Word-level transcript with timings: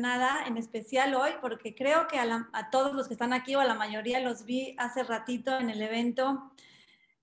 emocionada, 0.00 0.46
en 0.46 0.56
especial 0.56 1.14
hoy, 1.14 1.30
porque 1.40 1.74
creo 1.74 2.06
que 2.08 2.18
a, 2.18 2.70
todos 2.70 2.94
los 2.94 3.06
que 3.06 3.14
están 3.14 3.32
aquí 3.32 3.54
o 3.54 3.60
a 3.60 3.64
la 3.64 3.74
mayoría 3.74 4.20
los 4.20 4.44
vi 4.44 4.74
hace 4.78 5.02
ratito 5.02 5.58
en 5.58 5.70
el 5.70 5.82
evento, 5.82 6.52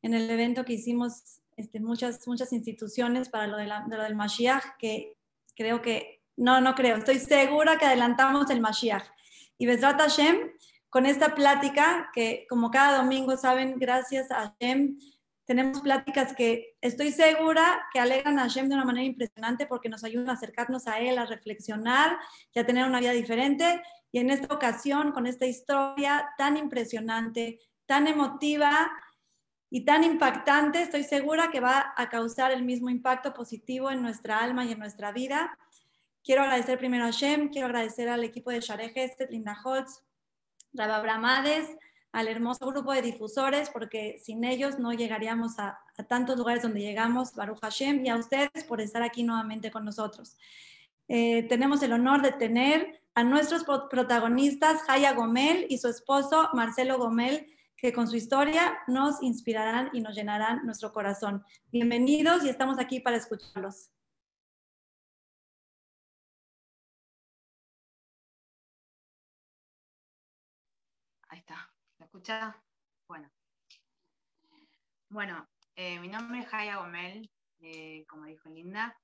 en 0.02 0.14
el 0.14 0.30
evento 0.30 0.64
que 0.64 0.74
hicimos 0.74 1.42
este, 1.56 1.80
muchas, 1.80 2.28
muchas 2.28 2.54
instituciones 2.54 3.30
para 3.30 3.48
lo, 3.48 3.58
de 3.58 3.66
lo 3.66 4.04
del 4.04 4.16
Mashiach, 4.16 4.78
que 4.78 5.18
creo 5.56 5.82
que, 5.82 6.22
no, 6.36 6.62
no 6.62 6.76
creo, 6.76 6.98
estoy 6.98 7.20
segura 7.20 7.78
que 7.78 7.86
adelantamos 7.86 8.50
el 8.52 8.62
Mashiach. 8.62 9.06
Y 9.58 9.66
Besrat 9.66 10.00
Hashem, 10.00 10.38
con 10.90 11.08
esta 11.08 11.34
plática, 11.34 12.12
que 12.14 12.46
como 12.48 12.70
cada 12.70 13.00
domingo 13.00 13.36
saben, 13.38 13.80
gracias 13.80 14.30
a 14.30 14.56
Hashem, 14.60 15.00
tenemos 15.48 15.80
pláticas 15.80 16.36
que 16.36 16.76
estoy 16.82 17.12
segura 17.14 17.88
que 17.94 18.02
alegran 18.02 18.38
a 18.38 18.44
Hashem 18.44 18.68
de 18.68 18.76
una 18.76 18.84
manera 18.84 19.06
impresionante 19.06 19.66
porque 19.66 19.88
nos 19.88 20.04
ayudan 20.04 20.30
a 20.30 20.34
acercarnos 20.34 20.88
a 20.88 21.00
Él, 21.00 21.18
a 21.18 21.26
reflexionar 21.26 22.20
y 22.54 22.60
a 22.60 22.66
tener 22.66 22.86
una 22.86 23.00
vida 23.00 23.14
diferente. 23.14 23.82
Y 24.12 24.20
en 24.20 24.30
esta 24.30 24.54
ocasión, 24.54 25.14
con 25.14 25.26
esta 25.26 25.46
historia 25.46 26.30
tan 26.38 26.58
impresionante, 26.58 27.62
tan 27.86 28.08
emotiva 28.08 28.92
y 29.70 29.86
tan 29.86 30.04
impactante, 30.04 30.82
estoy 30.82 31.06
segura 31.06 31.50
que 31.50 31.62
va 31.62 31.94
a 31.96 32.10
causar 32.10 32.52
el 32.52 32.66
mismo 32.66 32.90
impacto 32.90 33.34
positivo 33.34 33.90
en 33.90 34.02
nuestra 34.02 34.40
alma 34.40 34.66
y 34.66 34.74
en 34.74 34.80
nuestra 34.80 35.14
vida. 35.14 35.58
Quiero 36.26 36.42
agradecer 36.42 36.78
primero 36.78 37.06
a 37.06 37.08
Hashem, 37.08 37.52
quiero 37.52 37.68
agradecer 37.68 38.10
al 38.10 38.26
equipo 38.26 38.52
de 38.52 38.60
Share 38.60 38.90
Gestet, 38.90 39.32
Linda 39.32 39.58
Holtz, 39.64 40.04
Raba 40.74 41.00
Bramades, 41.00 41.70
al 42.12 42.28
hermoso 42.28 42.66
grupo 42.66 42.94
de 42.94 43.02
difusores, 43.02 43.70
porque 43.70 44.20
sin 44.24 44.44
ellos 44.44 44.80
no 44.80 44.94
llegaríamos 44.94 45.60
a, 45.60 45.80
tantos 46.08 46.38
lugares 46.38 46.64
donde 46.64 46.80
llegamos, 46.80 47.34
Baruch 47.36 47.60
Hashem, 47.62 48.06
y 48.06 48.10
a 48.10 48.16
ustedes 48.16 48.64
por 48.68 48.82
estar 48.82 49.04
aquí 49.04 49.24
nuevamente 49.24 49.72
con 49.72 49.86
nosotros. 49.86 50.38
Eh, 51.08 51.44
tenemos 51.44 51.82
el 51.84 51.94
honor 51.94 52.22
de 52.22 52.32
tener 52.32 53.02
a 53.16 53.24
nuestros 53.24 53.64
protagonistas, 53.90 54.84
Jaya 54.84 55.14
Gomel 55.14 55.66
y 55.70 55.80
su 55.80 55.88
esposo, 55.88 56.50
Marcelo 56.54 56.98
Gomel, 56.98 57.48
que 57.76 57.94
con 57.94 58.08
su 58.08 58.16
historia 58.16 58.78
nos 58.88 59.22
inspirarán 59.22 59.90
y 59.94 60.02
nos 60.02 60.16
llenarán 60.16 60.66
nuestro 60.66 60.92
corazón. 60.92 61.44
Bienvenidos 61.72 62.44
y 62.44 62.50
estamos 62.50 62.80
aquí 62.80 63.00
para 63.00 63.18
escucharlos. 63.18 63.92
Escucha? 72.18 72.58
Bueno. 73.08 73.30
Bueno, 75.10 75.48
eh, 75.76 76.00
mi 76.00 76.08
nombre 76.08 76.40
es 76.40 76.48
Jaya 76.48 76.78
Gomel, 76.78 77.30
eh, 77.60 78.06
como 78.10 78.26
dijo 78.26 78.50
Linda. 78.50 79.00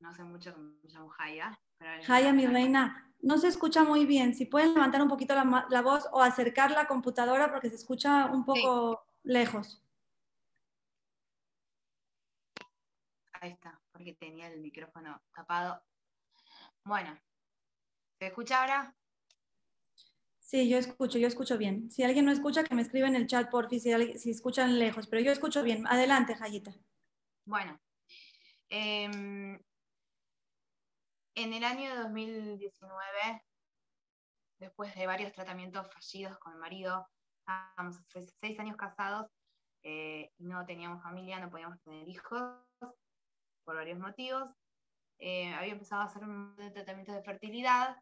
No 0.00 0.14
sé 0.14 0.24
mucho 0.24 0.54
cómo 0.54 0.70
me 0.82 0.88
llamo 0.88 1.08
Jaya. 1.10 1.60
Jaya, 2.06 2.32
mi 2.32 2.46
reina, 2.46 3.12
no 3.20 3.36
se 3.36 3.48
escucha 3.48 3.84
muy 3.84 4.06
bien. 4.06 4.34
Si 4.34 4.46
pueden 4.46 4.72
levantar 4.72 5.02
un 5.02 5.08
poquito 5.08 5.34
la, 5.34 5.82
voz 5.82 6.08
o 6.12 6.22
acercar 6.22 6.70
la 6.70 6.86
computadora 6.86 7.50
porque 7.50 7.68
se 7.68 7.76
escucha 7.76 8.26
un 8.26 8.44
poco 8.44 9.04
lejos. 9.22 9.82
Ahí 13.32 13.52
está, 13.52 13.78
porque 13.92 14.14
tenía 14.14 14.48
el 14.48 14.60
micrófono 14.60 15.20
tapado. 15.34 15.82
Bueno, 16.84 17.18
¿se 18.18 18.26
escucha 18.28 18.62
ahora? 18.62 18.94
Sí, 20.50 20.68
yo 20.68 20.78
escucho, 20.78 21.16
yo 21.16 21.28
escucho 21.28 21.56
bien. 21.56 21.92
Si 21.92 22.02
alguien 22.02 22.24
no 22.24 22.32
escucha, 22.32 22.64
que 22.64 22.74
me 22.74 22.82
escriba 22.82 23.06
en 23.06 23.14
el 23.14 23.28
chat, 23.28 23.48
por 23.48 23.68
si, 23.68 23.78
si 23.78 24.30
escuchan 24.30 24.80
lejos, 24.80 25.06
pero 25.06 25.22
yo 25.22 25.30
escucho 25.30 25.62
bien. 25.62 25.86
Adelante, 25.86 26.34
Jayita. 26.34 26.72
Bueno, 27.44 27.80
em, 28.68 29.62
en 31.36 31.52
el 31.52 31.62
año 31.62 31.94
2019, 31.94 33.44
después 34.58 34.92
de 34.96 35.06
varios 35.06 35.32
tratamientos 35.32 35.86
fallidos 35.94 36.36
con 36.40 36.54
el 36.54 36.58
marido, 36.58 37.06
estábamos 37.38 37.98
seis 38.40 38.58
años 38.58 38.76
casados, 38.76 39.30
eh, 39.84 40.32
no 40.38 40.66
teníamos 40.66 41.00
familia, 41.00 41.38
no 41.38 41.48
podíamos 41.48 41.80
tener 41.82 42.08
hijos 42.08 42.42
por 43.64 43.76
varios 43.76 44.00
motivos. 44.00 44.50
Eh, 45.20 45.54
había 45.54 45.74
empezado 45.74 46.02
a 46.02 46.06
hacer 46.06 46.24
un 46.24 46.56
tratamiento 46.74 47.12
de 47.12 47.22
fertilidad 47.22 47.96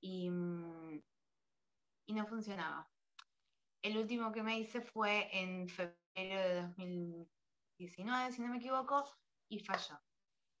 y 0.00 0.30
mm, 0.30 1.02
y 2.06 2.14
no 2.14 2.26
funcionaba. 2.26 2.88
El 3.82 3.98
último 3.98 4.32
que 4.32 4.42
me 4.42 4.58
hice 4.58 4.80
fue 4.80 5.28
en 5.32 5.68
febrero 5.68 5.96
de 6.14 6.62
2019, 6.62 8.32
si 8.32 8.42
no 8.42 8.48
me 8.48 8.58
equivoco, 8.58 9.04
y 9.48 9.58
falló. 9.58 9.98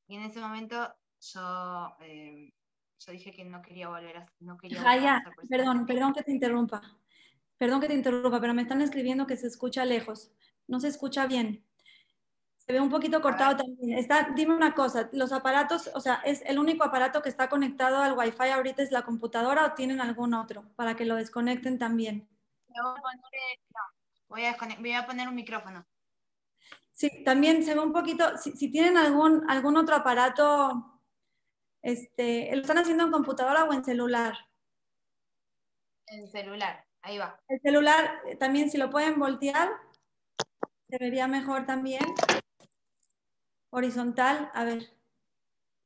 Y 0.08 0.16
en 0.16 0.22
ese 0.22 0.40
momento 0.40 0.92
yo, 1.20 1.96
eh, 2.00 2.52
yo 2.98 3.12
dije 3.12 3.32
que 3.32 3.44
no 3.44 3.62
quería 3.62 3.88
volver 3.88 4.16
a, 4.18 4.32
no 4.40 4.56
quería 4.56 5.22
perdón, 5.48 5.86
perdón 5.86 6.12
que 6.12 6.22
te 6.22 6.32
interrumpa. 6.32 6.82
Perdón 7.58 7.80
que 7.80 7.86
te 7.88 7.94
interrumpa, 7.94 8.40
pero 8.40 8.54
me 8.54 8.62
están 8.62 8.82
escribiendo 8.82 9.26
que 9.26 9.36
se 9.36 9.46
escucha 9.46 9.84
lejos. 9.84 10.32
No 10.66 10.80
se 10.80 10.88
escucha 10.88 11.26
bien. 11.26 11.64
Se 12.66 12.72
ve 12.72 12.80
un 12.80 12.90
poquito 12.90 13.20
cortado 13.20 13.56
también. 13.56 13.98
Está, 13.98 14.28
dime 14.36 14.54
una 14.54 14.74
cosa, 14.74 15.08
los 15.12 15.32
aparatos, 15.32 15.90
o 15.94 16.00
sea, 16.00 16.16
¿es 16.24 16.42
el 16.46 16.60
único 16.60 16.84
aparato 16.84 17.20
que 17.20 17.28
está 17.28 17.48
conectado 17.48 17.98
al 17.98 18.16
Wi-Fi 18.16 18.50
ahorita 18.50 18.82
es 18.82 18.92
la 18.92 19.02
computadora 19.02 19.66
o 19.66 19.72
tienen 19.72 20.00
algún 20.00 20.32
otro 20.32 20.64
para 20.76 20.94
que 20.94 21.04
lo 21.04 21.16
desconecten 21.16 21.78
también? 21.78 22.28
Voy 24.28 24.44
a, 24.44 24.56
voy 24.78 24.92
a 24.92 25.06
poner 25.06 25.28
un 25.28 25.34
micrófono. 25.34 25.84
Sí, 26.92 27.24
también 27.24 27.64
se 27.64 27.74
ve 27.74 27.80
un 27.80 27.92
poquito, 27.92 28.38
si, 28.38 28.70
tienen 28.70 28.96
algún, 28.96 29.44
algún 29.50 29.76
otro 29.76 29.96
aparato, 29.96 31.00
este, 31.82 32.54
¿lo 32.54 32.60
están 32.60 32.78
haciendo 32.78 33.04
en 33.04 33.10
computadora 33.10 33.64
o 33.64 33.72
en 33.72 33.84
celular? 33.84 34.36
En 36.06 36.28
celular, 36.28 36.84
ahí 37.00 37.18
va. 37.18 37.40
El 37.48 37.60
celular, 37.60 38.20
eh, 38.26 38.36
también 38.36 38.70
si 38.70 38.78
lo 38.78 38.88
pueden 38.88 39.18
voltear, 39.18 39.70
se 40.88 40.98
vería 40.98 41.26
mejor 41.26 41.66
también. 41.66 42.04
Horizontal, 43.74 44.50
a 44.52 44.64
ver. 44.64 44.86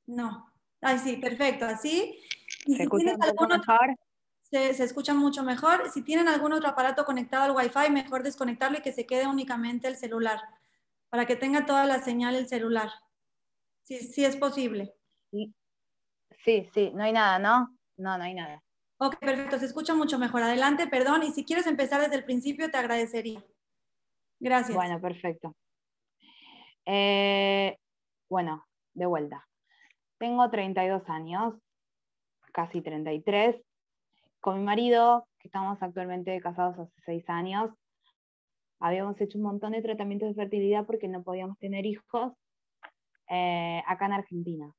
No. 0.06 0.52
Ay, 0.80 0.98
sí, 0.98 1.16
perfecto, 1.16 1.64
así. 1.64 2.20
¿Se 2.66 2.82
escucha 2.82 3.16
mejor? 3.16 3.96
Se, 4.42 4.70
escucha 4.82 5.14
mucho 5.14 5.44
mejor. 5.44 5.88
Si 5.90 6.02
tienen 6.02 6.26
algún 6.26 6.52
otro 6.52 6.68
aparato 6.68 7.04
conectado 7.04 7.44
al 7.44 7.56
Wi-Fi, 7.56 7.92
mejor 7.92 8.24
desconectarlo 8.24 8.78
y 8.78 8.82
que 8.82 8.92
se 8.92 9.06
quede 9.06 9.28
únicamente 9.28 9.86
el 9.86 9.96
celular, 9.96 10.40
para 11.10 11.26
que 11.26 11.36
tenga 11.36 11.64
toda 11.64 11.86
la 11.86 12.00
señal 12.02 12.34
el 12.34 12.48
celular. 12.48 12.90
Sí, 13.84 13.98
sí 13.98 14.24
es 14.24 14.36
posible. 14.36 14.92
Sí, 16.44 16.68
sí. 16.74 16.90
no 16.92 17.04
hay 17.04 17.12
nada, 17.12 17.38
¿no? 17.38 17.78
No, 17.96 18.18
no 18.18 18.24
hay 18.24 18.34
nada. 18.34 18.62
Ok, 18.98 19.16
perfecto, 19.20 19.58
se 19.60 19.66
escucha 19.66 19.94
mucho 19.94 20.18
mejor. 20.18 20.42
Adelante, 20.42 20.88
perdón. 20.88 21.22
Y 21.22 21.30
si 21.30 21.44
quieres 21.44 21.68
empezar 21.68 22.00
desde 22.00 22.16
el 22.16 22.24
principio, 22.24 22.68
te 22.68 22.78
agradecería. 22.78 23.44
Gracias. 24.40 24.74
Bueno, 24.74 25.00
perfecto. 25.00 25.54
Eh, 26.86 27.76
bueno, 28.30 28.64
de 28.94 29.06
vuelta. 29.06 29.46
Tengo 30.18 30.48
32 30.48 31.08
años, 31.10 31.54
casi 32.52 32.80
33. 32.80 33.56
Con 34.40 34.58
mi 34.58 34.64
marido, 34.64 35.26
que 35.38 35.48
estamos 35.48 35.82
actualmente 35.82 36.40
casados 36.40 36.78
hace 36.78 37.00
6 37.04 37.28
años, 37.28 37.70
habíamos 38.78 39.20
hecho 39.20 39.38
un 39.38 39.44
montón 39.44 39.72
de 39.72 39.82
tratamientos 39.82 40.28
de 40.28 40.34
fertilidad 40.34 40.86
porque 40.86 41.08
no 41.08 41.22
podíamos 41.22 41.58
tener 41.58 41.86
hijos 41.86 42.32
eh, 43.28 43.82
acá 43.86 44.06
en 44.06 44.12
Argentina. 44.12 44.72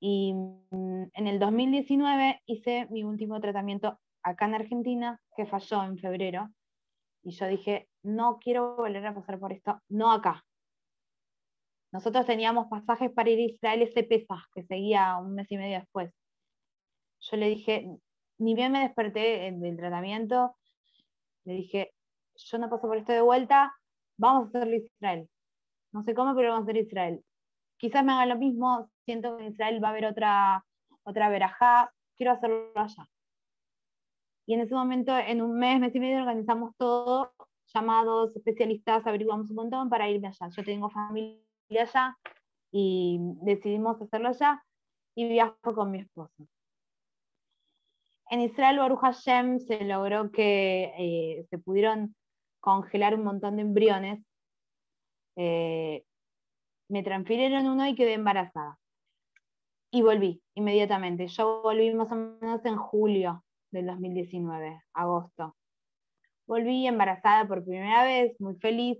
Y 0.00 0.32
mm, 0.32 1.10
en 1.12 1.26
el 1.26 1.38
2019 1.38 2.40
hice 2.46 2.86
mi 2.90 3.04
último 3.04 3.38
tratamiento 3.40 3.98
acá 4.22 4.46
en 4.46 4.54
Argentina, 4.54 5.20
que 5.36 5.44
falló 5.44 5.84
en 5.84 5.98
febrero. 5.98 6.48
Y 7.22 7.32
yo 7.32 7.46
dije, 7.46 7.88
no 8.02 8.38
quiero 8.38 8.76
volver 8.76 9.06
a 9.06 9.14
pasar 9.14 9.38
por 9.38 9.52
esto, 9.52 9.78
no 9.90 10.10
acá, 10.10 10.42
nosotros 11.92 12.24
teníamos 12.26 12.68
pasajes 12.68 13.10
para 13.12 13.30
ir 13.30 13.38
a 13.38 13.52
Israel 13.52 13.82
ese 13.82 14.04
Pesaj, 14.04 14.44
que 14.54 14.62
seguía 14.62 15.16
un 15.16 15.34
mes 15.34 15.50
y 15.50 15.56
medio 15.56 15.78
después. 15.78 16.12
Yo 17.20 17.36
le 17.36 17.48
dije, 17.48 17.88
ni 18.38 18.54
bien 18.54 18.72
me 18.72 18.80
desperté 18.80 19.52
del 19.52 19.76
tratamiento, 19.76 20.56
le 21.44 21.54
dije, 21.54 21.92
yo 22.36 22.58
no 22.58 22.70
paso 22.70 22.86
por 22.86 22.96
esto 22.96 23.12
de 23.12 23.20
vuelta, 23.20 23.74
vamos 24.16 24.44
a 24.44 24.48
hacerlo 24.48 24.76
Israel. 24.76 25.28
No 25.92 26.02
sé 26.04 26.14
cómo, 26.14 26.34
pero 26.34 26.50
vamos 26.50 26.68
a 26.68 26.70
hacer 26.70 26.84
Israel. 26.84 27.24
Quizás 27.76 28.04
me 28.04 28.12
haga 28.12 28.26
lo 28.26 28.36
mismo, 28.36 28.88
siento 29.04 29.36
que 29.36 29.44
en 29.44 29.52
Israel 29.52 29.82
va 29.82 29.88
a 29.88 29.90
haber 29.90 30.06
otra, 30.06 30.64
otra 31.02 31.28
verajá, 31.28 31.92
quiero 32.16 32.32
hacerlo 32.32 32.70
allá. 32.76 33.08
Y 34.46 34.54
en 34.54 34.60
ese 34.60 34.74
momento, 34.74 35.16
en 35.16 35.42
un 35.42 35.58
mes, 35.58 35.80
mes 35.80 35.94
y 35.94 36.00
medio, 36.00 36.20
organizamos 36.20 36.74
todo, 36.76 37.32
llamados, 37.74 38.34
especialistas, 38.36 39.06
averiguamos 39.06 39.50
un 39.50 39.56
montón 39.56 39.88
para 39.88 40.08
irme 40.08 40.28
allá. 40.28 40.48
Yo 40.48 40.64
tengo 40.64 40.90
familia 40.90 41.49
allá 41.78 42.18
y 42.72 43.18
decidimos 43.42 44.00
hacerlo 44.00 44.28
allá 44.28 44.62
y 45.14 45.28
viajo 45.28 45.74
con 45.74 45.90
mi 45.90 46.00
esposo. 46.00 46.46
En 48.30 48.40
Israel, 48.40 48.78
Baruch 48.78 49.00
Hashem, 49.00 49.58
se 49.58 49.84
logró 49.84 50.30
que 50.30 50.92
eh, 50.96 51.46
se 51.50 51.58
pudieron 51.58 52.14
congelar 52.60 53.14
un 53.16 53.24
montón 53.24 53.56
de 53.56 53.62
embriones. 53.62 54.24
Eh, 55.36 56.04
me 56.88 57.02
transfirieron 57.02 57.66
uno 57.66 57.86
y 57.88 57.94
quedé 57.94 58.14
embarazada. 58.14 58.78
y 59.92 60.02
volví 60.02 60.40
inmediatamente. 60.54 61.26
Yo 61.26 61.62
volví 61.62 61.92
más 61.94 62.12
o 62.12 62.14
menos 62.14 62.64
en 62.64 62.76
julio 62.76 63.44
del 63.72 63.86
2019, 63.86 64.80
agosto. 64.94 65.56
Volví 66.46 66.86
embarazada 66.86 67.46
por 67.48 67.64
primera 67.64 68.04
vez, 68.04 68.40
muy 68.40 68.56
feliz. 68.56 68.98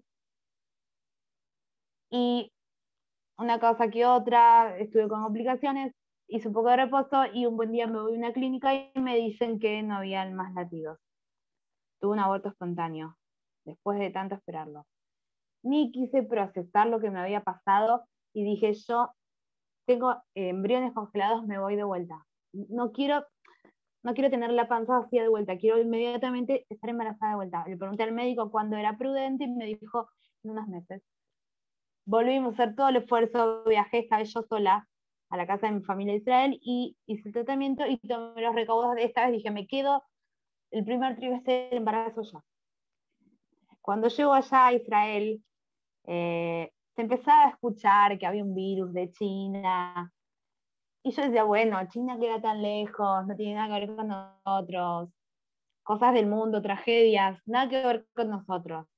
Y 2.11 2.53
una 3.41 3.59
cosa 3.59 3.89
que 3.89 4.05
otra, 4.05 4.77
estuve 4.79 5.09
con 5.09 5.23
complicaciones, 5.23 5.95
hice 6.29 6.49
un 6.49 6.55
poco 6.55 6.69
de 6.69 6.77
reposo 6.77 7.25
y 7.33 7.47
un 7.47 7.57
buen 7.57 7.73
día 7.73 7.87
me 7.87 8.01
voy 8.01 8.15
a 8.15 8.19
una 8.19 8.33
clínica 8.33 8.75
y 8.75 9.01
me 9.01 9.17
dicen 9.17 9.59
que 9.59 9.83
no 9.83 9.97
había 9.97 10.29
más 10.31 10.53
latidos. 10.55 10.99
Tuve 12.01 12.13
un 12.13 12.19
aborto 12.19 12.51
espontáneo, 12.51 13.17
después 13.65 13.99
de 13.99 14.11
tanto 14.11 14.35
esperarlo. 14.35 14.87
Ni 15.63 15.91
quise 15.91 16.23
procesar 16.23 16.87
lo 16.87 17.01
que 17.01 17.11
me 17.11 17.19
había 17.19 17.43
pasado 17.43 18.05
y 18.35 18.45
dije, 18.45 18.75
yo 18.75 19.11
tengo 19.87 20.17
embriones 20.35 20.93
congelados, 20.93 21.47
me 21.47 21.59
voy 21.59 21.77
de 21.77 21.85
vuelta. 21.85 22.27
No 22.53 22.93
quiero, 22.93 23.25
no 24.03 24.13
quiero 24.13 24.31
tener 24.31 24.51
la 24.51 24.69
panza 24.69 24.99
vacía 24.99 25.23
de 25.23 25.29
vuelta, 25.29 25.57
quiero 25.57 25.81
inmediatamente 25.81 26.67
estar 26.69 26.91
embarazada 26.91 27.33
de 27.33 27.37
vuelta. 27.37 27.65
Le 27.67 27.77
pregunté 27.79 28.03
al 28.03 28.13
médico 28.13 28.51
cuándo 28.51 28.77
era 28.77 28.99
prudente 28.99 29.45
y 29.45 29.49
me 29.49 29.65
dijo 29.65 30.11
en 30.45 30.51
unos 30.51 30.69
meses. 30.69 31.03
Volvimos 32.11 32.59
a 32.59 32.65
hacer 32.65 32.75
todo 32.75 32.89
el 32.89 32.97
esfuerzo, 32.97 33.63
viajé, 33.67 34.01
estaba 34.01 34.25
yo 34.25 34.43
sola 34.43 34.89
a 35.31 35.37
la 35.37 35.47
casa 35.47 35.69
de 35.69 35.75
mi 35.75 35.83
familia 35.83 36.13
de 36.15 36.19
Israel 36.19 36.59
y 36.61 36.97
hice 37.07 37.29
el 37.29 37.33
tratamiento 37.33 37.87
y 37.87 37.99
tomé 37.99 38.43
los 38.43 38.53
recaudos 38.53 38.97
de 38.97 39.05
esta 39.05 39.27
vez. 39.27 39.35
Dije, 39.35 39.53
me 39.53 39.69
quedo 39.69 40.03
el 40.73 40.85
primer 40.85 41.15
trimestre 41.15 41.69
del 41.69 41.79
embarazo 41.79 42.23
ya. 42.23 42.43
Cuando 43.81 44.09
llego 44.09 44.33
allá 44.33 44.67
a 44.67 44.73
Israel, 44.73 45.41
eh, 46.09 46.73
se 46.97 47.03
empezaba 47.03 47.45
a 47.45 47.51
escuchar 47.51 48.19
que 48.19 48.27
había 48.27 48.43
un 48.43 48.57
virus 48.57 48.93
de 48.93 49.13
China. 49.13 50.13
Y 51.05 51.13
yo 51.13 51.23
decía, 51.23 51.45
bueno, 51.45 51.79
China 51.91 52.19
queda 52.19 52.41
tan 52.41 52.61
lejos, 52.61 53.25
no 53.25 53.37
tiene 53.37 53.55
nada 53.55 53.69
que 53.79 53.87
ver 53.87 53.97
con 53.97 54.09
nosotros. 54.09 55.11
Cosas 55.85 56.15
del 56.15 56.27
mundo, 56.27 56.61
tragedias, 56.61 57.41
nada 57.47 57.69
que 57.69 57.87
ver 57.87 58.07
con 58.15 58.31
nosotros. 58.31 58.90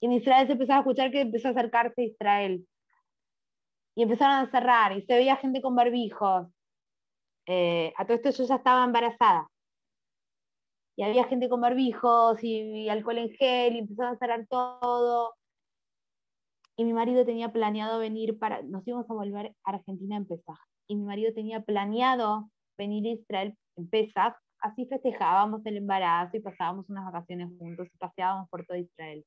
Y 0.00 0.06
en 0.06 0.12
Israel 0.12 0.46
se 0.46 0.52
empezaba 0.52 0.78
a 0.78 0.80
escuchar 0.80 1.10
que 1.10 1.22
empezó 1.22 1.48
a 1.48 1.50
acercarse 1.52 2.04
Israel. 2.04 2.66
Y 3.94 4.02
empezaron 4.02 4.36
a 4.36 4.50
cerrar, 4.50 4.96
y 4.96 5.02
se 5.02 5.14
veía 5.14 5.36
gente 5.36 5.62
con 5.62 5.74
barbijos. 5.74 6.48
Eh, 7.46 7.92
a 7.96 8.04
todo 8.04 8.16
esto 8.16 8.30
yo 8.30 8.44
ya 8.44 8.56
estaba 8.56 8.84
embarazada. 8.84 9.48
Y 10.96 11.02
había 11.02 11.24
gente 11.24 11.48
con 11.48 11.60
barbijos 11.60 12.42
y, 12.42 12.88
alcohol 12.88 13.18
en 13.18 13.30
gel, 13.30 13.76
y 13.76 13.78
empezaron 13.80 14.14
a 14.14 14.18
cerrar 14.18 14.46
todo 14.48 15.34
y 16.76 16.84
mi 16.84 16.92
marido 16.92 17.24
tenía 17.24 17.50
planeado 17.50 17.98
venir 17.98 18.38
para, 18.38 18.62
nos 18.62 18.86
íbamos 18.86 19.08
a 19.10 19.14
volver 19.14 19.54
a 19.64 19.70
Argentina 19.70 20.16
en 20.16 20.26
Pesaj, 20.26 20.58
y 20.88 20.96
mi 20.96 21.04
marido 21.04 21.32
tenía 21.32 21.62
planeado 21.62 22.50
venir 22.78 23.06
a 23.06 23.10
Israel 23.12 23.58
en 23.76 23.88
Pesaj, 23.88 24.34
así 24.60 24.86
festejábamos 24.86 25.64
el 25.64 25.78
embarazo 25.78 26.36
y 26.36 26.40
pasábamos 26.40 26.88
unas 26.90 27.06
vacaciones 27.06 27.48
juntos 27.58 27.88
y 27.92 27.96
paseábamos 27.96 28.48
por 28.50 28.66
todo 28.66 28.76
Israel. 28.76 29.24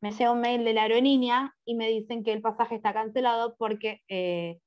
Me 0.00 0.12
llega 0.12 0.32
un 0.32 0.40
mail 0.40 0.64
de 0.64 0.74
la 0.74 0.82
aerolínea 0.82 1.54
y 1.64 1.74
me 1.74 1.88
dicen 1.88 2.22
que 2.22 2.32
el 2.32 2.40
pasaje 2.40 2.76
está 2.76 2.92
cancelado 2.92 3.56
porque 3.56 4.02
eh, 4.08 4.60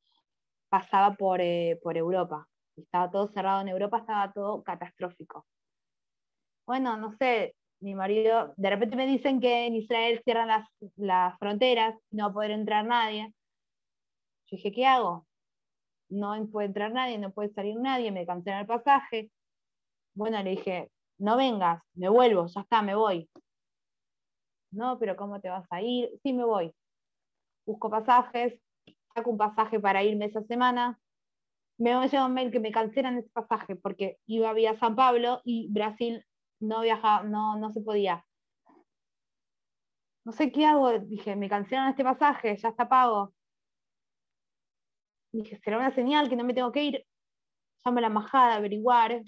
pasaba 0.70 1.16
por, 1.16 1.40
eh, 1.42 1.80
por 1.84 1.98
Europa. 1.98 2.48
Estaba 2.76 3.10
todo 3.12 3.28
cerrado 3.30 3.62
en 3.62 3.70
Europa, 3.70 4.00
estaba 4.00 4.32
todo 4.34 4.64
catastrófico. 4.64 5.46
Bueno, 6.66 6.98
no 6.98 7.12
sé, 7.18 7.56
mi 7.82 7.96
marido, 7.96 8.54
de 8.58 8.70
repente 8.70 8.96
me 8.96 9.08
dicen 9.08 9.40
que 9.40 9.66
en 9.66 9.76
Israel 9.76 10.22
cierran 10.24 10.48
las, 10.48 10.68
las 10.96 11.38
fronteras, 11.40 11.96
no 12.12 12.26
va 12.26 12.30
a 12.30 12.34
poder 12.34 12.52
entrar 12.52 12.86
nadie. 12.86 13.34
Yo 14.48 14.58
dije, 14.58 14.72
¿qué 14.72 14.86
hago? 14.86 15.26
No 16.10 16.36
puede 16.52 16.68
entrar 16.68 16.92
nadie, 16.92 17.18
no 17.18 17.32
puede 17.32 17.50
salir 17.54 17.78
nadie, 17.80 18.12
me 18.12 18.26
cancelan 18.26 18.62
el 18.62 18.68
pasaje. 18.68 19.32
Bueno, 20.14 20.42
le 20.44 20.52
dije, 20.52 20.92
no 21.18 21.38
vengas, 21.38 21.82
me 21.94 22.10
vuelvo, 22.10 22.48
ya 22.48 22.62
está, 22.62 22.82
me 22.82 22.96
voy. 22.96 23.30
No, 24.72 24.98
pero 25.00 25.16
¿cómo 25.16 25.40
te 25.42 25.50
vas 25.50 25.66
a 25.72 25.82
ir? 25.82 26.10
Sí, 26.24 26.34
me 26.34 26.46
voy. 26.46 26.74
Busco 27.66 27.90
pasajes, 27.90 28.60
saco 29.14 29.32
un 29.32 29.38
pasaje 29.38 29.80
para 29.80 30.04
irme 30.04 30.26
esa 30.26 30.42
semana. 30.44 31.00
Me 31.78 31.92
llega 32.08 32.26
un 32.26 32.34
mail 32.34 32.52
que 32.52 32.60
me 32.60 32.72
cancelan 32.72 33.18
ese 33.20 33.30
pasaje 33.32 33.76
porque 33.76 34.18
iba 34.28 34.54
vía 34.54 34.78
San 34.78 34.96
Pablo 34.96 35.42
y 35.44 35.68
Brasil 35.72 36.26
no 36.60 36.82
viajaba, 36.82 37.24
no, 37.24 37.58
no 37.58 37.72
se 37.72 37.82
podía. 37.82 38.26
No 40.24 40.32
sé 40.32 40.52
qué 40.52 40.66
hago, 40.66 41.00
dije, 41.00 41.36
me 41.36 41.50
cancelan 41.50 41.90
este 41.90 42.04
pasaje, 42.04 42.56
ya 42.58 42.70
está 42.70 42.88
pago. 42.88 43.34
Dije, 45.34 45.58
será 45.64 45.78
una 45.78 45.92
señal 45.96 46.30
que 46.30 46.36
no 46.36 46.44
me 46.44 46.54
tengo 46.54 46.72
que 46.72 46.84
ir. 46.84 47.06
Llamo 47.84 47.98
a 48.00 48.02
la 48.02 48.08
embajada 48.08 48.54
a 48.54 48.58
averiguar. 48.58 49.24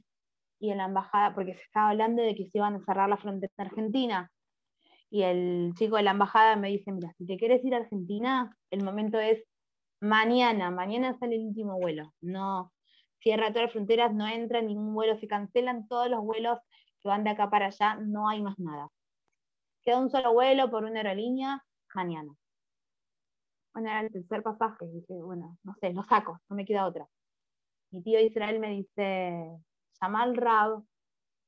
Y 0.60 0.72
en 0.72 0.78
la 0.78 0.86
embajada, 0.86 1.34
porque 1.36 1.56
se 1.56 1.64
estaba 1.64 1.90
hablando 1.90 2.22
de 2.24 2.36
que 2.36 2.46
se 2.46 2.58
iban 2.58 2.76
a 2.76 2.86
cerrar 2.86 3.10
la 3.10 3.18
frontera 3.18 3.52
Argentina. 3.58 4.32
Y 5.14 5.22
el 5.22 5.74
chico 5.76 5.98
de 5.98 6.02
la 6.02 6.10
embajada 6.10 6.56
me 6.56 6.70
dice, 6.70 6.92
mira, 6.92 7.14
si 7.20 7.28
te 7.28 7.38
quieres 7.38 7.64
ir 7.64 7.76
a 7.76 7.78
Argentina, 7.78 8.58
el 8.72 8.84
momento 8.84 9.20
es 9.20 9.44
mañana, 10.02 10.72
mañana 10.72 11.16
sale 11.20 11.36
el 11.36 11.50
último 11.50 11.80
vuelo. 11.80 12.16
No, 12.20 12.74
cierra 13.20 13.50
todas 13.50 13.66
las 13.66 13.74
fronteras, 13.74 14.12
no 14.12 14.28
entra 14.28 14.64
ningún 14.64 14.92
vuelo, 14.92 15.16
se 15.20 15.28
cancelan 15.28 15.88
todos 15.88 16.10
los 16.10 16.22
vuelos 16.24 16.58
que 17.00 17.10
van 17.10 17.24
de 17.24 17.30
acá 17.30 17.48
para 17.52 17.68
allá, 17.68 17.94
no 17.98 18.28
hay 18.28 18.42
más 18.42 18.58
nada. 18.58 18.90
Queda 19.84 20.00
un 20.00 20.10
solo 20.10 20.34
vuelo 20.34 20.72
por 20.72 20.84
una 20.84 21.02
aerolínea 21.02 21.64
mañana. 21.94 22.34
Bueno, 23.76 23.90
era 23.90 24.02
el 24.02 24.12
tercer 24.12 24.42
pasaje, 24.42 24.88
dije, 24.88 25.14
bueno, 25.22 25.60
no 25.62 25.76
sé, 25.80 25.94
lo 25.94 26.02
saco, 26.06 26.40
no 26.50 26.56
me 26.56 26.66
queda 26.66 26.88
otra. 26.88 27.08
Mi 27.92 28.02
tío 28.02 28.20
Israel 28.20 28.60
me 28.60 28.72
dice, 28.72 29.60
llama 30.02 30.24
al 30.24 30.36
Rab, 30.36 30.84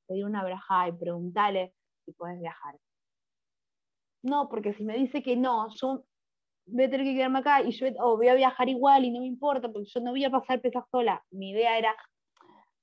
pedir 0.06 0.24
una 0.24 0.44
braja 0.44 0.88
y 0.88 0.92
preguntale 0.92 1.74
si 2.06 2.12
puedes 2.12 2.40
viajar. 2.40 2.76
No, 4.26 4.50
porque 4.50 4.74
si 4.74 4.84
me 4.84 4.98
dice 4.98 5.22
que 5.22 5.36
no, 5.38 5.68
yo 5.76 6.04
voy 6.66 6.86
a 6.86 6.90
tener 6.90 7.06
que 7.06 7.14
quedarme 7.14 7.40
acá 7.40 7.62
y 7.62 7.70
yo 7.72 7.86
voy 8.18 8.28
a 8.28 8.34
viajar 8.34 8.68
igual 8.70 9.06
y 9.06 9.12
no 9.12 9.20
me 9.20 9.28
importa 9.28 9.72
porque 9.72 9.88
yo 9.88 10.00
no 10.00 10.12
voy 10.12 10.26
a 10.26 10.32
pasar 10.32 10.62
pesas 10.62 10.84
sola. 10.90 11.24
Mi 11.30 11.52
idea 11.52 11.78
era 11.78 11.96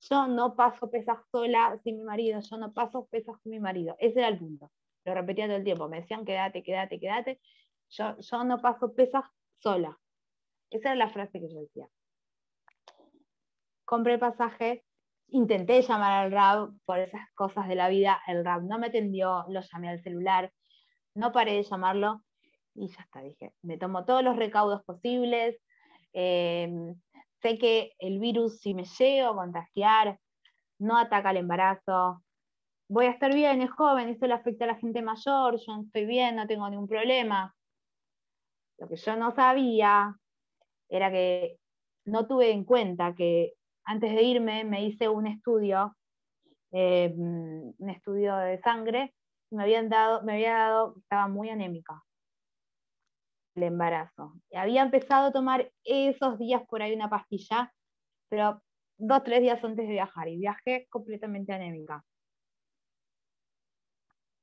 yo 0.03 0.29
no 0.29 0.55
paso 0.55 0.89
pesas 0.89 1.19
sola 1.33 1.77
sin 1.83 1.99
mi 1.99 2.05
marido, 2.05 2.39
yo 2.41 2.57
no 2.59 2.73
paso 2.73 3.07
pesas 3.07 3.37
con 3.43 3.51
mi 3.51 3.59
marido. 3.59 3.97
Ese 3.99 4.21
era 4.21 4.29
el 4.29 4.39
punto. 4.39 4.71
Lo 5.05 5.15
repetía 5.15 5.47
todo 5.47 5.57
el 5.57 5.65
tiempo. 5.65 5.89
Me 5.89 6.03
decían, 6.03 6.25
quédate, 6.25 6.63
quédate, 6.63 7.01
quédate. 7.01 7.41
Yo, 7.89 8.17
yo 8.21 8.45
no 8.45 8.61
paso 8.61 8.95
pesas 8.95 9.25
sola. 9.59 9.99
Esa 10.71 10.91
era 10.91 10.95
la 10.95 11.11
frase 11.11 11.41
que 11.41 11.49
yo 11.49 11.61
decía. 11.61 11.89
Compré 13.85 14.15
el 14.15 14.21
pasaje, 14.21 14.85
intenté 15.27 15.83
llamar 15.83 16.25
al 16.25 16.31
RAB 16.31 16.71
por 16.85 17.01
esas 17.01 17.29
cosas 17.35 17.67
de 17.67 17.75
la 17.75 17.89
vida. 17.89 18.23
El 18.29 18.45
RAB 18.45 18.63
no 18.63 18.79
me 18.79 18.87
atendió, 18.87 19.45
lo 19.49 19.61
llamé 19.61 19.89
al 19.89 20.03
celular, 20.05 20.53
no 21.15 21.33
paré 21.33 21.55
de 21.55 21.63
llamarlo 21.63 22.23
y 22.75 22.89
ya 22.89 23.03
está. 23.03 23.21
Dije, 23.23 23.55
me 23.63 23.79
tomo 23.79 24.05
todos 24.05 24.23
los 24.23 24.37
recaudos 24.37 24.83
posibles. 24.85 25.57
Eh, 26.13 26.95
Sé 27.43 27.59
que 27.59 27.93
el 27.99 28.21
virus, 28.21 28.61
si 28.61 28.73
me 28.73 28.85
llego 28.85 29.31
a 29.31 29.35
contagiar, 29.35 30.21
no 30.79 30.97
ataca 30.97 31.33
el 31.33 31.39
embarazo. 31.39 32.23
Voy 32.89 33.07
a 33.07 33.11
estar 33.11 33.35
bien, 33.35 33.63
es 33.63 33.71
joven, 33.73 34.09
eso 34.11 34.29
le 34.29 34.35
afecta 34.35 34.65
a 34.65 34.69
la 34.69 34.77
gente 34.77 35.03
mayor, 35.03 35.57
yo 35.59 35.81
estoy 35.85 36.07
bien, 36.07 36.37
no 36.37 36.47
tengo 36.47 36.71
ningún 36.71 36.87
problema. 36.87 37.53
Lo 38.79 38.89
que 38.89 38.97
yo 38.97 39.17
no 39.17 39.33
sabía 39.33 40.15
era 40.89 41.11
que 41.11 41.59
no 42.05 42.29
tuve 42.29 42.53
en 42.53 42.65
cuenta 42.65 43.13
que 43.15 43.55
antes 43.85 44.15
de 44.15 44.23
irme 44.23 44.63
me 44.63 44.85
hice 44.85 45.09
un 45.09 45.27
estudio, 45.27 45.97
eh, 46.71 47.13
un 47.17 47.91
estudio 47.91 48.37
de 48.37 48.61
sangre, 48.61 49.15
me 49.53 49.63
habían 49.63 49.89
dado, 49.89 50.23
me 50.23 50.33
había 50.35 50.55
dado, 50.55 50.95
estaba 50.99 51.29
muy 51.29 51.51
anémica 51.51 52.03
el 53.55 53.65
embarazo. 53.65 54.35
Había 54.55 54.83
empezado 54.83 55.29
a 55.29 55.33
tomar 55.33 55.71
esos 55.85 56.39
días 56.39 56.63
por 56.69 56.83
ahí 56.83 56.95
una 56.95 57.11
pastilla, 57.11 57.73
pero 58.29 58.63
dos, 58.99 59.23
tres 59.25 59.41
días 59.43 59.63
antes 59.63 59.87
de 59.87 59.93
viajar 59.93 60.29
y 60.29 60.39
viajé 60.39 60.87
completamente 60.91 61.53
anémica. 61.53 62.05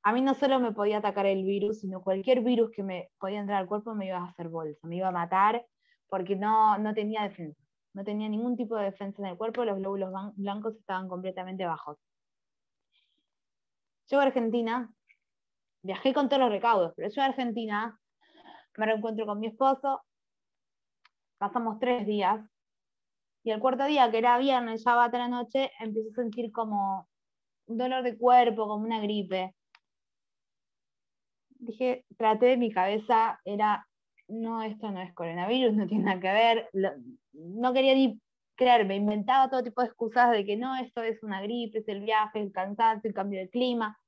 A 0.04 0.13
mí 0.13 0.22
no 0.22 0.34
solo 0.34 0.60
me 0.60 0.72
podía 0.72 1.00
atacar 1.00 1.25
el 1.25 1.44
virus, 1.44 1.82
sino 1.82 2.01
cualquier 2.01 2.42
virus 2.42 2.72
que 2.72 2.84
me 2.84 3.10
podía 3.20 3.39
entrar 3.39 3.60
al 3.60 3.68
cuerpo 3.68 3.94
me 3.96 4.08
iba 4.08 4.18
a 4.18 4.25
hacer 4.25 4.48
bolsa, 4.48 4.88
me 4.88 4.96
iba 4.98 5.10
a 5.10 5.12
matar 5.12 5.66
porque 6.08 6.36
no, 6.36 6.78
no 6.78 6.94
tenía 6.94 7.24
defensa. 7.24 7.62
No 7.94 8.04
tenía 8.04 8.30
ningún 8.30 8.56
tipo 8.56 8.75
de 8.78 8.86
defensa 8.86 9.22
en 9.22 9.30
el 9.30 9.38
cuerpo, 9.38 9.66
los 9.66 9.78
glóbulos 9.78 10.12
blancos 10.36 10.75
estaban 10.75 11.10
completamente 11.10 11.66
bajos. 11.66 11.98
Llego 14.08 14.22
a 14.22 14.25
Argentina, 14.25 14.92
viajé 15.81 16.13
con 16.13 16.29
todos 16.29 16.41
los 16.41 16.51
recaudos, 16.51 16.93
pero 16.95 17.09
yo 17.09 17.21
a 17.21 17.25
Argentina 17.25 18.00
me 18.77 18.86
reencuentro 18.86 19.25
con 19.25 19.39
mi 19.39 19.48
esposo, 19.48 20.01
pasamos 21.38 21.79
tres 21.79 22.05
días, 22.05 22.41
y 23.43 23.51
el 23.51 23.59
cuarto 23.59 23.86
día, 23.86 24.12
que 24.12 24.17
era 24.17 24.38
viernes, 24.38 24.83
ya 24.83 24.95
va 24.95 25.05
a 25.05 25.17
la 25.17 25.27
noche, 25.27 25.71
empiezo 25.79 26.09
a 26.12 26.24
sentir 26.24 26.51
como 26.51 27.07
un 27.67 27.77
dolor 27.77 28.03
de 28.03 28.17
cuerpo, 28.17 28.67
como 28.67 28.86
una 28.86 29.00
gripe. 29.00 29.55
Dije, 31.50 32.05
traté 32.17 32.48
de 32.48 32.57
mi 32.57 32.71
cabeza, 32.71 33.39
era 33.45 33.86
no, 34.27 34.62
esto 34.63 34.91
no 34.91 35.01
es 35.01 35.13
coronavirus, 35.13 35.74
no 35.74 35.88
tiene 35.88 36.05
nada 36.05 36.19
que 36.19 36.31
ver. 36.31 36.69
no 37.33 37.74
quería 37.74 37.95
ni 37.95 38.19
creerme, 38.55 38.95
inventaba 38.95 39.50
todo 39.50 39.63
tipo 39.63 39.81
de 39.81 39.88
excusas 39.88 40.31
de 40.31 40.45
que 40.45 40.57
no, 40.57 40.75
esto 40.75 41.01
es 41.01 41.24
una 41.24 41.41
gripe, 41.41 41.79
es 41.79 41.88
el 41.88 42.01
viaje, 42.01 42.39
el 42.41 42.51
cansancio, 42.51 43.07
el 43.07 43.15
cambio 43.15 43.39
de 43.39 43.50
clima. 43.50 43.99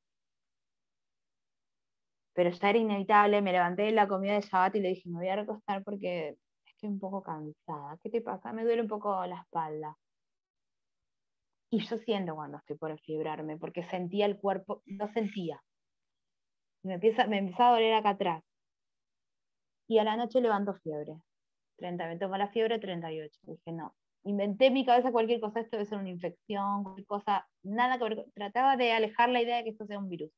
Pero 2.42 2.56
ya 2.58 2.70
era 2.72 2.80
inevitable, 2.80 3.40
me 3.44 3.52
levanté 3.52 3.84
de 3.84 3.92
la 3.92 4.08
comida 4.08 4.34
de 4.34 4.42
Shabbat 4.42 4.76
y 4.76 4.80
le 4.80 4.90
dije, 4.90 5.08
me 5.08 5.20
voy 5.20 5.28
a 5.28 5.36
recostar 5.36 5.84
porque 5.84 6.38
estoy 6.66 6.90
un 6.90 7.00
poco 7.00 7.22
cansada. 7.22 8.00
¿Qué 8.02 8.10
te 8.10 8.20
pasa? 8.22 8.52
Me 8.52 8.64
duele 8.64 8.82
un 8.82 8.88
poco 8.88 9.24
la 9.28 9.42
espalda. 9.42 9.96
Y 11.70 11.82
yo 11.82 11.98
siento 12.00 12.34
cuando 12.34 12.58
estoy 12.58 12.78
por 12.78 13.00
fibrarme, 13.02 13.58
porque 13.58 13.84
sentía 13.84 14.26
el 14.26 14.40
cuerpo, 14.40 14.82
no 14.88 15.08
sentía. 15.14 15.62
Me, 16.84 16.96
empieza, 16.96 17.28
me 17.28 17.38
empezaba 17.38 17.70
a 17.70 17.74
doler 17.74 17.94
acá 17.94 18.10
atrás. 18.10 18.44
Y 19.88 20.00
a 20.00 20.04
la 20.04 20.18
noche 20.18 20.42
levanto 20.42 20.74
fiebre. 20.82 21.22
30, 21.78 22.08
me 22.08 22.18
tomo 22.18 22.38
la 22.38 22.48
fiebre 22.50 22.80
38. 22.80 23.40
Dije, 23.44 23.72
no. 23.72 23.94
Inventé 24.24 24.68
en 24.68 24.74
mi 24.74 24.84
cabeza 24.84 25.12
cualquier 25.12 25.40
cosa, 25.42 25.60
esto 25.60 25.78
debe 25.78 25.86
ser 25.88 26.00
una 26.00 26.10
infección, 26.10 26.84
cualquier 26.84 27.06
cosa, 27.06 27.48
nada 27.62 28.00
que. 28.00 28.26
Trataba 28.34 28.78
de 28.78 28.94
alejar 28.94 29.30
la 29.30 29.42
idea 29.44 29.58
de 29.58 29.64
que 29.66 29.70
esto 29.72 29.86
sea 29.86 30.00
un 30.00 30.10
virus. 30.10 30.32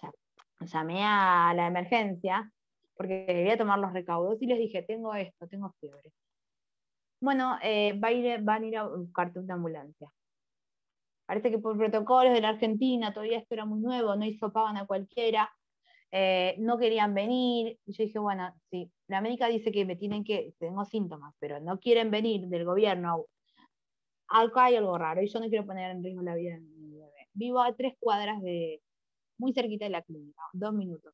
Ya. 0.00 0.12
Llamé 0.66 1.02
a 1.04 1.52
la 1.54 1.66
emergencia 1.66 2.50
porque 2.96 3.24
quería 3.26 3.56
tomar 3.56 3.78
los 3.78 3.92
recaudos 3.92 4.40
y 4.40 4.46
les 4.46 4.58
dije, 4.58 4.82
tengo 4.82 5.14
esto, 5.14 5.48
tengo 5.48 5.74
fiebre 5.80 6.12
bueno, 7.22 7.56
eh, 7.62 7.92
va 8.00 8.08
a 8.08 8.12
ir, 8.12 8.42
van 8.42 8.64
a 8.64 8.66
ir 8.66 8.76
a 8.76 8.88
buscarte 8.88 9.38
una 9.38 9.54
ambulancia. 9.54 10.12
Parece 11.24 11.50
que 11.52 11.58
por 11.60 11.78
protocolos 11.78 12.32
de 12.32 12.40
la 12.40 12.50
Argentina, 12.50 13.12
todavía 13.12 13.38
esto 13.38 13.54
era 13.54 13.64
muy 13.64 13.80
nuevo, 13.80 14.16
no 14.16 14.24
hizo 14.24 14.52
pagan 14.52 14.76
a 14.76 14.86
cualquiera, 14.86 15.48
eh, 16.10 16.56
no 16.58 16.78
querían 16.78 17.14
venir. 17.14 17.78
Y 17.86 17.92
yo 17.92 18.04
dije, 18.04 18.18
bueno, 18.18 18.52
sí, 18.70 18.90
la 19.06 19.20
médica 19.20 19.46
dice 19.46 19.70
que 19.70 19.84
me 19.84 19.94
tienen 19.94 20.24
que, 20.24 20.52
tengo 20.58 20.84
síntomas, 20.84 21.32
pero 21.38 21.60
no 21.60 21.78
quieren 21.78 22.10
venir 22.10 22.48
del 22.48 22.64
gobierno. 22.64 23.26
Acá 24.28 24.64
hay 24.64 24.76
algo 24.76 24.98
raro 24.98 25.22
y 25.22 25.28
yo 25.28 25.38
no 25.38 25.48
quiero 25.48 25.64
poner 25.64 25.92
en 25.92 26.02
riesgo 26.02 26.22
la 26.22 26.34
vida 26.34 26.54
de 26.54 26.60
mi 26.60 26.98
bebé. 26.98 27.28
Vivo 27.34 27.60
a 27.60 27.72
tres 27.76 27.94
cuadras 28.00 28.42
de, 28.42 28.82
muy 29.42 29.52
cerquita 29.52 29.84
de 29.84 29.90
la 29.90 30.02
clínica, 30.02 30.42
dos 30.52 30.72
minutos. 30.72 31.12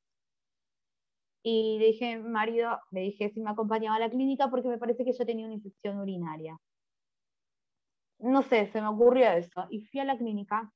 Y 1.43 1.79
le 1.79 1.87
dije, 1.87 2.19
marido, 2.19 2.79
le 2.91 3.01
dije 3.01 3.31
si 3.31 3.41
me 3.41 3.51
acompañaba 3.51 3.97
a 3.97 4.01
la 4.01 4.11
clínica 4.11 4.51
porque 4.51 4.69
me 4.69 4.79
parece 4.79 5.05
que 5.05 5.13
yo 5.13 5.25
tenía 5.25 5.47
una 5.47 5.55
infección 5.55 5.99
urinaria. 5.99 6.59
No 8.19 8.43
sé, 8.43 8.67
se 8.67 8.81
me 8.83 8.89
ocurrió 8.89 9.31
eso. 9.31 9.67
Y 9.71 9.81
fui 9.87 10.01
a 10.01 10.05
la 10.05 10.19
clínica, 10.19 10.73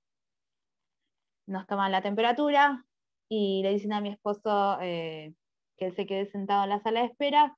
nos 1.47 1.67
toman 1.67 1.93
la 1.93 2.03
temperatura 2.03 2.85
y 3.29 3.63
le 3.63 3.73
dicen 3.73 3.93
a 3.93 4.01
mi 4.01 4.11
esposo 4.11 4.79
eh, 4.81 5.35
que 5.77 5.87
él 5.87 5.95
se 5.95 6.07
quede 6.07 6.27
sentado 6.27 6.65
en 6.65 6.71
la 6.71 6.81
sala 6.81 7.01
de 7.01 7.07
espera 7.07 7.57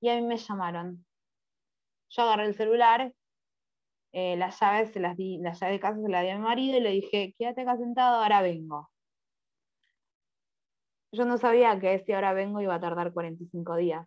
y 0.00 0.08
a 0.08 0.16
mí 0.16 0.22
me 0.22 0.36
llamaron. 0.36 1.04
Yo 2.10 2.22
agarré 2.22 2.46
el 2.46 2.54
celular, 2.54 3.12
eh, 4.12 4.36
las 4.36 4.60
llaves 4.60 4.92
se 4.92 5.00
las 5.00 5.16
di, 5.16 5.38
las 5.38 5.60
llaves 5.60 5.76
de 5.76 5.80
casa 5.80 6.00
se 6.00 6.08
las 6.08 6.22
di 6.22 6.28
a 6.30 6.36
mi 6.38 6.44
marido 6.44 6.78
y 6.78 6.80
le 6.80 6.90
dije, 6.90 7.34
quédate 7.38 7.62
acá 7.62 7.76
sentado, 7.76 8.22
ahora 8.22 8.42
vengo. 8.42 8.91
Yo 11.12 11.26
no 11.26 11.36
sabía 11.36 11.78
que 11.78 11.98
si 12.00 12.12
ahora 12.12 12.32
vengo 12.32 12.60
iba 12.60 12.74
a 12.74 12.80
tardar 12.80 13.12
45 13.12 13.76
días. 13.76 14.06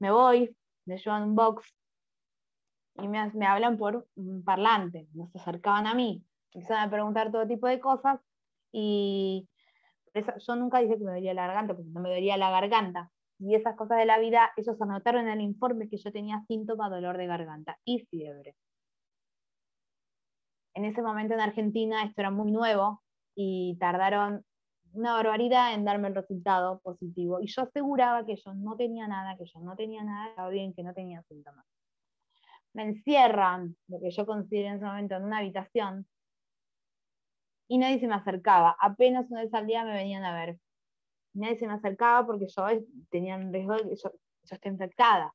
Me 0.00 0.10
voy, 0.10 0.56
me 0.84 0.98
llevan 0.98 1.22
un 1.22 1.36
box 1.36 1.72
y 2.96 3.08
me, 3.08 3.46
hablan 3.46 3.78
por 3.78 4.06
un 4.16 4.42
parlante, 4.44 5.08
se 5.32 5.38
acercaban 5.38 5.86
a 5.86 5.94
mí, 5.94 6.24
empezaban 6.52 6.88
a 6.88 6.90
preguntar 6.90 7.30
todo 7.30 7.46
tipo 7.46 7.68
de 7.68 7.80
cosas 7.80 8.20
y 8.72 9.48
yo 10.14 10.56
nunca 10.56 10.78
dije 10.80 10.98
que 10.98 11.04
me 11.04 11.12
dolía 11.12 11.34
la 11.34 11.46
garganta, 11.46 11.74
porque 11.74 11.90
no 11.90 12.00
me 12.00 12.10
dolía 12.10 12.36
la 12.36 12.50
garganta. 12.50 13.10
Y 13.38 13.54
esas 13.54 13.76
cosas 13.76 13.98
de 13.98 14.06
la 14.06 14.18
vida, 14.18 14.52
ellos 14.56 14.80
anotaron 14.80 15.22
en 15.22 15.32
el 15.32 15.40
informe 15.40 15.88
que 15.88 15.96
yo 15.96 16.12
tenía 16.12 16.44
síntomas 16.46 16.90
de 16.90 16.96
dolor 16.96 17.16
de 17.16 17.26
garganta 17.26 17.78
y 17.84 18.00
fiebre. 18.06 18.56
En 20.74 20.84
ese 20.84 21.02
momento 21.02 21.34
en 21.34 21.40
Argentina 21.40 22.04
esto 22.04 22.20
era 22.20 22.30
muy 22.30 22.50
nuevo, 22.52 23.02
y 23.34 23.76
tardaron 23.78 24.44
una 24.94 25.14
barbaridad 25.14 25.74
en 25.74 25.84
darme 25.84 26.08
el 26.08 26.14
resultado 26.14 26.80
positivo. 26.80 27.40
Y 27.40 27.46
yo 27.46 27.62
aseguraba 27.62 28.26
que 28.26 28.36
yo 28.36 28.54
no 28.54 28.76
tenía 28.76 29.08
nada, 29.08 29.36
que 29.36 29.44
yo 29.46 29.60
no 29.60 29.74
tenía 29.74 30.04
nada, 30.04 30.28
estaba 30.28 30.48
bien, 30.50 30.74
que 30.74 30.82
no 30.82 30.92
tenía 30.92 31.22
síntomas. 31.22 31.64
Me 32.74 32.84
encierran, 32.84 33.76
lo 33.88 34.00
que 34.00 34.10
yo 34.10 34.26
considero 34.26 34.68
en 34.68 34.74
ese 34.76 34.84
momento, 34.84 35.16
en 35.16 35.24
una 35.24 35.38
habitación, 35.38 36.06
y 37.68 37.78
nadie 37.78 38.00
se 38.00 38.06
me 38.06 38.14
acercaba. 38.14 38.76
Apenas 38.80 39.30
una 39.30 39.42
vez 39.42 39.54
al 39.54 39.66
día 39.66 39.84
me 39.84 39.92
venían 39.92 40.24
a 40.24 40.34
ver. 40.34 40.58
Nadie 41.34 41.56
se 41.56 41.66
me 41.66 41.72
acercaba 41.72 42.26
porque 42.26 42.46
yo 42.48 42.66
tenía 43.10 43.36
un 43.36 43.52
riesgo 43.52 43.74
de 43.74 43.88
que 43.88 43.96
yo, 43.96 44.10
yo 44.10 44.54
esté 44.54 44.68
infectada. 44.68 45.34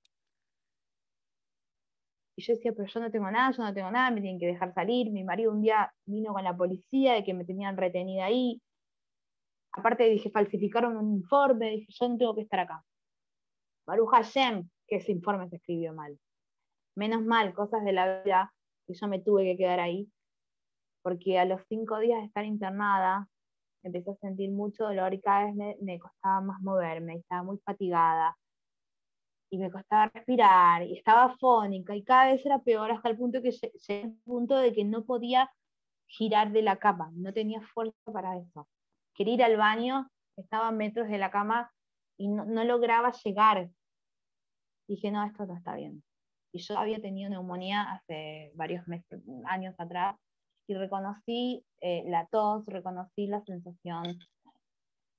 Y 2.37 2.43
yo 2.43 2.53
decía, 2.53 2.71
pero 2.71 2.87
yo 2.87 2.99
no 2.99 3.09
tengo 3.09 3.31
nada, 3.31 3.51
yo 3.51 3.63
no 3.63 3.73
tengo 3.73 3.89
nada, 3.89 4.11
me 4.11 4.21
tienen 4.21 4.39
que 4.39 4.45
dejar 4.45 4.71
salir. 4.71 5.11
Mi 5.11 5.23
marido 5.23 5.51
un 5.51 5.63
día 5.63 5.91
vino 6.05 6.33
con 6.33 6.43
la 6.43 6.55
policía 6.55 7.13
de 7.15 7.23
que 7.23 7.33
me 7.33 7.43
tenían 7.45 7.75
retenida 7.75 8.25
ahí. 8.25 8.61
Aparte 9.71 10.03
dije, 10.03 10.29
falsificaron 10.29 10.97
un 10.97 11.15
informe, 11.15 11.71
dije, 11.71 11.87
yo 11.89 12.07
no 12.07 12.17
tengo 12.17 12.35
que 12.35 12.41
estar 12.41 12.59
acá. 12.59 12.83
Baruch 13.87 14.11
Hashem, 14.11 14.69
que 14.87 14.97
ese 14.97 15.11
informe 15.13 15.49
se 15.49 15.55
escribió 15.55 15.93
mal. 15.93 16.19
Menos 16.95 17.23
mal, 17.23 17.55
cosas 17.55 17.83
de 17.83 17.93
la 17.93 18.21
vida, 18.21 18.53
que 18.85 18.93
yo 18.93 19.07
me 19.07 19.19
tuve 19.19 19.43
que 19.43 19.57
quedar 19.57 19.79
ahí, 19.79 20.07
porque 21.01 21.39
a 21.39 21.45
los 21.45 21.61
cinco 21.67 21.97
días 21.97 22.19
de 22.19 22.27
estar 22.27 22.45
internada, 22.45 23.27
empecé 23.81 24.11
a 24.11 24.15
sentir 24.15 24.51
mucho 24.51 24.83
dolor 24.83 25.11
y 25.15 25.21
cada 25.21 25.45
vez 25.45 25.55
me, 25.55 25.75
me 25.81 25.97
costaba 25.97 26.41
más 26.41 26.61
moverme, 26.61 27.15
estaba 27.15 27.41
muy 27.41 27.57
fatigada 27.65 28.37
y 29.49 29.57
me 29.57 29.71
costaba 29.71 30.09
respirar 30.13 30.83
y 30.83 30.97
estaba 30.97 31.35
fónica 31.37 31.95
y 31.95 32.03
cada 32.03 32.31
vez 32.31 32.45
era 32.45 32.59
peor 32.59 32.91
hasta 32.91 33.09
el 33.09 33.17
punto 33.17 33.41
que 33.41 33.51
llegué 33.51 34.03
al 34.03 34.13
punto 34.25 34.57
de 34.57 34.73
que 34.73 34.83
no 34.83 35.05
podía 35.05 35.49
girar 36.07 36.51
de 36.51 36.61
la 36.61 36.77
cama, 36.77 37.11
no 37.13 37.33
tenía 37.33 37.61
fuerza 37.61 38.11
para 38.11 38.37
eso. 38.37 38.67
Quería 39.13 39.33
ir 39.35 39.43
al 39.43 39.57
baño, 39.57 40.09
estaba 40.35 40.67
a 40.67 40.71
metros 40.71 41.07
de 41.07 41.17
la 41.17 41.31
cama 41.31 41.71
y 42.17 42.27
no, 42.27 42.63
lograba 42.63 43.11
llegar. 43.11 43.69
Dije, 44.87 45.11
no, 45.11 45.23
esto 45.25 45.45
no 45.45 45.55
está 45.57 45.75
bien. 45.75 46.03
Y 46.53 46.59
yo 46.59 46.77
había 46.77 47.01
tenido 47.01 47.29
neumonía 47.29 47.91
hace 47.91 48.51
varios 48.55 48.87
meses, 48.87 49.21
años 49.45 49.75
atrás 49.77 50.15
y 50.67 50.75
reconocí 50.75 51.65
eh, 51.81 52.03
la 52.07 52.25
tos, 52.27 52.65
reconocí 52.65 53.27
la 53.27 53.41
sensación. 53.43 54.19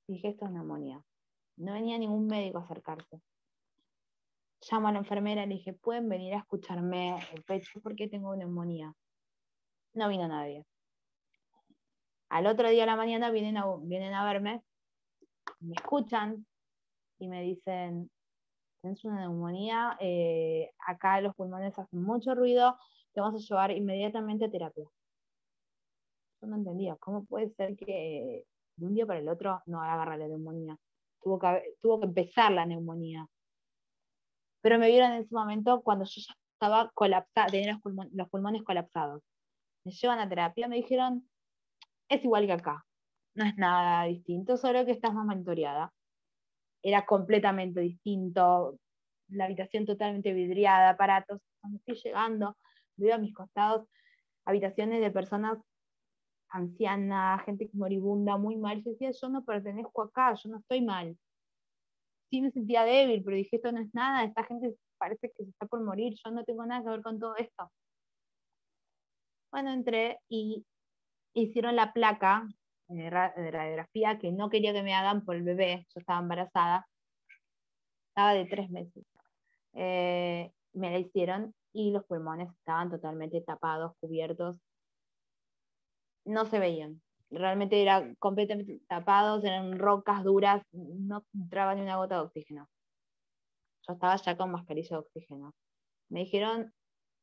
Dije, 0.06 0.28
esto 0.28 0.46
es 0.46 0.52
neumonía. 0.52 1.02
No 1.56 1.72
venía 1.72 1.98
ningún 1.98 2.26
médico 2.26 2.58
a 2.58 2.62
acercarse 2.62 3.20
llamo 4.60 4.88
a 4.88 4.92
la 4.92 4.98
enfermera 4.98 5.44
y 5.44 5.48
le 5.48 5.54
dije, 5.56 5.72
¿pueden 5.72 6.08
venir 6.08 6.34
a 6.34 6.38
escucharme 6.38 7.18
el 7.32 7.42
pecho 7.44 7.80
porque 7.80 8.08
tengo 8.08 8.34
neumonía? 8.34 8.92
No 9.94 10.08
vino 10.08 10.28
nadie. 10.28 10.64
Al 12.30 12.46
otro 12.46 12.68
día 12.68 12.82
a 12.82 12.86
la 12.86 12.96
mañana 12.96 13.30
vienen 13.30 13.56
a, 13.56 13.64
vienen 13.80 14.14
a 14.14 14.24
verme, 14.24 14.62
me 15.60 15.74
escuchan 15.74 16.46
y 17.18 17.28
me 17.28 17.42
dicen, 17.42 18.10
tienes 18.80 19.04
una 19.04 19.20
neumonía, 19.20 19.96
eh, 20.00 20.70
acá 20.86 21.20
los 21.20 21.34
pulmones 21.34 21.78
hacen 21.78 22.02
mucho 22.02 22.34
ruido, 22.34 22.78
te 23.12 23.20
vamos 23.20 23.42
a 23.42 23.46
llevar 23.46 23.70
inmediatamente 23.70 24.44
a 24.44 24.50
terapia. 24.50 24.84
Yo 26.40 26.46
no 26.46 26.56
entendía, 26.56 26.96
¿cómo 26.96 27.24
puede 27.24 27.50
ser 27.50 27.76
que 27.76 28.44
de 28.76 28.86
un 28.86 28.94
día 28.94 29.06
para 29.06 29.18
el 29.18 29.28
otro 29.28 29.62
no 29.66 29.82
agarra 29.82 30.16
la 30.16 30.28
neumonía? 30.28 30.76
Tuvo 31.20 31.38
que, 31.38 31.76
tuvo 31.80 31.98
que 31.98 32.06
empezar 32.06 32.52
la 32.52 32.66
neumonía 32.66 33.26
pero 34.68 34.78
me 34.78 34.88
vieron 34.88 35.12
en 35.12 35.22
ese 35.22 35.34
momento 35.34 35.80
cuando 35.80 36.04
yo 36.04 36.20
ya 36.20 36.34
estaba 36.52 36.90
colapsada, 36.92 37.46
tenía 37.46 37.80
los, 38.12 38.28
pulmones, 38.28 38.62
colapsados. 38.64 39.22
Me 39.82 39.92
llevan 39.92 40.18
a 40.18 40.28
terapia, 40.28 40.68
me 40.68 40.76
dijeron, 40.76 41.26
es 42.06 42.22
igual 42.22 42.44
que 42.44 42.52
acá, 42.52 42.84
no 43.32 43.46
es 43.46 43.56
nada 43.56 44.04
distinto, 44.04 44.58
solo 44.58 44.84
que 44.84 44.90
estás 44.90 45.14
más 45.14 45.24
monitoreada. 45.24 45.90
Era 46.82 47.06
completamente 47.06 47.80
distinto, 47.80 48.78
la 49.28 49.46
habitación 49.46 49.86
totalmente 49.86 50.34
vidriada, 50.34 50.90
aparatos. 50.90 51.40
Cuando 51.62 51.78
estoy 51.78 51.94
llegando, 52.04 52.54
veo 52.96 53.14
a 53.14 53.18
mis 53.18 53.32
costados 53.32 53.88
habitaciones 54.44 55.00
de 55.00 55.10
personas 55.10 55.56
ancianas, 56.50 57.42
gente 57.46 57.70
moribunda, 57.72 58.36
muy 58.36 58.58
mal. 58.58 58.84
Yo 58.84 58.90
decía, 58.90 59.12
yo 59.12 59.30
no 59.30 59.46
pertenezco 59.46 60.02
acá, 60.02 60.34
yo 60.34 60.50
no 60.50 60.58
estoy 60.58 60.82
mal 60.82 61.16
sí 62.30 62.40
me 62.42 62.50
sentía 62.50 62.84
débil, 62.84 63.22
pero 63.24 63.36
dije, 63.36 63.56
esto 63.56 63.72
no 63.72 63.80
es 63.80 63.92
nada, 63.94 64.24
esta 64.24 64.44
gente 64.44 64.76
parece 64.98 65.30
que 65.30 65.44
se 65.44 65.50
está 65.50 65.66
por 65.66 65.82
morir, 65.82 66.14
yo 66.24 66.30
no 66.30 66.44
tengo 66.44 66.66
nada 66.66 66.82
que 66.82 66.90
ver 66.90 67.02
con 67.02 67.18
todo 67.18 67.36
esto. 67.36 67.70
Bueno, 69.50 69.72
entré 69.72 70.18
y 70.28 70.64
hicieron 71.34 71.76
la 71.76 71.92
placa 71.92 72.46
de 72.88 73.10
radiografía 73.10 74.18
que 74.18 74.32
no 74.32 74.48
quería 74.50 74.72
que 74.72 74.82
me 74.82 74.94
hagan 74.94 75.24
por 75.24 75.36
el 75.36 75.42
bebé, 75.42 75.86
yo 75.94 76.00
estaba 76.00 76.20
embarazada, 76.20 76.86
estaba 78.10 78.34
de 78.34 78.46
tres 78.46 78.70
meses. 78.70 79.04
Eh, 79.74 80.50
me 80.72 80.90
la 80.90 80.98
hicieron 80.98 81.54
y 81.72 81.92
los 81.92 82.04
pulmones 82.04 82.50
estaban 82.50 82.90
totalmente 82.90 83.40
tapados, 83.42 83.92
cubiertos, 84.00 84.56
no 86.24 86.44
se 86.46 86.58
veían. 86.58 87.00
Realmente 87.30 87.80
era 87.82 88.14
completamente 88.18 88.80
tapados, 88.88 89.44
eran 89.44 89.78
rocas 89.78 90.24
duras, 90.24 90.62
no 90.72 91.24
entraba 91.34 91.74
ni 91.74 91.82
una 91.82 91.96
gota 91.96 92.16
de 92.16 92.22
oxígeno. 92.22 92.68
Yo 93.86 93.94
estaba 93.94 94.16
ya 94.16 94.36
con 94.36 94.50
mascarilla 94.50 94.96
de 94.96 94.96
oxígeno. 94.96 95.54
Me 96.10 96.20
dijeron, 96.20 96.72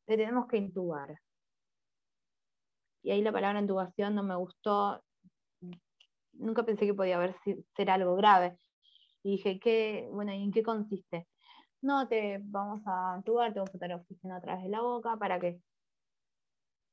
te 0.05 0.17
tenemos 0.17 0.47
que 0.47 0.57
intubar. 0.57 1.19
Y 3.03 3.11
ahí 3.11 3.21
la 3.21 3.31
palabra 3.31 3.59
intubación 3.59 4.15
no 4.15 4.23
me 4.23 4.35
gustó. 4.35 5.01
Nunca 6.33 6.63
pensé 6.63 6.85
que 6.85 6.93
podía 6.93 7.19
ser 7.75 7.89
algo 7.89 8.15
grave. 8.15 8.57
Y 9.23 9.31
dije, 9.33 9.59
¿qué, 9.59 10.07
bueno, 10.11 10.33
¿y 10.33 10.43
en 10.43 10.51
qué 10.51 10.63
consiste? 10.63 11.27
No, 11.81 12.07
te 12.07 12.39
vamos 12.43 12.81
a 12.85 13.15
intubar, 13.17 13.53
te 13.53 13.59
vamos 13.59 13.75
a 13.75 13.77
poner 13.77 13.97
oxígeno 13.97 14.35
a 14.35 14.41
través 14.41 14.63
de 14.63 14.69
la 14.69 14.81
boca 14.81 15.17
para 15.17 15.39
que 15.39 15.59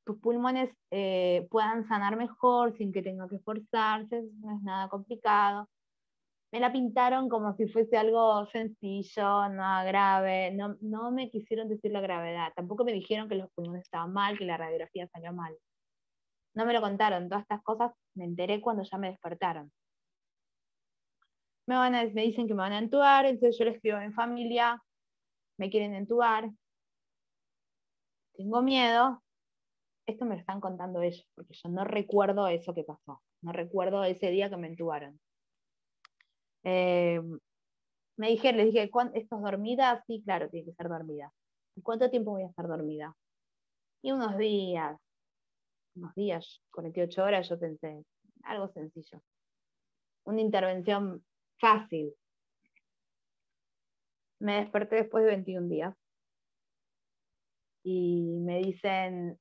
tus 0.05 0.19
pulmones 0.19 0.69
eh, 0.91 1.47
puedan 1.49 1.87
sanar 1.87 2.15
mejor 2.17 2.75
sin 2.77 2.91
que 2.91 3.01
tenga 3.01 3.27
que 3.27 3.37
esforzarse, 3.37 4.23
no 4.41 4.55
es 4.57 4.61
nada 4.63 4.89
complicado. 4.89 5.69
Me 6.51 6.59
la 6.59 6.71
pintaron 6.71 7.29
como 7.29 7.55
si 7.55 7.67
fuese 7.67 7.97
algo 7.97 8.45
sencillo, 8.47 9.49
nada 9.49 9.83
grave, 9.85 10.51
no, 10.51 10.77
no 10.81 11.11
me 11.11 11.29
quisieron 11.31 11.67
decir 11.67 11.91
la 11.91 12.01
gravedad, 12.01 12.53
tampoco 12.55 12.85
me 12.85 12.93
dijeron 12.93 13.27
que 13.27 13.35
los 13.35 13.49
pulmones 13.53 13.83
estaban 13.83 14.13
mal, 14.13 14.37
que 14.37 14.45
la 14.45 14.57
radiografía 14.57 15.07
salió 15.07 15.33
mal. 15.33 15.55
No 16.55 16.65
me 16.65 16.73
lo 16.73 16.81
contaron, 16.81 17.27
todas 17.27 17.43
estas 17.43 17.63
cosas 17.63 17.91
me 18.15 18.25
enteré 18.25 18.61
cuando 18.61 18.83
ya 18.83 18.97
me 18.97 19.09
despertaron. 19.09 19.71
Me, 21.65 21.75
van 21.75 21.95
a, 21.95 22.03
me 22.05 22.23
dicen 22.23 22.47
que 22.47 22.53
me 22.53 22.61
van 22.61 22.73
a 22.73 22.79
entubar, 22.79 23.25
entonces 23.25 23.57
yo 23.57 23.65
les 23.65 23.75
escribo 23.75 23.97
mi 23.99 24.11
familia, 24.11 24.79
me 25.57 25.69
quieren 25.69 25.95
entubar, 25.95 26.51
tengo 28.35 28.61
miedo, 28.61 29.23
esto 30.05 30.25
me 30.25 30.35
lo 30.35 30.41
están 30.41 30.59
contando 30.59 31.01
ellos, 31.01 31.27
porque 31.35 31.53
yo 31.53 31.69
no 31.69 31.83
recuerdo 31.85 32.47
eso 32.47 32.73
que 32.73 32.83
pasó, 32.83 33.21
no 33.41 33.51
recuerdo 33.51 34.03
ese 34.03 34.29
día 34.29 34.49
que 34.49 34.57
me 34.57 34.67
entubaron. 34.67 35.19
Eh, 36.63 37.21
me 38.17 38.29
dijeron, 38.29 38.57
les 38.57 38.67
dije, 38.67 38.83
¿esto 38.83 39.35
es 39.35 39.41
dormida? 39.41 40.03
Sí, 40.07 40.21
claro, 40.23 40.49
tiene 40.49 40.65
que 40.67 40.73
ser 40.73 40.87
dormida. 40.87 41.33
¿Y 41.75 41.81
cuánto 41.81 42.09
tiempo 42.09 42.31
voy 42.31 42.43
a 42.43 42.47
estar 42.47 42.67
dormida? 42.67 43.15
Y 44.01 44.11
unos 44.11 44.37
días, 44.37 44.97
unos 45.95 46.13
días, 46.15 46.61
48 46.71 47.23
horas, 47.23 47.49
yo 47.49 47.59
pensé, 47.59 48.03
algo 48.43 48.67
sencillo. 48.69 49.21
Una 50.25 50.41
intervención 50.41 51.23
fácil. 51.59 52.13
Me 54.39 54.57
desperté 54.57 54.97
después 54.97 55.23
de 55.23 55.31
21 55.31 55.69
días 55.69 55.95
y 57.83 58.39
me 58.39 58.59
dicen, 58.59 59.39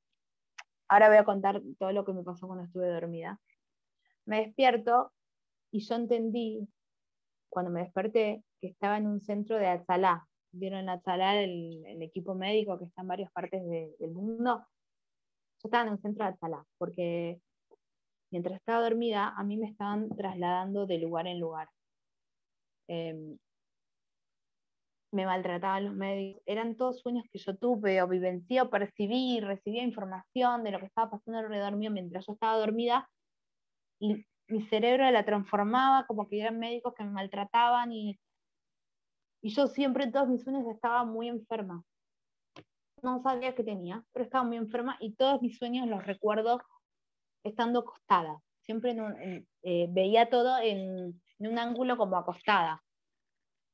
Ahora 0.92 1.08
voy 1.08 1.16
a 1.16 1.24
contar 1.24 1.62
todo 1.78 1.90
lo 1.92 2.04
que 2.04 2.12
me 2.12 2.22
pasó 2.22 2.46
cuando 2.46 2.64
estuve 2.64 2.86
dormida. 2.86 3.40
Me 4.26 4.42
despierto 4.42 5.10
y 5.70 5.80
yo 5.80 5.94
entendí, 5.94 6.68
cuando 7.48 7.70
me 7.70 7.80
desperté, 7.80 8.44
que 8.60 8.66
estaba 8.66 8.98
en 8.98 9.06
un 9.06 9.22
centro 9.22 9.56
de 9.56 9.68
Atzalá. 9.68 10.28
¿Vieron 10.50 10.90
Atzalá, 10.90 11.40
el, 11.40 11.82
el 11.86 12.02
equipo 12.02 12.34
médico 12.34 12.78
que 12.78 12.84
está 12.84 13.00
en 13.00 13.08
varias 13.08 13.32
partes 13.32 13.62
del 13.66 14.10
mundo? 14.10 14.66
Yo 15.62 15.68
estaba 15.68 15.84
en 15.84 15.92
un 15.92 15.98
centro 16.02 16.26
de 16.26 16.32
Atzalá, 16.32 16.62
porque 16.76 17.40
mientras 18.30 18.58
estaba 18.58 18.82
dormida, 18.82 19.32
a 19.34 19.42
mí 19.44 19.56
me 19.56 19.70
estaban 19.70 20.10
trasladando 20.14 20.84
de 20.84 20.98
lugar 20.98 21.26
en 21.26 21.40
lugar. 21.40 21.70
Em, 22.86 23.38
me 25.12 25.26
maltrataban 25.26 25.84
los 25.84 25.94
médicos, 25.94 26.42
eran 26.46 26.74
todos 26.74 27.00
sueños 27.00 27.24
que 27.30 27.38
yo 27.38 27.54
tuve 27.56 28.02
o 28.02 28.08
vivencié 28.08 28.64
percibí, 28.64 29.40
recibía 29.40 29.82
información 29.82 30.64
de 30.64 30.70
lo 30.70 30.78
que 30.78 30.86
estaba 30.86 31.10
pasando 31.10 31.38
alrededor 31.38 31.76
mío 31.76 31.90
mientras 31.90 32.26
yo 32.26 32.32
estaba 32.32 32.56
dormida 32.58 33.08
y 34.00 34.24
mi 34.48 34.62
cerebro 34.68 35.08
la 35.10 35.24
transformaba 35.24 36.06
como 36.06 36.28
que 36.28 36.40
eran 36.40 36.58
médicos 36.58 36.94
que 36.94 37.04
me 37.04 37.10
maltrataban 37.10 37.92
y, 37.92 38.18
y 39.42 39.50
yo 39.50 39.66
siempre 39.66 40.04
en 40.04 40.12
todos 40.12 40.28
mis 40.28 40.42
sueños 40.42 40.66
estaba 40.66 41.04
muy 41.04 41.28
enferma. 41.28 41.84
No 43.02 43.22
sabía 43.22 43.54
qué 43.54 43.64
tenía, 43.64 44.02
pero 44.12 44.24
estaba 44.24 44.44
muy 44.44 44.56
enferma 44.56 44.96
y 44.98 45.14
todos 45.14 45.42
mis 45.42 45.58
sueños 45.58 45.88
los 45.88 46.04
recuerdo 46.06 46.62
estando 47.44 47.80
acostada. 47.80 48.40
Siempre 48.62 48.96
eh, 49.62 49.86
veía 49.90 50.30
todo 50.30 50.58
en, 50.58 51.20
en 51.38 51.46
un 51.46 51.58
ángulo 51.58 51.96
como 51.98 52.16
acostada 52.16 52.82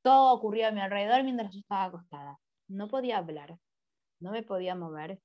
todo 0.01 0.33
ocurría 0.33 0.69
a 0.69 0.71
mi 0.71 0.81
alrededor 0.81 1.23
mientras 1.23 1.53
yo 1.53 1.59
estaba 1.59 1.85
acostada. 1.85 2.39
No 2.67 2.87
podía 2.87 3.17
hablar, 3.17 3.57
no 4.19 4.31
me 4.31 4.43
podía 4.43 4.75
mover, 4.75 5.19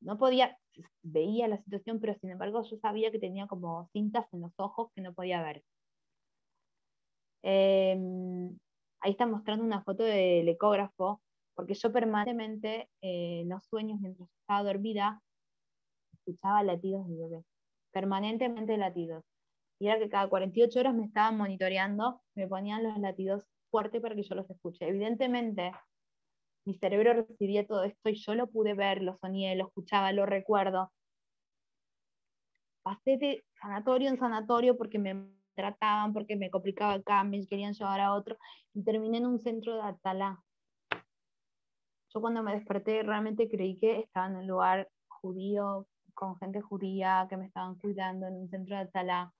no 0.00 0.18
podía, 0.18 0.58
veía 1.02 1.48
la 1.48 1.58
situación, 1.58 2.00
pero 2.00 2.14
sin 2.14 2.30
embargo 2.30 2.62
yo 2.62 2.76
sabía 2.78 3.10
que 3.10 3.18
tenía 3.18 3.46
como 3.46 3.88
cintas 3.92 4.26
en 4.32 4.42
los 4.42 4.52
ojos 4.58 4.90
que 4.94 5.02
no 5.02 5.14
podía 5.14 5.42
ver. 5.42 5.62
Em, 7.42 8.58
ahí 9.00 9.12
está 9.12 9.26
mostrando 9.26 9.64
una 9.64 9.82
foto 9.82 10.02
del 10.02 10.48
ecógrafo, 10.48 11.20
porque 11.54 11.74
yo 11.74 11.92
permanentemente 11.92 12.88
eh, 13.02 13.40
en 13.42 13.48
los 13.48 13.64
sueños, 13.66 14.00
mientras 14.00 14.28
estaba 14.40 14.62
dormida, 14.64 15.22
escuchaba 16.12 16.62
latidos 16.62 17.08
de 17.08 17.16
bebé, 17.16 17.44
permanentemente 17.92 18.76
latidos. 18.76 19.24
Y 19.78 19.88
era 19.88 19.98
que 19.98 20.10
cada 20.10 20.28
48 20.28 20.80
horas 20.80 20.94
me 20.94 21.06
estaban 21.06 21.38
monitoreando, 21.38 22.20
me 22.34 22.46
ponían 22.46 22.82
los 22.82 22.98
latidos 22.98 23.44
fuerte 23.70 24.00
para 24.00 24.14
que 24.14 24.22
yo 24.22 24.34
los 24.34 24.48
escuche. 24.50 24.88
Evidentemente, 24.88 25.72
mi 26.64 26.74
cerebro 26.74 27.14
recibía 27.14 27.66
todo 27.66 27.84
esto 27.84 28.08
y 28.08 28.14
yo 28.14 28.34
lo 28.34 28.48
pude 28.48 28.74
ver, 28.74 29.02
lo 29.02 29.16
soñé, 29.16 29.56
lo 29.56 29.66
escuchaba, 29.66 30.12
lo 30.12 30.26
recuerdo. 30.26 30.92
Pasé 32.82 33.16
de 33.16 33.44
sanatorio 33.60 34.08
en 34.08 34.18
sanatorio 34.18 34.76
porque 34.76 34.98
me 34.98 35.30
trataban, 35.54 36.12
porque 36.12 36.36
me 36.36 36.50
complicaba 36.50 36.94
acá, 36.94 37.24
me 37.24 37.46
querían 37.46 37.74
llevar 37.74 38.00
a 38.00 38.14
otro 38.14 38.36
y 38.74 38.82
terminé 38.82 39.18
en 39.18 39.26
un 39.26 39.38
centro 39.38 39.74
de 39.74 39.82
Atalá. 39.82 40.42
Yo 42.12 42.20
cuando 42.20 42.42
me 42.42 42.54
desperté 42.54 43.02
realmente 43.02 43.48
creí 43.48 43.76
que 43.76 44.00
estaba 44.00 44.26
en 44.26 44.36
un 44.36 44.46
lugar 44.46 44.88
judío, 45.08 45.86
con 46.14 46.36
gente 46.38 46.60
judía 46.60 47.26
que 47.28 47.36
me 47.36 47.46
estaban 47.46 47.76
cuidando 47.76 48.26
en 48.26 48.34
un 48.34 48.48
centro 48.48 48.76
de 48.76 48.82
Atalá 48.82 49.32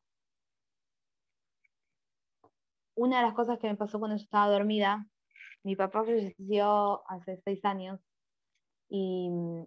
una 3.01 3.21
de 3.21 3.27
las 3.29 3.35
cosas 3.35 3.59
que 3.59 3.67
me 3.67 3.77
pasó 3.77 3.99
cuando 3.99 4.19
yo 4.19 4.25
estaba 4.25 4.53
dormida, 4.53 5.07
mi 5.63 5.75
papá 5.75 6.05
falleció 6.05 7.03
hace 7.11 7.41
seis 7.45 7.65
años 7.65 7.99
y 8.91 9.31
mm, 9.31 9.65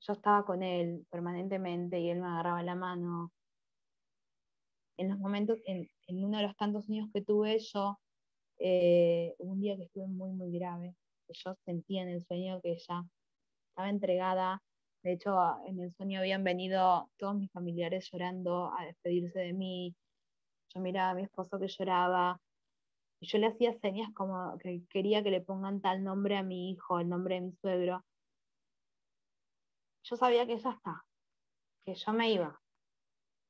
yo 0.00 0.12
estaba 0.12 0.44
con 0.44 0.64
él 0.64 1.06
permanentemente 1.08 2.00
y 2.00 2.10
él 2.10 2.20
me 2.20 2.26
agarraba 2.26 2.64
la 2.64 2.74
mano. 2.74 3.32
En 4.96 5.10
los 5.10 5.18
momentos, 5.20 5.60
en, 5.66 5.88
uno 6.08 6.38
de 6.38 6.42
los 6.42 6.56
tantos 6.56 6.86
sueños 6.86 7.08
que 7.12 7.22
tuve, 7.22 7.60
yo, 7.60 8.00
eh, 8.58 9.36
un 9.38 9.60
día 9.60 9.76
que 9.76 9.84
estuve 9.84 10.08
muy, 10.08 10.32
muy 10.32 10.50
grave, 10.58 10.96
yo 11.28 11.54
sentía 11.64 12.02
en 12.02 12.08
el 12.08 12.24
sueño 12.26 12.60
que 12.60 12.72
ella 12.72 13.04
estaba 13.68 13.88
entregada. 13.88 14.60
De 15.04 15.12
hecho, 15.12 15.36
en 15.64 15.78
el 15.78 15.94
sueño 15.94 16.18
habían 16.18 16.42
venido 16.42 17.08
todos 17.18 17.36
mis 17.36 17.52
familiares 17.52 18.08
llorando 18.10 18.72
a 18.76 18.84
despedirse 18.84 19.38
de 19.38 19.52
mí. 19.52 19.94
Yo 20.74 20.80
miraba 20.80 21.10
a 21.10 21.14
mi 21.14 21.22
esposo 21.22 21.58
que 21.60 21.68
lloraba, 21.68 22.40
yo 23.26 23.38
le 23.38 23.48
hacía 23.48 23.72
señas 23.80 24.12
como 24.14 24.56
que 24.58 24.82
quería 24.88 25.22
que 25.22 25.30
le 25.30 25.40
pongan 25.40 25.80
tal 25.80 26.04
nombre 26.04 26.36
a 26.36 26.42
mi 26.42 26.70
hijo, 26.70 27.00
el 27.00 27.08
nombre 27.08 27.36
de 27.36 27.40
mi 27.42 27.52
suegro. 27.52 28.04
Yo 30.04 30.16
sabía 30.16 30.46
que 30.46 30.58
ya 30.58 30.70
está, 30.70 31.04
que 31.84 31.94
yo 31.94 32.12
me 32.12 32.32
iba. 32.32 32.60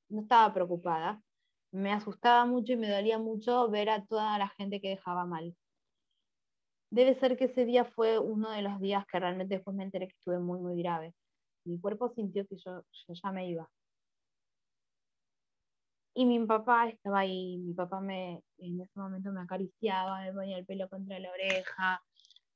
No 0.09 0.23
estaba 0.23 0.53
preocupada. 0.55 1.23
Me 1.71 1.93
asustaba 1.93 2.47
mucho 2.47 2.73
y 2.73 2.77
me 2.77 2.91
dolía 2.91 3.19
mucho 3.19 3.69
ver 3.69 3.91
a 3.91 4.05
toda 4.07 4.39
la 4.39 4.49
gente 4.49 4.81
que 4.81 4.89
dejaba 4.89 5.27
mal. 5.27 5.55
Debe 6.91 7.15
ser 7.21 7.37
que 7.37 7.45
ese 7.45 7.67
día 7.67 7.85
fue 7.85 8.19
uno 8.19 8.51
de 8.51 8.63
los 8.63 8.81
días 8.81 9.05
que 9.07 9.21
realmente 9.21 9.57
después 9.57 9.77
me 9.77 9.85
enteré 9.85 10.09
que 10.09 10.15
estuve 10.15 10.39
muy, 10.39 10.59
muy 10.61 10.81
grave. 10.83 11.15
Mi 11.65 11.79
cuerpo 11.79 12.09
sintió 12.09 12.47
que 12.47 12.57
yo, 12.57 12.83
yo 13.07 13.15
ya 13.15 13.33
me 13.33 13.49
iba. 13.51 13.69
Y 16.19 16.25
mi 16.27 16.45
papá 16.45 16.89
estaba 16.89 17.21
ahí, 17.21 17.59
mi 17.59 17.75
papá 17.75 18.01
me, 18.01 18.43
en 18.59 18.81
ese 18.81 18.99
momento 18.99 19.31
me 19.31 19.43
acariciaba, 19.43 20.21
me 20.23 20.33
ponía 20.33 20.59
el 20.59 20.67
pelo 20.67 20.89
contra 20.89 21.17
la 21.21 21.31
oreja, 21.31 22.03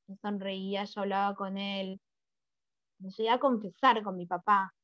me 0.08 0.16
sonreía, 0.16 0.82
yo 0.82 1.02
hablaba 1.02 1.36
con 1.36 1.56
él. 1.56 2.00
Me 2.98 3.10
llegué 3.10 3.30
a 3.30 3.38
confesar 3.38 4.02
con 4.02 4.16
mi 4.16 4.26
papá. 4.26 4.74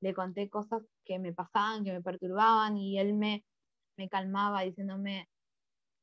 Le 0.00 0.14
conté 0.14 0.48
cosas 0.48 0.82
que 1.04 1.18
me 1.18 1.34
pasaban, 1.34 1.84
que 1.84 1.92
me 1.92 2.00
perturbaban, 2.00 2.78
y 2.78 2.98
él 2.98 3.12
me, 3.12 3.44
me 3.98 4.08
calmaba 4.08 4.62
diciéndome, 4.62 5.28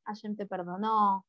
Hashem 0.04 0.36
te 0.36 0.46
perdonó, 0.46 1.26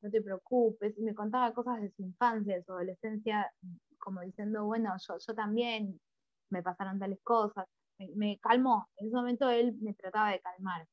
no 0.00 0.10
te 0.10 0.22
preocupes, 0.22 0.96
y 0.96 1.02
me 1.02 1.14
contaba 1.14 1.52
cosas 1.52 1.82
de 1.82 1.90
su 1.90 2.00
infancia, 2.04 2.54
de 2.56 2.64
su 2.64 2.72
adolescencia, 2.72 3.52
como 3.98 4.22
diciendo, 4.22 4.64
bueno, 4.64 4.94
yo, 5.06 5.18
yo 5.18 5.34
también 5.34 6.00
me 6.48 6.62
pasaron 6.62 6.98
tales 6.98 7.20
cosas 7.22 7.66
me, 8.14 8.38
calmó. 8.38 8.88
En 8.96 9.06
ese 9.08 9.16
momento 9.16 9.48
él 9.50 9.76
me 9.80 9.94
trataba 9.94 10.30
de 10.30 10.40
calmar. 10.40 10.86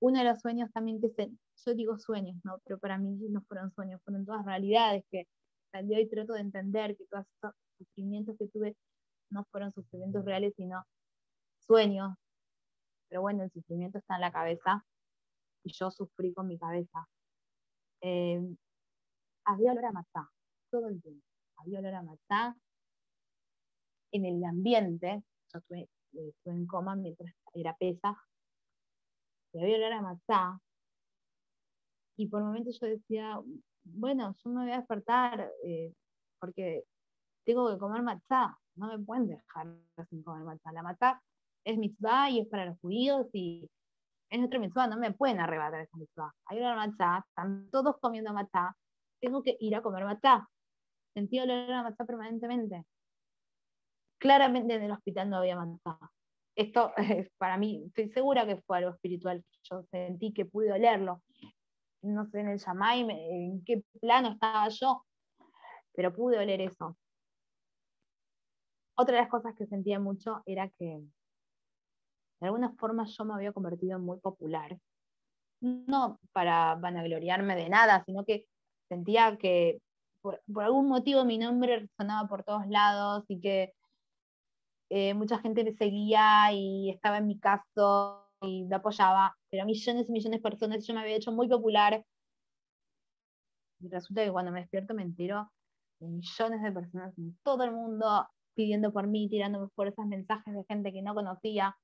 Uno 0.00 0.18
de 0.18 0.24
los 0.24 0.40
sueños 0.40 0.70
también 0.72 1.00
que 1.00 1.10
se, 1.10 1.30
yo 1.66 1.74
digo 1.74 1.98
sueños, 1.98 2.36
¿no? 2.44 2.58
pero 2.64 2.78
para 2.78 2.98
mí 2.98 3.16
no 3.30 3.42
fueron 3.42 3.72
sueños, 3.72 4.00
fueron 4.04 4.24
todas 4.24 4.44
realidades 4.44 5.04
que 5.10 5.26
salió 5.72 5.98
y 5.98 6.08
trato 6.08 6.34
de 6.34 6.40
entender 6.40 6.96
que 6.96 7.04
todos 7.06 7.26
esos 7.36 7.52
sufrimientos 7.78 8.36
que 8.38 8.48
tuve 8.48 8.76
no 9.30 9.44
fueron 9.50 9.72
sufrimientos 9.72 10.24
reales, 10.24 10.54
sino 10.56 10.84
sueños. 11.66 12.14
Pero 13.08 13.22
bueno, 13.22 13.44
el 13.44 13.50
sufrimiento 13.50 13.98
está 13.98 14.16
en 14.16 14.20
la 14.22 14.32
cabeza 14.32 14.84
y 15.64 15.72
yo 15.72 15.90
sufrí 15.90 16.32
con 16.32 16.46
mi 16.46 16.58
cabeza. 16.58 17.08
Eh, 18.02 18.40
había 19.44 19.72
olor 19.72 19.86
a 19.86 19.92
matá 19.92 20.30
todo 20.70 20.88
el 20.88 21.02
tiempo. 21.02 21.24
Había 21.56 21.80
olor 21.80 21.94
a 21.94 22.02
matá 22.02 22.56
en 24.12 24.24
el 24.24 24.44
ambiente. 24.44 25.22
Yo 25.52 25.58
estuve, 25.58 25.88
estuve 26.12 26.54
en 26.54 26.66
coma 26.66 26.96
mientras 26.96 27.32
era 27.54 27.76
pesa. 27.76 28.16
Y 29.52 29.60
había 29.60 29.76
olor 29.76 29.92
a 29.92 30.02
matá. 30.02 30.60
Y 32.16 32.26
por 32.28 32.42
momentos 32.42 32.78
yo 32.80 32.88
decía, 32.88 33.40
bueno, 33.84 34.34
yo 34.44 34.50
me 34.50 34.62
voy 34.62 34.72
a 34.72 34.78
despertar 34.78 35.50
eh, 35.64 35.92
porque 36.40 36.84
tengo 37.44 37.70
que 37.72 37.78
comer 37.78 38.02
matzá, 38.02 38.58
no 38.76 38.88
me 38.88 38.98
pueden 39.04 39.28
dejar 39.28 39.66
sin 40.10 40.22
comer 40.22 40.44
matzá. 40.44 40.72
La 40.72 40.82
matzá 40.82 41.22
es 41.64 41.78
mitzvah 41.78 42.30
y 42.30 42.40
es 42.40 42.48
para 42.48 42.66
los 42.66 42.78
judíos 42.80 43.26
y 43.32 43.68
es 44.30 44.38
nuestro 44.38 44.60
mitzvah, 44.60 44.86
no 44.86 44.98
me 44.98 45.12
pueden 45.12 45.40
arrebatar 45.40 45.80
esa 45.80 45.96
mitzvah. 45.96 46.34
Hay 46.46 46.58
una 46.58 46.76
matzá, 46.76 47.24
están 47.26 47.70
todos 47.70 47.96
comiendo 48.00 48.32
matzá, 48.32 48.76
tengo 49.20 49.42
que 49.42 49.56
ir 49.60 49.74
a 49.74 49.82
comer 49.82 50.04
matzá. 50.04 50.48
Sentí 51.14 51.40
olor 51.40 51.70
a 51.72 51.82
matzá 51.82 52.04
permanentemente. 52.04 52.84
Claramente 54.18 54.74
en 54.74 54.82
el 54.82 54.90
hospital 54.90 55.30
no 55.30 55.38
había 55.38 55.56
matzá. 55.56 55.98
Esto 56.56 56.92
es 56.96 57.30
para 57.38 57.56
mí, 57.56 57.84
estoy 57.86 58.10
segura 58.10 58.46
que 58.46 58.60
fue 58.62 58.78
algo 58.78 58.90
espiritual. 58.90 59.44
Yo 59.70 59.82
sentí 59.90 60.32
que 60.32 60.44
pude 60.44 60.72
olerlo. 60.72 61.22
No 62.02 62.26
sé 62.26 62.40
en 62.40 62.48
el 62.48 62.58
Yamai 62.58 63.00
en 63.10 63.64
qué 63.64 63.82
plano 64.00 64.30
estaba 64.30 64.68
yo, 64.68 65.04
pero 65.92 66.12
pude 66.12 66.38
oler 66.38 66.60
eso. 66.60 66.96
Otra 68.96 69.14
de 69.16 69.22
las 69.22 69.30
cosas 69.30 69.54
que 69.54 69.66
sentía 69.66 70.00
mucho 70.00 70.42
era 70.46 70.68
que 70.68 71.00
de 72.40 72.46
alguna 72.46 72.70
forma 72.78 73.04
yo 73.06 73.24
me 73.24 73.34
había 73.34 73.52
convertido 73.52 73.96
en 73.96 74.04
muy 74.04 74.18
popular. 74.18 74.78
No 75.60 76.18
para 76.32 76.76
vanagloriarme 76.76 77.56
de 77.56 77.68
nada, 77.68 78.04
sino 78.04 78.24
que 78.24 78.46
sentía 78.88 79.36
que 79.38 79.80
por, 80.20 80.40
algún 80.56 80.88
motivo 80.88 81.24
mi 81.24 81.38
nombre 81.38 81.80
resonaba 81.80 82.28
por 82.28 82.44
todos 82.44 82.66
lados 82.68 83.24
y 83.28 83.40
que 83.40 83.72
eh, 84.90 85.14
mucha 85.14 85.38
gente 85.38 85.64
me 85.64 85.72
seguía 85.72 86.52
y 86.52 86.90
estaba 86.90 87.18
en 87.18 87.26
mi 87.26 87.38
caso 87.38 88.28
y 88.40 88.64
me 88.64 88.76
apoyaba, 88.76 89.36
pero 89.50 89.64
millones 89.64 90.08
y 90.08 90.12
millones 90.12 90.38
de 90.38 90.42
personas 90.50 90.86
yo 90.86 90.94
me 90.94 91.00
había 91.00 91.16
hecho 91.16 91.32
muy 91.32 91.48
popular. 91.48 92.04
Y 93.80 93.88
resulta 93.88 94.24
que 94.24 94.32
cuando 94.32 94.52
me 94.52 94.60
despierto 94.60 94.94
me 94.94 95.02
entero 95.02 95.50
de 96.00 96.08
millones 96.08 96.62
de 96.62 96.72
personas 96.72 97.16
en 97.18 97.36
todo 97.42 97.64
el 97.64 97.72
mundo 97.72 98.28
pidiendo 98.54 98.92
por 98.92 99.06
mí, 99.06 99.28
tirándome 99.28 99.68
por 99.74 99.86
esos 99.86 100.06
mensajes 100.06 100.52
de 100.54 100.64
gente 100.64 100.92
que 100.92 101.02
no 101.02 101.14
conocía. 101.14 101.76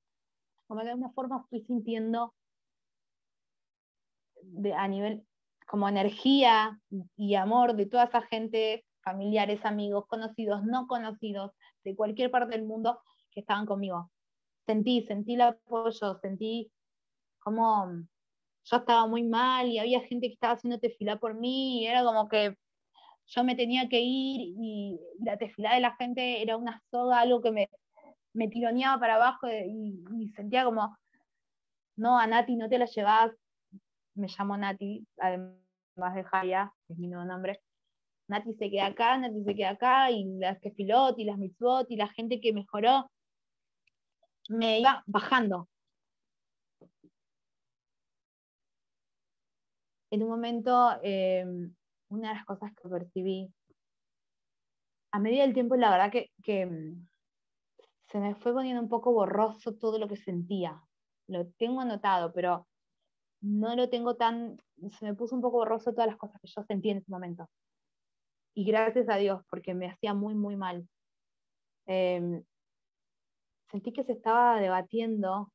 Como 0.67 0.79
que 0.79 0.85
de 0.85 0.91
alguna 0.91 1.13
forma 1.13 1.45
fui 1.49 1.61
sintiendo 1.61 2.33
de, 4.41 4.73
a 4.73 4.87
nivel 4.87 5.25
como 5.67 5.87
energía 5.87 6.79
y 7.15 7.35
amor 7.35 7.75
de 7.75 7.85
toda 7.85 8.05
esa 8.05 8.21
gente, 8.21 8.85
familiares, 9.05 9.63
amigos, 9.63 10.05
conocidos, 10.07 10.65
no 10.65 10.87
conocidos, 10.87 11.51
de 11.83 11.95
cualquier 11.95 12.31
parte 12.31 12.57
del 12.57 12.65
mundo 12.65 12.99
que 13.31 13.41
estaban 13.41 13.65
conmigo. 13.65 14.11
Sentí, 14.65 15.03
sentí 15.03 15.35
el 15.35 15.41
apoyo, 15.41 16.15
sentí 16.21 16.71
como 17.39 18.07
yo 18.65 18.77
estaba 18.77 19.07
muy 19.07 19.23
mal 19.23 19.67
y 19.67 19.77
había 19.77 20.01
gente 20.01 20.27
que 20.27 20.33
estaba 20.33 20.55
haciendo 20.55 20.79
tefilá 20.79 21.17
por 21.17 21.35
mí 21.35 21.83
y 21.83 21.87
era 21.87 22.03
como 22.03 22.27
que 22.27 22.57
yo 23.27 23.43
me 23.43 23.55
tenía 23.55 23.87
que 23.87 24.01
ir 24.01 24.55
y 24.59 24.99
la 25.19 25.37
tefilá 25.37 25.75
de 25.75 25.81
la 25.81 25.95
gente 25.95 26.41
era 26.41 26.57
una 26.57 26.81
soga, 26.89 27.19
algo 27.19 27.41
que 27.41 27.51
me, 27.51 27.69
me 28.33 28.47
tironeaba 28.47 28.99
para 28.99 29.15
abajo 29.15 29.47
y, 29.49 30.29
sentía 30.35 30.65
como, 30.65 30.97
no, 31.95 32.19
a 32.19 32.27
Nati 32.27 32.55
no 32.55 32.67
te 32.67 32.79
la 32.79 32.85
llevas, 32.85 33.31
me 34.15 34.27
llamo 34.27 34.57
Nati, 34.57 35.05
además 35.17 36.15
de 36.15 36.23
Jaya, 36.23 36.73
que 36.87 36.93
es 36.93 36.99
mi 36.99 37.07
nuevo 37.07 37.25
nombre, 37.25 37.61
Nati 38.27 38.53
se 38.53 38.69
queda 38.69 38.87
acá, 38.87 39.17
Nati 39.17 39.43
se 39.43 39.55
queda 39.55 39.71
acá, 39.71 40.11
y 40.11 40.25
las 40.39 40.59
que 40.59 40.73
y 40.77 41.23
las 41.25 41.37
mitzvot, 41.37 41.89
y 41.89 41.95
la 41.95 42.07
gente 42.09 42.39
que 42.39 42.53
mejoró, 42.53 43.11
me 44.49 44.79
iba 44.79 45.03
bajando. 45.05 45.69
En 50.11 50.23
un 50.23 50.29
momento, 50.29 50.91
eh, 51.03 51.45
una 52.09 52.29
de 52.29 52.35
las 52.35 52.45
cosas 52.45 52.71
que 52.73 52.87
percibí, 52.87 53.51
a 55.11 55.19
medida 55.19 55.43
del 55.43 55.53
tiempo, 55.53 55.75
la 55.75 55.91
verdad 55.91 56.11
que, 56.11 56.65
mm, 56.65 57.07
se 58.07 58.19
me 58.19 58.35
fue 58.35 58.53
poniendo 58.53 58.81
un 58.81 58.89
poco 58.89 59.13
borroso 59.13 59.75
todo 59.75 59.97
lo 59.97 60.07
que 60.07 60.17
sentía. 60.17 60.81
Lo 61.27 61.47
tengo 61.57 61.81
anotado, 61.81 62.31
pero 62.33 62.67
no 63.41 63.75
lo 63.75 63.89
tengo 63.89 64.15
tan, 64.15 64.57
se 64.89 65.05
me 65.05 65.15
puso 65.15 65.35
un 65.35 65.41
poco 65.41 65.57
borroso 65.57 65.91
todas 65.93 66.07
las 66.07 66.17
cosas 66.17 66.39
que 66.41 66.47
yo 66.47 66.63
sentí 66.63 66.89
en 66.89 66.97
ese 66.97 67.11
momento. 67.11 67.49
Y 68.57 68.63
gracias 68.63 69.09
a 69.09 69.17
Dios, 69.17 69.43
porque 69.49 69.73
me 69.73 69.87
hacía 69.87 70.13
muy, 70.13 70.33
muy 70.33 70.55
mal. 70.55 70.87
Em, 71.87 72.41
sentí 73.69 73.91
que 73.91 74.05
se 74.05 74.13
estaba 74.13 74.61
debatiendo 74.61 75.51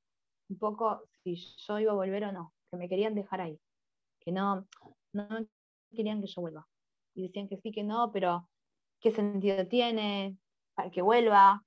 un 0.50 0.58
poco 0.58 1.02
si 1.22 1.36
yo 1.66 1.78
iba 1.78 1.92
a 1.92 1.94
volver 1.94 2.24
o 2.24 2.32
no, 2.32 2.52
que 2.70 2.76
me 2.76 2.90
querían 2.90 3.14
dejar 3.14 3.40
ahí, 3.40 3.58
que 4.20 4.32
no, 4.32 4.66
no 5.14 5.26
querían 5.90 6.20
que 6.20 6.26
yo 6.26 6.42
vuelva. 6.42 6.68
Y 7.14 7.22
decían 7.22 7.48
que 7.48 7.56
sí, 7.56 7.72
que 7.72 7.84
no, 7.84 8.12
pero 8.12 8.46
¿qué 9.00 9.12
sentido 9.12 9.66
tiene 9.66 10.36
para 10.74 10.90
que 10.90 11.00
vuelva? 11.00 11.64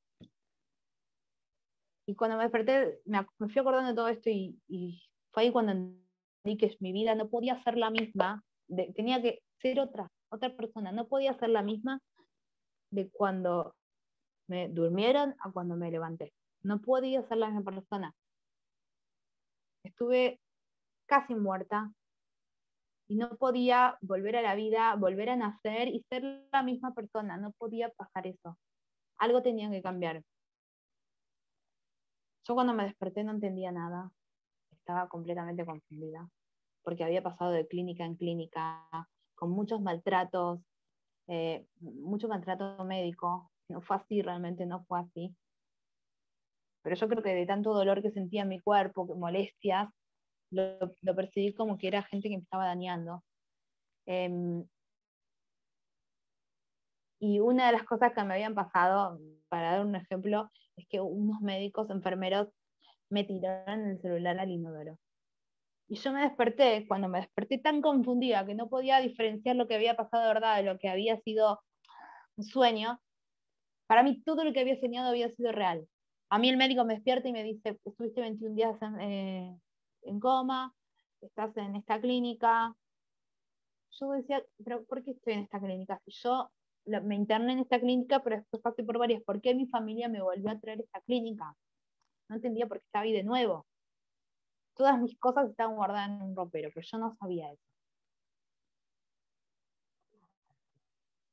Y 2.06 2.14
cuando 2.14 2.38
me 2.38 2.44
desperté, 2.44 3.00
me, 3.06 3.26
fui 3.50 3.60
acordando 3.60 3.90
de 3.90 3.96
todo 3.96 4.08
esto 4.10 4.30
y, 4.30 5.02
fue 5.32 5.44
ahí 5.44 5.52
cuando 5.52 5.72
entendí 5.72 6.58
que 6.58 6.78
mi 6.80 6.92
vida 6.92 7.16
no 7.16 7.28
podía 7.28 7.62
ser 7.64 7.76
la 7.76 7.90
misma, 7.90 8.44
tenía 8.96 9.20
que 9.20 9.42
ser 9.60 9.80
otra, 9.80 10.12
otra 10.34 10.56
persona, 10.56 10.92
no 10.92 11.08
podía 11.08 11.38
ser 11.40 11.50
la 11.50 11.62
misma 11.62 12.00
de 12.92 13.10
cuando 13.10 13.76
me 14.48 14.70
durmieron 14.70 15.36
a 15.40 15.52
cuando 15.52 15.76
me 15.76 15.92
levanté. 15.92 16.34
No 16.62 16.82
podía 16.82 17.28
ser 17.28 17.38
la 17.38 17.50
misma 17.50 17.72
persona. 17.72 18.14
Estuve 19.84 20.40
casi 21.08 21.36
muerta, 21.36 21.92
y 23.08 23.16
no 23.16 23.36
podía 23.36 23.98
volver 24.02 24.36
a 24.38 24.42
la 24.42 24.56
vida, 24.56 24.96
volver 24.96 25.30
a 25.30 25.36
nacer 25.36 25.88
y 25.88 26.04
ser 26.10 26.24
la 26.52 26.64
misma 26.64 26.94
persona, 26.94 27.38
no 27.38 27.52
podía 27.52 27.90
pasar 27.90 28.28
eso. 28.28 28.58
Algo 29.18 29.42
tenía 29.42 29.70
que 29.70 29.82
cambiar. 29.82 30.24
Yo 32.46 32.56
cuando 32.56 32.74
me 32.74 32.86
desperté 32.86 33.24
no 33.24 33.32
entendía 33.32 33.72
nada, 33.72 34.12
estaba 34.72 35.08
completamente 35.08 35.66
confundida, 35.66 36.28
porque 36.84 37.04
había 37.04 37.24
pasado 37.24 37.52
de 37.52 37.68
clínica 37.68 38.04
en 38.04 38.16
clínica, 38.16 38.90
con 39.44 39.52
muchos 39.52 39.82
maltratos, 39.82 40.62
eh, 41.28 41.68
mucho 41.82 42.30
maltrato 42.30 42.82
médico. 42.86 43.52
No 43.68 43.82
fue 43.82 43.98
así, 43.98 44.22
realmente 44.22 44.66
no 44.66 44.86
fue 44.86 45.02
así. 45.02 45.36
Pero 46.82 46.96
yo 46.96 47.10
creo 47.10 47.22
que 47.24 47.36
de 47.36 47.46
tanto 47.46 47.74
dolor 47.74 48.02
que 48.02 48.12
sentía 48.12 48.44
en 48.44 48.48
mi 48.48 48.62
cuerpo, 48.62 49.06
molestias, 49.16 49.90
lo, 50.50 50.78
percibí 51.14 51.54
como 51.54 51.78
que 51.78 51.90
era 51.90 52.04
gente 52.04 52.30
que 52.30 52.38
me 52.38 52.44
estaba 52.44 52.66
dañando. 52.66 53.22
Em, 54.06 54.66
y 57.20 57.40
una 57.42 57.66
de 57.68 57.74
las 57.74 57.84
cosas 57.84 58.14
que 58.14 58.24
me 58.24 58.36
habían 58.36 58.56
pasado, 58.56 59.20
para 59.50 59.72
dar 59.72 59.86
un 59.86 59.96
ejemplo, 59.96 60.50
es 60.78 60.88
que 60.88 61.02
unos 61.02 61.42
médicos, 61.42 61.90
enfermeros, 61.90 62.48
me 63.10 63.26
tiraron 63.26 63.90
el 63.90 64.02
celular 64.02 64.40
al 64.40 64.52
inodoro. 64.52 64.98
Y 65.94 65.98
yo 65.98 66.12
me 66.12 66.22
desperté, 66.22 66.88
cuando 66.88 67.08
me 67.08 67.20
desperté 67.20 67.60
tan 67.60 67.80
confundida 67.80 68.44
que 68.48 68.56
no 68.56 68.68
podía 68.68 68.98
diferenciar 69.00 69.56
lo 69.56 69.68
que 69.68 69.76
había 69.76 69.96
pasado 69.96 70.24
de 70.24 70.34
verdad 70.34 70.58
de 70.58 70.64
lo 70.64 70.80
que 70.80 70.90
había 70.90 71.20
sido 71.20 71.62
un 72.36 72.44
sueño, 72.44 73.00
para 73.86 74.02
mí 74.02 74.20
todo 74.24 74.44
lo 74.44 74.54
que 74.54 74.62
había 74.62 74.80
soñado 74.80 75.10
había 75.10 75.30
sido 75.36 75.52
real. 75.52 75.88
A 76.32 76.40
mí 76.40 76.50
el 76.50 76.58
médico 76.58 76.84
me 76.84 76.96
despierta 76.96 77.28
y 77.30 77.32
me 77.32 77.44
dice, 77.44 77.80
estuviste 77.86 78.22
21 78.22 78.56
días 78.56 78.82
en, 78.82 79.02
eh, 79.02 79.60
en 80.02 80.20
coma, 80.20 80.74
estás 81.22 81.56
en 81.58 81.76
esta 81.76 82.02
clínica. 82.02 82.76
Yo 83.92 84.10
decía, 84.14 84.44
pero 84.66 84.84
¿por 84.86 85.04
qué 85.04 85.12
estoy 85.12 85.34
en 85.34 85.40
esta 85.42 85.60
clínica? 85.60 86.02
Si 86.06 86.12
yo 86.24 86.50
me 86.88 87.14
interné 87.14 87.54
en 87.54 87.60
esta 87.60 87.80
clínica, 87.80 88.24
pero 88.24 88.38
después 88.38 88.64
pasé 88.64 88.84
por 88.84 88.98
varias, 88.98 89.22
¿por 89.22 89.42
qué 89.42 89.54
mi 89.54 89.68
familia 89.68 90.10
me 90.10 90.24
volvió 90.24 90.50
a 90.50 90.60
traer 90.60 90.82
esta 90.82 91.02
clínica? 91.02 91.54
No 92.30 92.38
entendía 92.38 92.66
por 92.66 92.80
qué 92.80 92.86
estaba 92.88 93.04
ahí 93.04 93.14
de 93.14 93.24
nuevo. 93.24 93.68
Todas 94.76 95.00
mis 95.00 95.18
cosas 95.20 95.50
estaban 95.50 95.76
guardadas 95.76 96.10
en 96.10 96.22
un 96.22 96.36
ropero, 96.36 96.70
pero 96.74 96.86
yo 96.90 96.98
no 96.98 97.16
sabía 97.20 97.52
eso. 97.52 97.64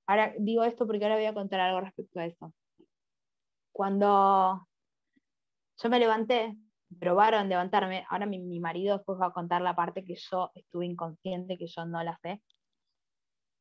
Ahora 0.06 0.34
digo 0.38 0.64
esto 0.64 0.86
porque 0.86 1.04
ahora 1.04 1.16
voy 1.16 1.26
a 1.26 1.34
contar 1.34 1.60
algo 1.60 1.80
respecto 1.80 2.20
a 2.20 2.26
eso. 2.26 2.52
Cuando 3.72 4.66
yo 5.76 5.88
me 5.88 5.98
levanté 5.98 6.56
probaron 6.98 7.48
levantarme. 7.48 8.04
Ahora 8.08 8.26
mi, 8.26 8.60
marido 8.60 8.96
después 8.96 9.20
va 9.20 9.26
a 9.26 9.32
contar 9.32 9.62
la 9.62 9.76
parte 9.76 10.04
que 10.04 10.16
yo 10.16 10.50
estuve 10.54 10.86
inconsciente, 10.86 11.58
que 11.58 11.66
yo 11.66 11.84
no 11.84 12.02
la 12.02 12.18
sé. 12.22 12.42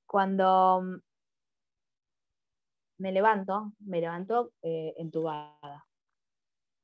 Cuando 0.06 0.82
mm, 0.82 1.02
me 2.98 3.12
levanto, 3.12 3.74
me 3.80 4.02
levanto 4.02 4.52
eh, 4.62 4.94
entubada. 4.98 5.86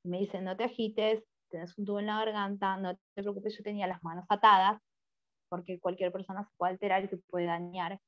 Me 0.03 0.19
dicen, 0.19 0.43
no 0.43 0.55
te 0.55 0.65
agites, 0.65 1.23
tenés 1.49 1.77
un 1.77 1.86
tubo 1.86 1.99
en 1.99 2.08
la 2.08 2.19
garganta, 2.19 2.77
no 2.77 2.95
te 2.95 3.23
preocupes, 3.23 3.58
yo 3.58 3.63
tenía 3.63 3.88
las 3.88 4.03
manos 4.03 4.25
atadas, 4.29 4.81
porque 5.49 5.79
cualquier 5.79 6.12
persona 6.12 6.43
se 6.43 6.51
puede 6.58 6.73
alterar 6.73 7.03
y 7.03 7.08
te 7.08 7.17
puede 7.17 7.45
dañar. 7.45 7.99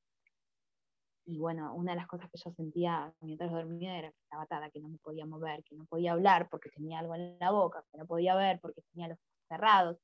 Y 1.25 1.39
bueno, 1.39 1.73
una 1.75 1.91
de 1.91 1.97
las 1.97 2.07
cosas 2.07 2.29
que 2.31 2.37
yo 2.37 2.51
sentía 2.51 3.13
mientras 3.21 3.51
dormía 3.51 3.97
era 3.97 4.11
que 4.11 4.17
estaba 4.23 4.43
atada, 4.43 4.69
que 4.69 4.79
no 4.79 4.87
me 4.89 4.97
podía 4.97 5.25
mover, 5.25 5.63
que 5.63 5.75
no 5.75 5.85
podía 5.85 6.13
hablar 6.13 6.49
porque 6.49 6.69
tenía 6.69 6.99
algo 6.99 7.15
en 7.15 7.37
la 7.39 7.51
boca, 7.51 7.83
que 7.91 7.97
no 7.97 8.05
podía 8.05 8.35
ver 8.35 8.59
porque 8.61 8.81
tenía 8.93 9.09
los 9.09 9.17
ojos 9.17 9.47
cerrados. 9.49 9.97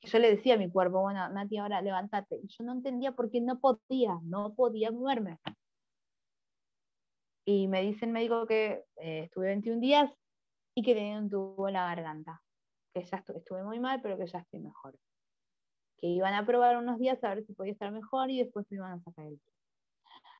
Y 0.00 0.08
yo 0.08 0.18
le 0.18 0.30
decía 0.30 0.54
a 0.54 0.58
mi 0.58 0.68
cuerpo, 0.68 1.00
bueno, 1.00 1.28
Nati, 1.28 1.58
ahora 1.58 1.80
levántate. 1.80 2.40
Y 2.42 2.48
yo 2.48 2.64
no 2.64 2.72
entendía 2.72 3.12
por 3.12 3.30
qué 3.30 3.40
no 3.40 3.60
podía, 3.60 4.18
no 4.24 4.52
podía 4.54 4.90
moverme. 4.90 5.38
Y 7.44 7.68
me 7.68 7.82
dice 7.82 8.06
el 8.06 8.12
médico 8.12 8.46
que 8.46 8.84
eh, 8.96 9.24
estuve 9.24 9.46
21 9.46 9.80
días 9.80 10.10
y 10.74 10.82
que 10.82 10.94
tenía 10.94 11.18
un 11.18 11.28
tubo 11.28 11.68
en 11.68 11.74
la 11.74 11.86
garganta, 11.94 12.42
que 12.94 13.04
ya 13.04 13.24
estuve 13.34 13.62
muy 13.62 13.80
mal, 13.80 14.00
pero 14.02 14.16
que 14.16 14.26
ya 14.26 14.38
estoy 14.38 14.60
mejor. 14.60 14.98
Que 15.98 16.08
iban 16.08 16.34
a 16.34 16.44
probar 16.46 16.76
unos 16.76 16.98
días 16.98 17.22
a 17.24 17.34
ver 17.34 17.44
si 17.44 17.52
podía 17.52 17.72
estar 17.72 17.92
mejor 17.92 18.30
y 18.30 18.38
después 18.42 18.66
me 18.70 18.76
iban 18.76 18.92
a 18.92 19.00
sacar 19.00 19.26
el 19.26 19.38
tubo. 19.38 19.52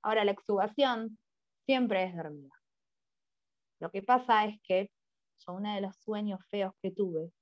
Ahora, 0.02 0.24
la 0.24 0.32
extubación 0.32 1.18
siempre 1.66 2.04
es 2.04 2.16
dormida. 2.16 2.54
Lo 3.80 3.90
que 3.90 4.02
pasa 4.02 4.46
es 4.46 4.60
que 4.62 4.90
yo 5.46 5.54
uno 5.54 5.74
de 5.74 5.80
los 5.80 5.96
sueños 5.96 6.40
feos 6.50 6.72
que 6.82 6.90
tuve 6.90 7.32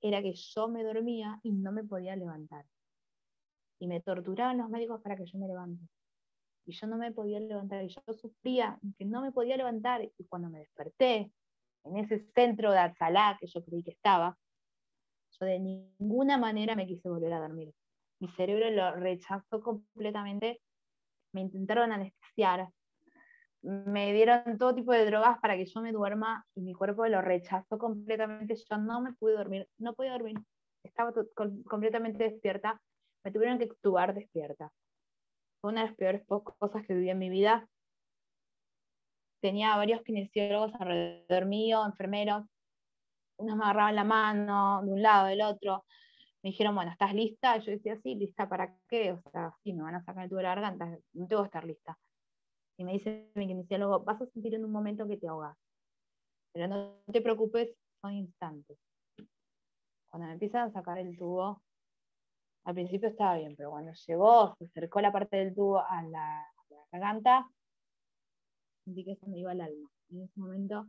era 0.00 0.22
que 0.22 0.32
yo 0.32 0.68
me 0.68 0.84
dormía 0.84 1.40
y 1.42 1.52
no 1.52 1.72
me 1.72 1.84
podía 1.84 2.16
levantar. 2.16 2.64
Y 3.80 3.86
me 3.86 4.00
torturaban 4.00 4.58
los 4.58 4.68
médicos 4.68 5.00
para 5.02 5.16
que 5.16 5.26
yo 5.26 5.38
me 5.38 5.48
levante 5.48 5.88
y 6.68 6.72
yo 6.72 6.86
no 6.86 6.98
me 6.98 7.12
podía 7.12 7.40
levantar 7.40 7.82
y 7.82 7.88
yo 7.88 8.00
sufría 8.12 8.78
que 8.98 9.06
no 9.06 9.22
me 9.22 9.32
podía 9.32 9.56
levantar 9.56 10.02
y 10.02 10.24
cuando 10.26 10.50
me 10.50 10.58
desperté 10.58 11.32
en 11.88 11.98
ese 11.98 12.20
centro 12.34 12.72
de 12.72 12.78
Atzalá 12.78 13.36
que 13.40 13.46
yo 13.46 13.64
creí 13.64 13.82
que 13.82 13.92
estaba, 13.92 14.36
yo 15.38 15.46
de 15.46 15.58
ninguna 15.58 16.38
manera 16.38 16.74
me 16.74 16.86
quise 16.86 17.08
volver 17.08 17.32
a 17.32 17.40
dormir. 17.40 17.72
Mi 18.20 18.28
cerebro 18.28 18.70
lo 18.70 18.94
rechazó 18.96 19.60
completamente, 19.62 20.60
me 21.32 21.42
intentaron 21.42 21.92
anestesiar, 21.92 22.68
me 23.62 24.12
dieron 24.12 24.58
todo 24.58 24.74
tipo 24.74 24.92
de 24.92 25.04
drogas 25.04 25.38
para 25.40 25.56
que 25.56 25.66
yo 25.66 25.80
me 25.80 25.92
duerma 25.92 26.46
y 26.54 26.62
mi 26.62 26.74
cuerpo 26.74 27.06
lo 27.06 27.20
rechazó 27.20 27.78
completamente, 27.78 28.54
yo 28.54 28.78
no 28.78 29.00
me 29.00 29.12
pude 29.14 29.34
dormir, 29.34 29.68
no 29.78 29.94
podía 29.94 30.12
dormir, 30.12 30.36
estaba 30.82 31.12
completamente 31.64 32.24
despierta, 32.24 32.80
me 33.24 33.32
tuvieron 33.32 33.58
que 33.58 33.64
extubar 33.64 34.14
despierta. 34.14 34.70
Fue 35.60 35.72
una 35.72 35.82
de 35.82 35.88
las 35.88 35.96
peores 35.96 36.24
cosas 36.26 36.86
que 36.86 36.94
viví 36.94 37.10
en 37.10 37.18
mi 37.18 37.30
vida. 37.30 37.68
Tenía 39.40 39.76
varios 39.76 40.02
kinesiólogos 40.02 40.72
alrededor 40.74 41.46
mío, 41.46 41.84
enfermeros. 41.84 42.44
Unos 43.38 43.56
me 43.56 43.64
agarraban 43.64 43.94
la 43.94 44.04
mano 44.04 44.82
de 44.84 44.92
un 44.92 45.02
lado, 45.02 45.26
del 45.28 45.42
otro. 45.42 45.84
Me 46.42 46.50
dijeron, 46.50 46.74
bueno, 46.74 46.90
¿estás 46.90 47.14
lista? 47.14 47.56
Y 47.56 47.60
yo 47.60 47.72
decía, 47.72 47.96
sí, 48.02 48.14
¿lista 48.14 48.48
para 48.48 48.76
qué? 48.88 49.12
O 49.12 49.22
sea, 49.30 49.54
sí, 49.62 49.72
me 49.72 49.82
van 49.82 49.94
a 49.96 50.04
sacar 50.04 50.24
el 50.24 50.30
tubo 50.30 50.38
de 50.38 50.44
la 50.44 50.54
garganta, 50.54 50.98
no 51.12 51.26
tengo 51.26 51.42
que 51.42 51.46
estar 51.46 51.64
lista. 51.64 51.98
Y 52.76 52.84
me 52.84 52.92
dice 52.92 53.30
mi 53.34 53.46
kinesiólogo, 53.46 54.04
vas 54.04 54.20
a 54.22 54.26
sentir 54.26 54.54
en 54.54 54.64
un 54.64 54.72
momento 54.72 55.06
que 55.08 55.16
te 55.16 55.28
ahogas. 55.28 55.56
Pero 56.52 56.68
no 56.68 57.02
te 57.12 57.20
preocupes, 57.20 57.74
son 58.00 58.14
instantes. 58.14 58.78
Cuando 60.10 60.26
me 60.28 60.32
empiezan 60.34 60.68
a 60.68 60.72
sacar 60.72 60.98
el 60.98 61.16
tubo, 61.18 61.60
al 62.64 62.74
principio 62.74 63.08
estaba 63.08 63.36
bien, 63.36 63.54
pero 63.56 63.70
cuando 63.70 63.92
llegó, 64.06 64.54
se 64.58 64.66
acercó 64.66 65.00
la 65.00 65.12
parte 65.12 65.36
del 65.38 65.54
tubo 65.54 65.78
a 65.80 66.02
la, 66.02 66.46
garganta, 66.92 67.48
sentí 68.88 69.04
que 69.04 69.16
se 69.16 69.26
me 69.26 69.38
iba 69.38 69.52
el 69.52 69.60
alma. 69.60 69.90
En 70.10 70.22
ese 70.22 70.40
momento 70.40 70.88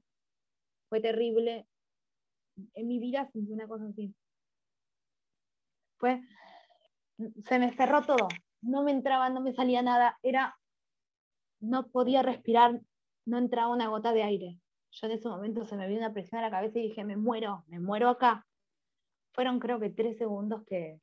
fue 0.88 1.02
terrible. 1.02 1.68
En 2.74 2.88
mi 2.88 3.00
vida 3.00 3.30
sentí 3.32 3.52
una 3.52 3.68
cosa 3.68 3.86
así. 3.88 4.16
Fue, 5.98 6.22
se 7.46 7.60
me 7.60 7.74
cerró 7.76 8.04
todo. 8.04 8.30
No 8.62 8.84
me 8.84 8.92
entraba, 8.92 9.30
no 9.30 9.42
me 9.42 9.54
salía 9.54 9.82
nada. 9.82 10.18
Era, 10.24 10.58
no 11.60 11.88
podía 11.88 12.24
respirar, 12.24 12.82
no 13.26 13.38
entraba 13.38 13.74
una 13.74 13.90
gota 13.90 14.14
de 14.14 14.24
aire. 14.24 14.60
Yo 14.92 15.08
en 15.08 15.14
ese 15.14 15.28
momento 15.28 15.66
se 15.66 15.76
me 15.76 15.88
vino 15.88 16.00
una 16.00 16.14
presión 16.14 16.40
a 16.40 16.46
la 16.46 16.52
cabeza 16.52 16.80
y 16.80 16.84
dije, 16.84 17.04
me 17.04 17.18
muero, 17.18 17.64
me 17.68 17.80
muero 17.80 18.10
acá. 18.10 18.48
Fueron 19.34 19.60
creo 19.60 19.80
que 19.80 19.90
tres 19.90 20.18
segundos 20.18 20.64
que, 20.66 21.00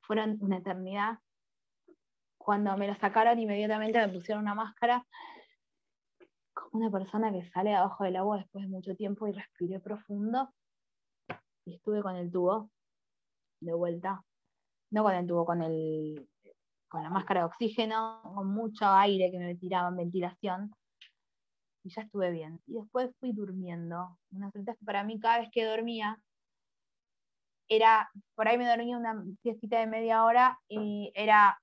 fueron 0.00 0.38
una 0.40 0.58
eternidad. 0.58 1.18
Cuando 2.38 2.76
me 2.76 2.88
lo 2.88 2.94
sacaron, 2.96 3.38
inmediatamente 3.38 4.04
me 4.04 4.12
pusieron 4.12 4.42
una 4.42 4.54
máscara, 4.54 5.06
una 6.72 6.90
persona 6.90 7.32
que 7.32 7.48
sale 7.50 7.74
abajo 7.74 8.04
del 8.04 8.16
agua 8.16 8.38
después 8.38 8.64
de 8.64 8.70
mucho 8.70 8.94
tiempo 8.94 9.26
y 9.26 9.32
respiré 9.32 9.80
profundo. 9.80 10.50
Y 11.64 11.74
estuve 11.74 12.02
con 12.02 12.16
el 12.16 12.30
tubo 12.30 12.70
de 13.60 13.74
vuelta. 13.74 14.24
No 14.90 15.04
con 15.04 15.14
el 15.14 15.26
tubo, 15.26 15.44
con 15.46 15.62
el 15.62 16.28
con 16.90 17.04
la 17.04 17.10
máscara 17.10 17.40
de 17.40 17.46
oxígeno, 17.46 18.20
con 18.34 18.48
mucho 18.48 18.84
aire 18.84 19.30
que 19.30 19.38
me 19.38 19.54
tiraban, 19.54 19.96
ventilación. 19.96 20.74
Y 21.84 21.90
ya 21.90 22.02
estuve 22.02 22.32
bien. 22.32 22.60
Y 22.66 22.74
después 22.74 23.14
fui 23.20 23.32
durmiendo. 23.32 24.18
Una 24.32 24.50
que 24.50 24.84
para 24.84 25.04
mí 25.04 25.18
cada 25.20 25.38
vez 25.38 25.48
que 25.52 25.64
dormía 25.64 26.20
era, 27.68 28.10
por 28.34 28.48
ahí 28.48 28.58
me 28.58 28.68
dormía 28.68 28.98
una 28.98 29.24
siestita 29.40 29.78
de 29.78 29.86
media 29.86 30.24
hora 30.24 30.58
y 30.68 31.12
era 31.14 31.62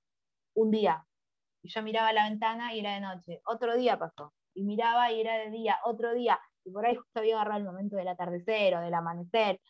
un 0.56 0.72
día. 0.72 1.06
Y 1.62 1.70
yo 1.70 1.84
miraba 1.84 2.13
la 2.13 2.30
ventana 2.30 2.74
y 2.74 2.80
era 2.80 2.93
de 2.93 3.02
noche. 3.02 3.41
Otro 3.46 3.76
día 3.76 4.00
pasó. 4.00 4.34
Y 4.58 4.63
miraba 4.63 5.12
y 5.12 5.22
era 5.22 5.38
de 5.38 5.52
día, 5.52 5.78
otro 5.86 6.15
día. 6.15 6.39
Y 6.65 6.72
por 6.72 6.84
ahí 6.84 6.96
justo 6.96 7.20
había 7.20 7.36
agarrado 7.36 7.60
el 7.60 7.65
momento 7.65 7.96
del 7.96 8.08
atardecer 8.08 8.76
o 8.76 8.82
del 8.82 8.93
amanecer. 8.93 9.62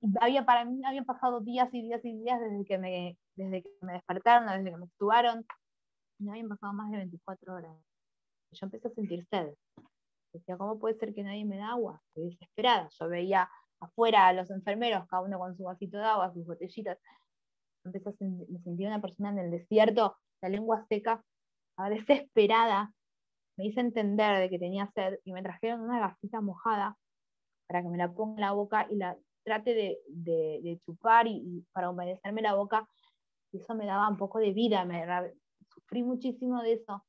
Y 0.00 0.08
había, 0.22 0.46
para 0.46 0.64
mí 0.64 0.82
habían 0.86 1.04
pasado 1.04 1.40
días 1.40 1.68
y 1.74 1.82
días 1.82 2.02
y 2.02 2.16
días 2.16 2.40
desde 2.40 2.64
que 2.64 2.78
me, 2.78 3.18
desde 3.36 3.62
que 3.62 3.68
me 3.82 3.92
despertaron, 3.92 4.48
desde 4.48 4.70
que 4.70 4.76
me 4.78 4.86
actuaron. 4.86 5.44
No 6.18 6.32
habían 6.32 6.48
pasado 6.48 6.72
más 6.72 6.90
de 6.90 6.96
24 6.96 7.54
horas. 7.54 7.76
Y 8.50 8.56
yo 8.56 8.64
empecé 8.64 8.88
a 8.88 8.90
sentir 8.92 9.26
sed. 9.30 9.52
Decía, 10.32 10.56
¿cómo 10.56 10.78
puede 10.78 10.96
ser 10.96 11.12
que 11.12 11.24
nadie 11.24 11.44
me 11.44 11.58
da 11.58 11.72
agua? 11.72 12.00
Estoy 12.08 12.30
desesperada. 12.30 12.88
Yo 12.98 13.08
veía 13.10 13.50
afuera 13.80 14.32
los 14.32 14.50
enfermeros, 14.50 15.06
cada 15.08 15.22
uno 15.22 15.38
con 15.38 15.54
su 15.58 15.64
vasito 15.64 15.98
de 15.98 16.04
agua, 16.04 16.32
sus 16.32 16.46
botellitas. 16.46 16.98
Empecé 17.84 18.08
a 18.08 18.12
me 18.18 18.58
sentía 18.60 18.88
una 18.88 19.02
persona 19.02 19.28
en 19.28 19.40
el 19.40 19.50
desierto, 19.50 20.16
la 20.40 20.48
lengua 20.48 20.86
seca, 20.88 21.22
desesperada. 21.90 22.92
Me 23.56 23.66
hice 23.66 23.80
entender 23.80 24.40
de 24.40 24.50
que 24.50 24.58
tenía 24.58 24.90
sed 24.94 25.18
y 25.24 25.32
me 25.32 25.42
trajeron 25.42 25.80
una 25.82 26.00
gasita 26.00 26.40
mojada 26.40 26.96
para 27.68 27.82
que 27.82 27.88
me 27.88 27.98
la 27.98 28.12
ponga 28.12 28.34
en 28.34 28.40
la 28.40 28.52
boca 28.52 28.86
y 28.90 28.96
la 28.96 29.16
trate 29.44 29.98
de, 30.08 30.80
chupar 30.84 31.26
y, 31.26 31.64
para 31.72 31.90
humedecerme 31.90 32.42
la 32.42 32.54
boca. 32.54 32.88
Y 33.52 33.58
eso 33.58 33.74
me 33.74 33.86
daba 33.86 34.08
un 34.08 34.16
poco 34.16 34.38
de 34.38 34.52
vida, 34.52 34.84
me, 34.84 35.04
sufrí 35.72 36.02
muchísimo 36.02 36.62
de 36.62 36.74
eso 36.74 37.04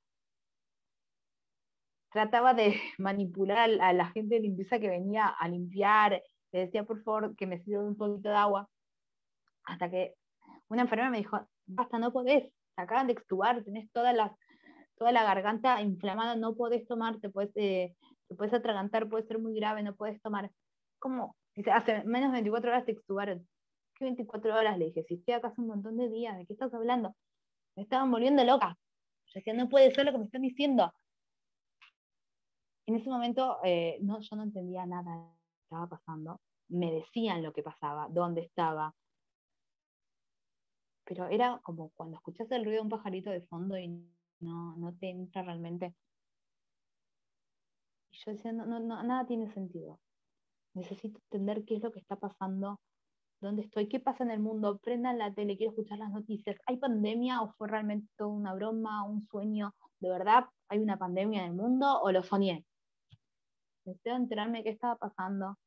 trataba 2.11 2.53
de 2.53 2.79
manipular 2.97 3.69
a 3.81 3.91
la 3.91 4.05
gente 4.11 4.35
de 4.35 4.41
limpieza 4.41 4.79
que 4.79 4.87
venía 4.87 5.27
a 5.27 5.49
limpiar 5.49 6.23
le 6.55 6.61
decía 6.61 6.85
por 6.85 7.03
favor 7.03 7.35
que 7.35 7.47
me 7.47 7.59
sirva 7.59 7.83
un 7.83 7.97
poquito 7.97 8.29
de 8.29 8.35
agua, 8.35 8.69
hasta 9.65 9.89
que 9.89 10.15
una 10.69 10.83
enfermera 10.83 11.09
me 11.09 11.17
dijo, 11.17 11.37
basta, 11.65 11.99
no 11.99 12.13
podés, 12.13 12.49
te 12.75 12.81
acaban 12.81 13.07
de 13.07 13.13
extubar, 13.13 13.61
tenés 13.65 13.91
toda 13.91 14.13
la, 14.13 14.33
toda 14.97 15.11
la 15.11 15.23
garganta 15.23 15.81
inflamada, 15.81 16.35
no 16.35 16.55
podés 16.55 16.87
tomar, 16.87 17.19
te 17.19 17.29
puedes, 17.29 17.51
eh, 17.55 17.95
te 18.27 18.35
puedes 18.35 18.53
atragantar, 18.53 19.09
puede 19.09 19.25
ser 19.27 19.39
muy 19.39 19.55
grave, 19.55 19.83
no 19.83 19.95
puedes 19.95 20.21
tomar. 20.21 20.51
¿Cómo? 20.99 21.35
Hace 21.71 22.03
menos 22.03 22.31
de 22.31 22.37
24 22.37 22.71
horas 22.71 22.85
te 22.85 22.91
extubaron. 22.91 23.47
¿Qué 23.95 24.05
24 24.05 24.55
horas? 24.55 24.77
Le 24.77 24.85
dije, 24.85 25.03
si 25.03 25.15
estoy 25.15 25.35
acá 25.35 25.49
hace 25.49 25.61
un 25.61 25.67
montón 25.67 25.97
de 25.97 26.09
días, 26.09 26.37
¿de 26.37 26.45
qué 26.45 26.53
estás 26.53 26.73
hablando? 26.73 27.15
Me 27.75 27.83
estaban 27.83 28.11
volviendo 28.11 28.43
loca. 28.43 28.77
Yo 29.27 29.39
decía, 29.39 29.53
no 29.53 29.69
puede 29.69 29.93
ser 29.93 30.05
lo 30.05 30.11
que 30.11 30.17
me 30.17 30.25
están 30.25 30.41
diciendo. 30.41 30.93
En 32.87 32.95
ese 32.95 33.09
momento, 33.09 33.57
eh, 33.63 33.97
no, 34.01 34.19
yo 34.19 34.35
no 34.35 34.43
entendía 34.43 34.85
nada 34.85 35.35
estaba 35.65 35.87
pasando, 35.87 36.41
me 36.69 36.91
decían 36.91 37.43
lo 37.43 37.51
que 37.51 37.63
pasaba, 37.63 38.07
dónde 38.09 38.41
estaba. 38.41 38.93
Pero 41.03 41.27
era 41.27 41.59
como 41.63 41.89
cuando 41.95 42.17
escuchas 42.17 42.49
el 42.51 42.63
ruido 42.63 42.77
de 42.77 42.83
un 42.83 42.89
pajarito 42.89 43.29
de 43.29 43.41
fondo 43.41 43.77
y 43.77 43.87
no, 44.39 44.75
no 44.77 44.93
te 44.93 45.09
entra 45.09 45.43
realmente. 45.43 45.95
Y 48.11 48.17
yo 48.17 48.31
decía, 48.31 48.51
no, 48.53 48.65
no, 48.65 48.79
nada 49.03 49.25
tiene 49.25 49.51
sentido. 49.53 49.99
Necesito 50.73 51.19
entender 51.31 51.63
qué 51.65 51.75
es 51.75 51.83
lo 51.83 51.91
que 51.91 51.99
está 51.99 52.17
pasando, 52.17 52.79
dónde 53.41 53.63
estoy, 53.63 53.87
qué 53.87 53.99
pasa 53.99 54.23
en 54.23 54.31
el 54.31 54.39
mundo, 54.39 54.77
prendan 54.79 55.17
la 55.17 55.33
tele, 55.33 55.57
quiero 55.57 55.71
escuchar 55.71 55.99
las 55.99 56.11
noticias. 56.11 56.57
¿Hay 56.65 56.77
pandemia 56.77 57.41
o 57.41 57.53
fue 57.53 57.67
realmente 57.67 58.23
una 58.23 58.53
broma, 58.53 59.05
un 59.05 59.25
sueño? 59.27 59.73
¿De 59.99 60.09
verdad 60.09 60.45
hay 60.67 60.79
una 60.79 60.97
pandemia 60.97 61.41
en 61.43 61.51
el 61.51 61.55
mundo 61.55 62.01
o 62.01 62.11
lo 62.11 62.23
soñé? 62.23 62.65
Necesito 63.85 64.15
enterarme 64.15 64.63
qué 64.63 64.69
estaba 64.69 64.97
pasando. 64.97 65.57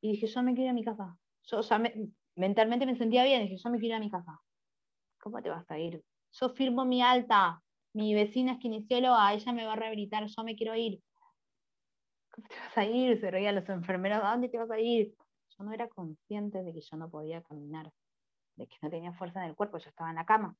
Y 0.00 0.12
dije, 0.12 0.26
yo 0.26 0.42
me 0.42 0.54
quiero 0.54 0.64
ir 0.64 0.70
a 0.70 0.74
mi 0.74 0.84
casa. 0.84 1.16
Yo, 1.44 1.60
mentalmente 2.34 2.86
me 2.86 2.96
sentía 2.96 3.24
bien, 3.24 3.42
dije, 3.42 3.56
yo 3.56 3.70
me 3.70 3.78
quiero 3.78 3.96
ir 3.96 4.02
a 4.02 4.04
mi 4.04 4.10
casa. 4.10 4.40
¿Cómo 5.20 5.40
te 5.40 5.48
vas 5.48 5.70
a 5.70 5.78
ir? 5.78 6.02
Yo 6.32 6.48
firmo 6.50 6.84
mi 6.84 7.02
alta, 7.02 7.62
mi 7.92 8.14
vecina 8.14 8.52
es 8.52 8.58
kinesióloga, 8.58 9.32
ella 9.34 9.52
me 9.52 9.66
va 9.66 9.74
a 9.74 9.76
rehabilitar, 9.76 10.26
yo 10.26 10.44
me 10.44 10.56
quiero 10.56 10.74
ir. 10.74 11.02
¿Cómo 12.30 12.48
te 12.48 12.56
vas 12.56 12.78
a 12.78 12.84
ir? 12.86 13.20
Se 13.20 13.30
reían 13.30 13.54
los 13.54 13.68
enfermeros, 13.68 14.22
¿a 14.24 14.30
dónde 14.30 14.48
te 14.48 14.58
vas 14.58 14.70
a 14.70 14.80
ir? 14.80 15.14
Yo 15.58 15.64
no 15.64 15.72
era 15.72 15.88
consciente 15.88 16.62
de 16.62 16.72
que 16.72 16.80
yo 16.80 16.96
no 16.96 17.10
podía 17.10 17.42
caminar, 17.42 17.92
de 18.56 18.66
que 18.66 18.76
no 18.80 18.88
tenía 18.88 19.12
fuerza 19.12 19.42
en 19.42 19.50
el 19.50 19.56
cuerpo, 19.56 19.78
yo 19.78 19.90
estaba 19.90 20.10
en 20.10 20.16
la 20.16 20.24
cama. 20.24 20.56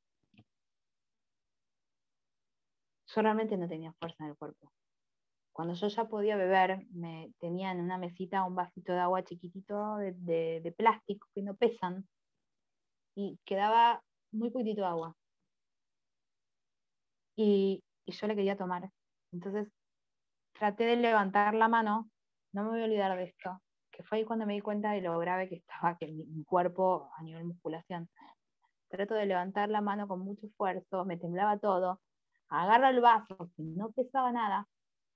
Yo 3.07 3.23
realmente 3.23 3.57
no 3.57 3.69
tenía 3.69 3.93
fuerza 3.95 4.25
en 4.25 4.31
el 4.31 4.37
cuerpo. 4.37 4.73
Cuando 5.53 5.75
yo 5.75 5.89
ya 5.89 6.05
podía 6.07 6.37
beber, 6.37 6.87
me 6.93 7.31
tenía 7.39 7.73
en 7.73 7.81
una 7.81 7.99
mesita 7.99 8.45
un 8.45 8.55
vasito 8.55 8.93
de 8.93 9.01
agua 9.01 9.23
chiquitito 9.23 9.97
de, 9.97 10.75
plástico 10.77 11.29
que 11.35 11.43
no 11.43 11.55
pesan 11.55 12.07
y 13.15 13.39
quedaba 13.45 14.03
muy 14.31 14.51
poquitito 14.51 14.81
de 14.81 14.87
agua 14.87 15.17
y, 17.37 17.83
yo 18.07 18.27
le 18.27 18.35
quería 18.35 18.57
tomar. 18.57 18.91
Entonces 19.33 19.69
traté 20.53 20.85
de 20.85 20.97
levantar 20.97 21.55
la 21.55 21.69
mano, 21.69 22.11
no 22.53 22.65
me 22.65 22.71
voy 22.71 22.83
a 22.83 22.85
olvidar 22.85 23.17
de 23.17 23.25
esto, 23.25 23.61
que 23.91 24.03
fue 24.03 24.19
ahí 24.19 24.25
cuando 24.25 24.47
me 24.47 24.55
di 24.55 24.61
cuenta 24.61 24.93
de 24.93 25.01
lo 25.01 25.19
grave 25.19 25.49
que 25.49 25.57
estaba 25.57 25.97
que 25.97 26.09
mi, 26.09 26.45
cuerpo 26.45 27.11
a 27.17 27.23
nivel 27.23 27.45
musculación. 27.45 28.09
Trato 28.89 29.15
de 29.15 29.27
levantar 29.27 29.71
la 29.71 29.81
mano 29.81 30.07
con 30.07 30.21
mucho 30.21 30.47
esfuerzo, 30.47 31.05
me 31.05 31.17
temblaba 31.17 31.59
todo, 31.59 32.01
agarro 32.49 32.89
el 32.89 33.01
vaso, 33.01 33.37
que 33.57 33.63
no 33.63 33.91
pesaba 33.93 34.33
nada, 34.33 34.69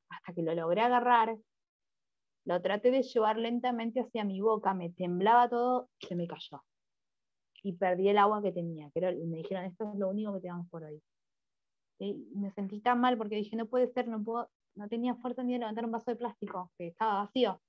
hasta 0.09 0.33
que 0.33 0.43
lo 0.43 0.55
logré 0.55 0.81
agarrar, 0.81 1.37
lo 2.47 2.63
traté 2.63 2.91
de 2.91 3.03
llevar 3.03 3.37
lentamente 3.37 4.01
hacia 4.01 4.25
mi 4.25 4.41
boca, 4.41 4.73
me 4.73 4.91
temblaba 4.91 5.49
todo, 5.49 5.91
se 5.99 6.15
me 6.15 6.27
cayó. 6.27 6.63
Y 7.63 7.73
perdí 7.73 8.09
el 8.09 8.19
agua 8.19 8.41
que 8.41 8.53
tenía. 8.53 8.89
Pero 8.95 9.09
me 9.27 9.39
dijeron, 9.39 9.65
esto 9.65 9.91
es 9.93 9.99
lo 9.99 10.09
único 10.09 10.33
que 10.35 10.41
tenemos 10.41 10.69
por 10.71 10.85
hoy. 10.85 11.03
Y 11.99 12.15
me 12.35 12.51
sentí 12.53 12.81
tan 12.81 13.01
mal 13.01 13.17
porque 13.17 13.37
dije, 13.37 13.57
no 13.57 13.67
puede 13.67 13.89
ser, 13.89 14.09
no, 14.09 14.23
puedo, 14.23 14.51
no 14.75 14.89
tenía 14.89 15.15
fuerza 15.17 15.43
ni 15.43 15.55
de 15.55 15.61
levantar 15.61 15.85
un 15.85 15.93
vaso 15.93 16.11
de 16.11 16.17
plástico, 16.17 16.71
que 16.77 16.89
estaba 16.89 17.25
vacío, 17.25 17.61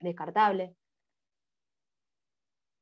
descartable. 0.00 0.76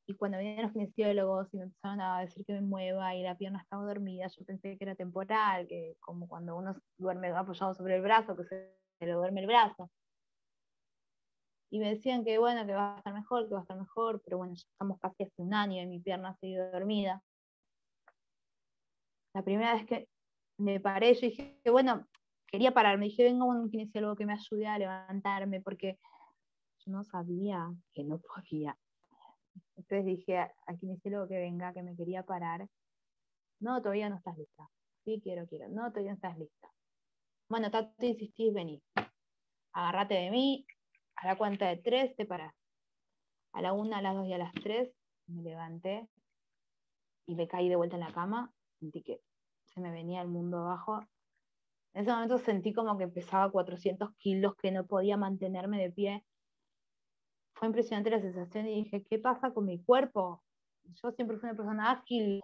Y 0.09 0.13
cuando 0.15 0.37
vinieron 0.37 0.63
los 0.63 0.71
kinesiólogos 0.71 1.53
y 1.53 1.57
me 1.57 1.63
empezaron 1.63 1.99
a 1.99 2.21
decir 2.21 2.45
que 2.45 2.53
me 2.53 2.61
mueva 2.61 3.13
y 3.15 3.23
la 3.23 3.35
pierna 3.35 3.59
estaba 3.59 3.83
dormida, 3.85 4.27
yo 4.27 4.45
pensé 4.45 4.77
que 4.77 4.83
era 4.83 4.95
temporal, 4.95 5.67
que 5.67 5.97
como 5.99 6.27
cuando 6.29 6.55
uno 6.55 6.75
duerme 6.97 7.29
apoyado 7.29 7.73
sobre 7.73 7.97
el 7.97 8.01
brazo, 8.01 8.35
que 8.37 8.45
se 8.45 8.71
le 9.01 9.11
duerme 9.11 9.41
el 9.41 9.47
brazo. 9.47 9.89
Y 11.69 11.79
me 11.79 11.89
decían 11.89 12.23
que 12.23 12.37
bueno, 12.37 12.65
que 12.65 12.73
va 12.73 12.95
a 12.95 12.97
estar 12.99 13.13
mejor, 13.13 13.47
que 13.47 13.53
va 13.55 13.59
a 13.59 13.63
estar 13.63 13.77
mejor, 13.77 14.21
pero 14.23 14.37
bueno, 14.37 14.53
ya 14.53 14.65
estamos 14.71 14.97
casi 14.99 15.23
hace 15.23 15.41
un 15.41 15.53
año 15.53 15.81
y 15.81 15.87
mi 15.87 15.99
pierna 15.99 16.29
ha 16.29 16.37
seguido 16.37 16.71
dormida 16.71 17.21
la 19.37 19.43
primera 19.43 19.75
vez 19.75 19.85
que 19.85 20.09
me 20.57 20.79
paré, 20.79 21.13
yo 21.13 21.21
dije, 21.21 21.61
bueno, 21.69 22.07
quería 22.47 22.73
parar, 22.73 22.97
me 22.97 23.05
dije, 23.05 23.23
venga 23.23 23.45
un 23.45 23.69
kinesiólogo 23.69 24.15
que 24.15 24.25
me 24.25 24.33
ayude 24.33 24.65
a 24.65 24.79
levantarme, 24.79 25.61
porque 25.61 25.99
yo 26.79 26.91
no 26.91 27.03
sabía 27.03 27.71
que 27.93 28.03
no 28.03 28.17
podía. 28.17 28.75
Entonces 29.75 30.05
dije 30.05 30.39
al 30.39 30.79
kinesiólogo 30.79 31.27
que 31.27 31.37
venga, 31.37 31.71
que 31.71 31.83
me 31.83 31.95
quería 31.95 32.23
parar. 32.23 32.67
No, 33.59 33.79
todavía 33.79 34.09
no 34.09 34.15
estás 34.15 34.35
lista. 34.39 34.67
Sí, 35.05 35.21
quiero, 35.21 35.45
quiero. 35.45 35.69
No, 35.69 35.91
todavía 35.91 36.13
no 36.13 36.15
estás 36.15 36.39
lista. 36.39 36.71
Bueno, 37.47 37.69
tanto 37.69 38.07
insistís, 38.07 38.51
vení. 38.51 38.81
Agárrate 39.73 40.15
de 40.15 40.31
mí, 40.31 40.65
a 41.17 41.27
la 41.27 41.37
cuenta 41.37 41.67
de 41.67 41.77
tres 41.77 42.15
te 42.15 42.25
parás. 42.25 42.55
A 43.53 43.61
la 43.61 43.73
una, 43.73 43.99
a 43.99 44.01
las 44.01 44.15
dos 44.15 44.25
y 44.25 44.33
a 44.33 44.39
las 44.39 44.53
tres 44.55 44.91
me 45.27 45.43
levanté 45.43 46.09
y 47.27 47.35
me 47.35 47.47
caí 47.47 47.69
de 47.69 47.75
vuelta 47.75 47.97
en 47.97 48.01
la 48.01 48.11
cama. 48.11 48.51
Sentí 48.79 49.01
que 49.01 49.21
me 49.79 49.91
venía 49.91 50.21
el 50.21 50.27
mundo 50.27 50.57
abajo. 50.57 51.01
En 51.93 52.01
ese 52.01 52.11
momento 52.11 52.37
sentí 52.37 52.73
como 52.73 52.97
que 52.97 53.07
pesaba 53.07 53.51
400 53.51 54.15
kilos, 54.17 54.55
que 54.55 54.71
no 54.71 54.85
podía 54.85 55.17
mantenerme 55.17 55.81
de 55.81 55.91
pie. 55.91 56.25
Fue 57.53 57.67
impresionante 57.67 58.11
la 58.11 58.21
sensación 58.21 58.67
y 58.67 58.83
dije, 58.83 59.03
¿qué 59.03 59.17
pasa 59.17 59.51
con 59.51 59.65
mi 59.65 59.83
cuerpo? 59.83 60.43
Yo 60.83 61.11
siempre 61.11 61.37
fui 61.37 61.49
una 61.49 61.57
persona 61.57 61.91
ágil, 61.91 62.41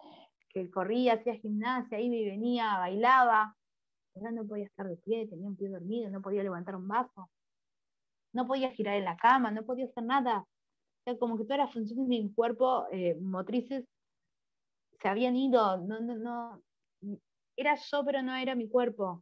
que 0.50 0.70
corría, 0.72 1.14
hacía 1.14 1.36
gimnasia, 1.36 2.00
iba 2.00 2.16
y 2.16 2.26
venía, 2.26 2.78
bailaba. 2.78 3.56
Ahora 4.16 4.32
no 4.32 4.46
podía 4.46 4.66
estar 4.66 4.88
de 4.88 4.98
pie, 4.98 5.28
tenía 5.28 5.48
un 5.48 5.56
pie 5.56 5.70
dormido, 5.70 6.10
no 6.10 6.22
podía 6.22 6.44
levantar 6.44 6.76
un 6.76 6.88
vaso. 6.88 7.30
No 8.34 8.48
podía 8.48 8.72
girar 8.72 8.96
en 8.96 9.06
la 9.06 9.18
cama, 9.18 9.52
no 9.52 9.64
podía 9.64 9.86
hacer 9.86 10.04
nada. 10.04 10.40
O 10.40 11.04
sea, 11.04 11.18
como 11.18 11.38
que 11.38 11.44
todas 11.44 11.60
las 11.60 11.74
funciones 11.74 12.08
de 12.08 12.24
mi 12.24 12.34
cuerpo 12.34 12.88
eh, 12.92 13.16
motrices 13.16 13.86
se 15.04 15.10
habían 15.10 15.36
ido, 15.36 15.78
no, 15.78 16.00
no, 16.00 16.16
no, 16.16 16.64
era 17.58 17.76
yo, 17.76 18.06
pero 18.06 18.24
no 18.24 18.34
era 18.36 18.56
mi 18.56 18.70
cuerpo. 18.70 19.22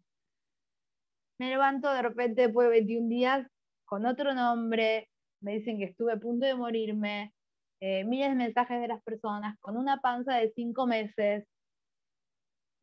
Me 1.39 1.49
levanto 1.49 1.91
de 1.91 2.03
repente 2.03 2.43
después 2.43 2.67
de 2.67 2.71
21 2.71 3.09
días 3.09 3.47
con 3.85 4.05
otro 4.05 4.35
nombre, 4.35 5.09
me 5.41 5.53
dicen 5.53 5.79
que 5.79 5.85
estuve 5.85 6.13
a 6.13 6.19
punto 6.19 6.45
de 6.45 6.53
morirme, 6.53 7.33
eh, 7.79 8.03
miles 8.03 8.29
de 8.29 8.35
mensajes 8.35 8.79
de 8.79 8.89
las 8.89 9.01
personas, 9.01 9.57
con 9.59 9.75
una 9.75 9.97
panza 10.01 10.35
de 10.35 10.51
cinco 10.55 10.85
meses. 10.85 11.47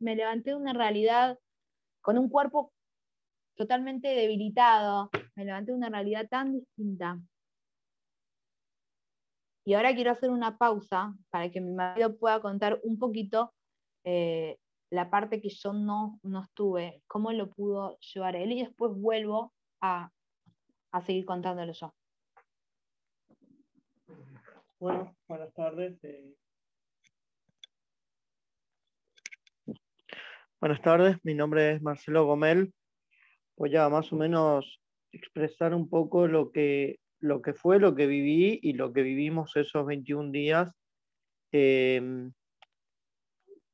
Me 0.01 0.17
levanté 0.17 0.51
de 0.51 0.57
una 0.57 0.73
realidad 0.73 1.39
con 2.01 2.19
un 2.19 2.29
cuerpo 2.29 2.73
totalmente 3.57 4.09
debilitado, 4.09 5.09
me 5.37 5.45
levanté 5.45 5.71
de 5.71 5.79
una 5.79 5.89
realidad 5.89 6.27
tan 6.29 6.53
distinta. 6.53 7.21
Y 9.69 9.75
ahora 9.75 9.95
quiero 9.95 10.13
hacer 10.13 10.31
una 10.31 10.57
pausa 10.57 11.15
para 11.29 11.51
que 11.51 11.61
mi 11.61 11.75
marido 11.75 12.17
pueda 12.17 12.41
contar 12.41 12.81
un 12.85 12.99
poquito 12.99 13.53
eh, 14.03 14.57
la 14.89 15.11
parte 15.11 15.43
que 15.43 15.51
yo 15.51 15.75
no, 15.75 16.19
no 16.23 16.43
estuve, 16.43 17.03
cómo 17.07 17.33
lo 17.33 17.51
pudo 17.51 17.99
llevar 17.99 18.35
él 18.35 18.53
y 18.53 18.63
después 18.63 18.95
vuelvo 18.95 19.53
a, 19.83 20.11
a 20.91 21.01
seguir 21.03 21.27
contándolo 21.27 21.75
yo. 21.75 21.95
Bueno, 24.81 25.15
buenas 25.29 25.53
tardes. 25.53 26.03
Eh. 26.03 26.35
Buenas 30.63 30.81
tardes, 30.81 31.19
mi 31.25 31.35
nombre 31.35 31.73
es 31.73 31.83
Marcelo 31.83 32.25
Gomel. 32.25 32.73
Voy 33.59 33.77
a 33.77 33.91
más 33.91 34.11
o 34.15 34.17
menos 34.17 34.81
expresar 35.13 35.75
un 35.75 35.91
poco 35.91 36.27
lo 36.27 36.53
que, 36.53 37.01
lo 37.21 37.43
que 37.43 37.53
fue, 37.55 37.79
lo 37.79 37.95
que 37.95 38.07
viví 38.07 38.59
y 38.63 38.75
lo 38.75 38.93
que 38.93 39.03
vivimos 39.03 39.57
esos 39.57 39.87
21 39.87 40.31
días. 40.31 40.73
Eh, 41.53 42.31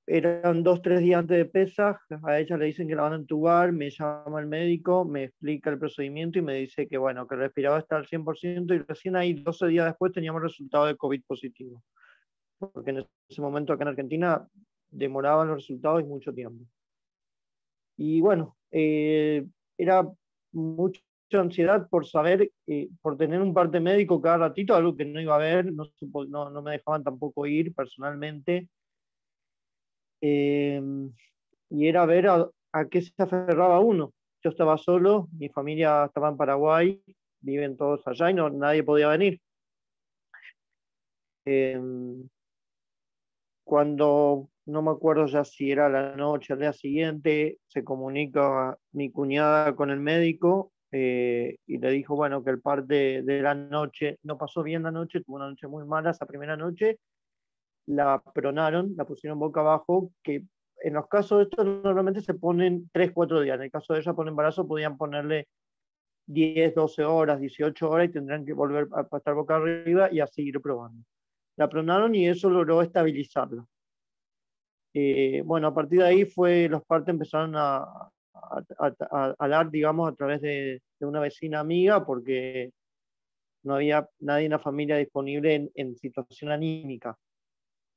eran 0.07 0.63
dos, 0.63 0.83
tres 0.83 1.01
días 1.01 1.21
antes 1.21 1.39
de 1.39 1.47
pesas, 1.47 1.97
a 2.25 2.39
ella 2.39 2.57
le 2.59 2.67
dicen 2.67 2.87
que 2.87 2.95
la 2.95 3.03
van 3.03 3.15
a 3.15 3.17
entubar, 3.17 3.73
me 3.73 3.89
llama 3.89 4.39
el 4.39 4.47
médico, 4.47 5.05
me 5.05 5.25
explica 5.25 5.71
el 5.71 5.79
procedimiento 5.79 6.39
y 6.39 6.43
me 6.43 6.55
dice 6.55 6.87
que 6.87 6.99
bueno, 6.99 7.27
que 7.27 7.37
respiraba 7.37 7.79
hasta 7.79 7.97
el 7.97 8.07
100% 8.07 8.75
y 8.75 8.79
recién 8.81 9.17
ahí 9.17 9.33
12 9.33 9.67
días 9.69 9.87
después 9.87 10.13
teníamos 10.13 10.43
resultado 10.43 10.87
de 10.87 10.97
COVID 10.97 11.23
positivo. 11.27 11.83
Porque 12.59 12.91
en 12.91 13.07
ese 13.29 13.41
momento 13.41 13.73
acá 13.73 13.85
en 13.85 13.89
Argentina 13.89 14.47
demoraban 14.91 15.49
los 15.49 15.57
resultados 15.57 16.03
y 16.03 16.05
mucho 16.05 16.35
tiempo. 16.35 16.65
Y 17.97 18.21
bueno, 18.21 18.57
eh, 18.71 19.47
era 19.79 20.07
mucha 20.53 21.01
ansiedad 21.33 21.89
por 21.89 22.07
saber, 22.07 22.51
eh, 22.67 22.89
por 23.03 23.17
tener 23.17 23.41
un 23.41 23.53
parte 23.53 23.81
médico 23.81 24.21
cada 24.21 24.39
ratito, 24.39 24.75
algo 24.75 24.97
que 24.97 25.05
no 25.05 25.21
iba 25.21 25.35
a 25.35 25.39
ver, 25.39 25.73
no, 25.73 25.85
no, 26.29 26.51
no 26.51 26.63
me 26.63 26.73
dejaban 26.73 27.03
tampoco 27.03 27.47
ir 27.47 27.75
personalmente 27.75 28.69
Em, 30.27 31.13
y 31.71 31.87
era 31.89 32.07
ver 32.07 32.29
a, 32.29 32.51
qué 32.91 33.03
se 33.03 33.13
aferraba 33.19 33.79
uno. 33.81 34.15
Yo 34.43 34.51
estaba 34.51 34.79
solo, 34.79 35.29
mi 35.39 35.51
familia 35.51 36.07
estaba 36.07 36.31
en 36.31 36.37
Paraguay, 36.39 37.03
viven 37.41 37.77
todos 37.77 38.07
allá 38.07 38.31
y 38.31 38.35
no, 38.35 38.49
nadie 38.49 38.83
podía 38.83 39.09
venir. 39.09 39.41
Em, 41.47 42.29
cuando, 43.65 44.49
no 44.67 44.83
me 44.83 44.91
acuerdo 44.91 45.27
ya 45.27 45.45
si 45.45 45.71
era 45.71 45.89
la 45.89 46.17
noche, 46.17 46.55
al 46.55 46.61
día 46.61 46.73
siguiente, 46.73 47.59
se 47.67 47.85
comunica 47.85 48.79
mi 48.93 49.11
cuñada 49.11 49.77
con 49.77 49.91
el 49.91 50.01
médico 50.01 50.73
eh, 50.97 51.57
y 51.67 51.79
le 51.79 51.91
dijo, 51.91 52.15
bueno, 52.15 52.45
que 52.45 52.51
el 52.51 52.61
parte 52.61 53.23
de 53.23 53.43
la 53.43 53.55
noche, 53.55 54.19
no 54.23 54.39
pasó 54.39 54.63
bien 54.63 54.85
la 54.85 54.93
noche, 54.93 55.23
tuvo 55.23 55.37
una 55.37 55.49
noche 55.49 55.67
muy 55.67 55.85
mala 55.85 56.11
esa 56.11 56.27
primera 56.27 56.57
noche 56.57 56.99
la 57.87 58.23
pronaron, 58.35 58.95
la 58.97 59.05
pusieron 59.05 59.39
boca 59.39 59.61
abajo, 59.61 60.13
que 60.23 60.45
en 60.83 60.95
los 60.95 61.09
casos 61.09 61.39
de 61.39 61.45
estos 61.45 61.65
normalmente 61.65 62.21
se 62.21 62.35
ponen 62.35 62.91
3, 62.93 63.13
4 63.13 63.41
días. 63.41 63.57
En 63.57 63.63
el 63.63 63.71
caso 63.71 63.95
de 63.95 64.01
ella 64.01 64.15
por 64.15 64.29
embarazo 64.29 64.67
podían 64.67 64.97
ponerle 64.97 65.49
10, 66.27 66.75
12 66.75 67.05
horas, 67.05 67.41
18 67.41 67.91
horas 67.91 68.09
y 68.09 68.13
tendrán 68.13 68.45
que 68.45 68.53
volver 68.53 68.89
a 68.93 69.17
estar 69.17 69.35
boca 69.35 69.57
arriba 69.57 70.09
y 70.11 70.21
a 70.21 70.27
seguir 70.27 70.61
probando. 70.61 71.05
La 71.57 71.69
pronaron 71.69 72.15
y 72.15 72.29
eso 72.29 72.51
logró 72.51 72.83
estabilizarla. 72.83 73.65
Eh, 74.95 75.43
bueno, 75.45 75.69
a 75.69 75.75
partir 75.75 76.01
de 76.01 76.07
ahí 76.07 76.25
fue, 76.25 76.69
los 76.69 76.85
partes 76.85 77.13
empezaron 77.13 77.55
a, 77.57 78.11
a, 78.51 79.49
dar, 79.49 79.71
digamos, 79.71 80.11
a 80.13 80.15
través 80.15 80.41
de, 80.41 80.83
una 81.01 81.21
vecina 81.21 81.61
amiga 81.61 82.05
porque 82.05 82.73
no 83.63 83.75
había 83.75 84.09
nadie 84.21 84.47
en 84.47 84.53
la 84.53 84.59
familia 84.59 84.97
disponible 84.97 85.71
en 85.75 85.97
situación 85.97 86.51
anímica. 86.51 87.17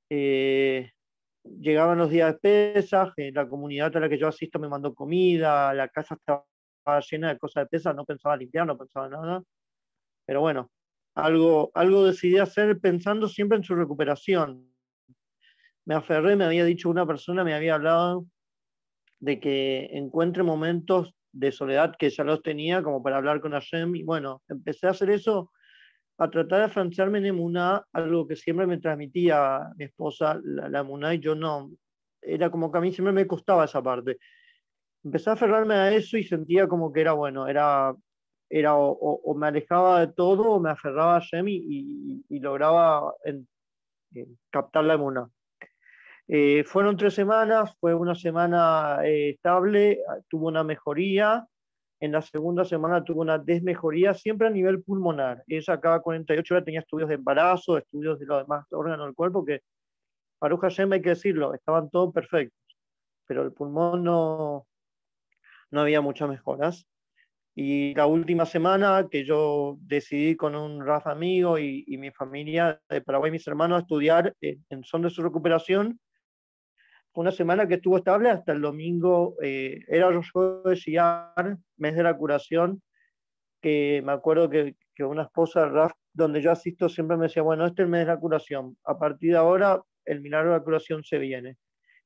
Eh, 0.09 0.89
llegaban 1.43 1.97
los 1.97 2.09
días 2.09 2.33
de 2.33 2.39
pesas, 2.39 3.11
la 3.17 3.47
comunidad 3.47 3.95
a 3.95 3.99
la 3.99 4.09
que 4.09 4.17
yo 4.17 4.27
asisto 4.27 4.59
me 4.59 4.69
mandó 4.69 4.93
comida, 4.93 5.73
la 5.73 5.87
casa 5.89 6.15
estaba 6.15 6.45
llena 7.09 7.29
de 7.29 7.37
cosas 7.37 7.63
de 7.65 7.67
pesas, 7.67 7.95
no 7.95 8.05
pensaba 8.05 8.37
limpiar, 8.37 8.65
no 8.65 8.77
pensaba 8.77 9.09
nada. 9.09 9.43
Pero 10.25 10.41
bueno, 10.41 10.71
algo, 11.15 11.71
algo 11.73 12.05
decidí 12.05 12.37
hacer 12.37 12.79
pensando 12.79 13.27
siempre 13.27 13.57
en 13.57 13.63
su 13.63 13.75
recuperación. 13.75 14.71
Me 15.85 15.95
aferré, 15.95 16.35
me 16.35 16.45
había 16.45 16.65
dicho 16.65 16.89
una 16.89 17.05
persona, 17.05 17.43
me 17.43 17.53
había 17.53 17.75
hablado 17.75 18.25
de 19.20 19.39
que 19.39 19.89
encuentre 19.93 20.43
momentos 20.43 21.15
de 21.32 21.51
soledad 21.51 21.95
que 21.97 22.09
ya 22.09 22.24
los 22.24 22.41
tenía 22.41 22.82
como 22.82 23.01
para 23.03 23.18
hablar 23.18 23.41
con 23.41 23.51
Hashem. 23.51 23.95
Y 23.95 24.03
bueno, 24.03 24.41
empecé 24.47 24.88
a 24.88 24.91
hacer 24.91 25.09
eso, 25.09 25.51
a 26.18 26.30
tratar 26.30 26.59
de 26.59 26.65
afianzarme 26.65 27.20
en 27.20 27.28
Emuná, 27.28 27.86
algo 27.93 28.28
que 28.28 28.36
siempre 28.36 28.68
me 28.68 28.80
transmitía 28.80 29.70
mi 29.78 29.86
esposa, 29.86 30.39
la, 30.43 30.70
la 30.70 31.13
y 31.13 31.20
yo 31.20 31.36
no. 31.36 31.72
Era 32.22 32.49
como 32.49 32.72
que 32.72 32.78
a 32.78 32.82
mí 32.82 32.91
siempre 32.91 33.13
me 33.13 33.28
costaba 33.28 33.65
esa 33.65 33.82
parte. 33.82 34.18
Empecé 35.03 35.30
a 35.30 35.34
aferrarme 35.34 35.76
a 35.76 35.93
eso 35.93 36.18
y 36.18 36.24
sentía 36.24 36.68
como 36.68 36.91
que 36.91 37.01
era 37.01 37.13
bueno, 37.13 37.47
era, 37.47 37.95
era 38.49 38.76
o, 38.76 39.36
me 39.36 39.47
alejaba 39.47 40.01
de 40.05 40.13
todo 40.13 40.43
o 40.43 40.59
me 40.59 40.72
aferraba 40.72 41.18
a 41.18 41.22
Hashem 41.22 41.47
y, 41.47 42.24
y, 42.28 42.39
lograba 42.39 43.13
captar 44.49 44.84
la 44.84 44.95
Emuná. 44.95 45.30
Eh, 46.30 46.63
fueron 46.65 46.97
tres 46.97 47.13
semanas, 47.13 47.73
fue 47.80 47.93
una 47.93 48.13
semana 48.13 48.99
eh, 49.05 49.30
estable, 49.32 50.01
tuvo 50.28 50.47
una 50.47 50.63
mejoría. 50.63 51.47
En 51.99 52.11
la 52.11 52.21
segunda 52.21 52.65
semana 52.65 53.03
tuvo 53.03 53.21
una 53.21 53.39
desmejoría, 53.39 54.13
siempre 54.13 54.47
a 54.47 54.51
nivel 54.51 54.84
pulmonar. 54.84 55.43
Ella 55.47 55.80
cada 55.80 56.01
48 56.01 56.53
horas 56.53 56.65
tenía 56.65 56.82
estudios 56.82 57.09
de 57.09 57.15
embarazo, 57.15 57.78
estudios 57.78 58.19
de 58.19 58.25
los 58.25 58.43
demás 58.43 58.65
órganos 58.71 59.07
del 59.07 59.15
cuerpo, 59.15 59.45
que 59.45 59.61
para 60.38 60.55
Hashem 60.57 60.91
hay 60.93 61.01
que 61.01 61.09
decirlo, 61.09 61.53
estaban 61.53 61.89
todos 61.89 62.13
perfectos, 62.13 62.59
pero 63.25 63.41
el 63.43 63.53
pulmón 63.53 64.03
no, 64.03 64.67
no 65.71 65.82
había 65.82 66.01
muchas 66.01 66.30
mejoras. 66.30 66.86
Y 67.55 67.95
la 67.95 68.05
última 68.05 68.45
semana 68.45 69.07
que 69.09 69.25
yo 69.25 69.78
decidí 69.82 70.36
con 70.36 70.55
un 70.55 70.86
Rafa 70.86 71.11
amigo 71.11 71.57
y, 71.57 71.86
mi 71.97 72.11
familia 72.11 72.80
de 72.88 73.01
Paraguay, 73.01 73.32
mis 73.32 73.47
hermanos, 73.47 73.82
estudiar 73.82 74.36
en, 74.41 74.63
en 74.69 74.84
son 74.84 75.01
de 75.01 75.09
su 75.09 75.23
recuperación, 75.23 75.99
una 77.18 77.32
semana 77.32 77.68
que 77.68 77.76
estuvo 77.76 77.97
estable 77.97 78.30
hasta 78.30 78.51
el 78.51 78.61
domingo, 78.61 79.38
eh, 79.41 79.84
era 79.88 80.11
Shiar, 80.76 81.57
mes 81.78 81.95
de 81.95 82.03
la 82.03 82.15
curación, 82.15 82.84
que 83.59 84.03
me 84.05 84.11
acuerdo 84.11 84.47
que, 84.51 84.76
que 84.93 85.03
una 85.03 85.24
esposa 85.24 85.68
Raf, 85.68 85.93
donde 86.13 86.43
yo 86.43 86.51
asisto, 86.51 86.88
siempre 86.88 87.18
me 87.18 87.24
decía, 87.24 87.41
bueno, 87.41 87.65
este 87.65 87.82
es 87.82 87.86
el 87.86 87.89
mes 87.89 88.01
de 88.01 88.13
la 88.13 88.20
curación, 88.20 88.78
a 88.84 88.99
partir 88.99 89.32
de 89.32 89.38
ahora 89.38 89.82
el 90.05 90.22
milagro 90.22 90.51
de 90.51 90.59
la 90.59 90.63
curación 90.63 91.03
se 91.03 91.18
viene. 91.18 91.57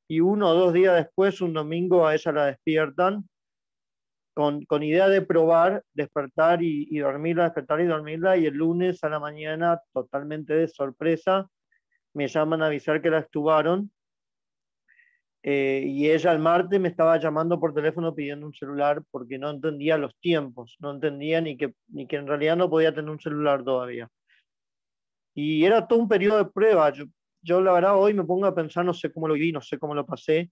Y 0.07 0.22
uno 0.22 0.47
o 0.47 0.53
dos 0.53 0.72
días 0.72 0.95
después, 0.95 1.41
un 1.41 1.51
domingo, 1.51 2.07
a 2.07 2.16
ella 2.16 2.32
la 2.32 2.45
despiertan 2.45 3.28
con, 4.34 4.64
con 4.64 4.82
idea 4.82 5.09
de 5.09 5.22
probar, 5.22 5.84
despertar 5.93 6.64
y, 6.64 6.88
y 6.89 6.99
dormirla, 6.99 7.43
despertar 7.43 7.82
y 7.82 7.86
dormirla, 7.86 8.38
y 8.38 8.45
el 8.45 8.53
lunes 8.53 9.03
a 9.03 9.09
la 9.09 9.20
mañana, 9.20 9.82
totalmente 9.91 10.53
de 10.53 10.70
sorpresa, 10.70 11.49
me 12.14 12.30
llaman 12.30 12.62
a 12.62 12.68
avisar 12.68 13.01
que 13.01 13.09
la 13.09 13.20
estuvaron 13.20 13.91
eh, 15.43 15.83
y 15.87 16.09
ella 16.09 16.31
el 16.31 16.39
martes 16.39 16.79
me 16.79 16.89
estaba 16.89 17.17
llamando 17.17 17.59
por 17.59 17.73
teléfono 17.73 18.13
pidiendo 18.13 18.45
un 18.45 18.53
celular 18.53 19.01
porque 19.09 19.39
no 19.39 19.49
entendía 19.49 19.97
los 19.97 20.15
tiempos, 20.19 20.77
no 20.79 20.91
entendía 20.91 21.41
ni 21.41 21.57
que, 21.57 21.73
ni 21.87 22.05
que 22.05 22.17
en 22.17 22.27
realidad 22.27 22.57
no 22.57 22.69
podía 22.69 22.93
tener 22.93 23.09
un 23.09 23.19
celular 23.19 23.63
todavía. 23.63 24.07
Y 25.33 25.63
era 25.65 25.87
todo 25.87 25.99
un 25.99 26.07
periodo 26.07 26.37
de 26.37 26.51
prueba. 26.51 26.91
Yo, 26.91 27.05
yo 27.41 27.61
la 27.61 27.73
verdad 27.73 27.97
hoy 27.97 28.13
me 28.13 28.23
pongo 28.23 28.45
a 28.45 28.53
pensar, 28.53 28.85
no 28.85 28.93
sé 28.93 29.11
cómo 29.11 29.27
lo 29.27 29.33
viví, 29.33 29.51
no 29.51 29.61
sé 29.61 29.79
cómo 29.79 29.95
lo 29.95 30.05
pasé. 30.05 30.51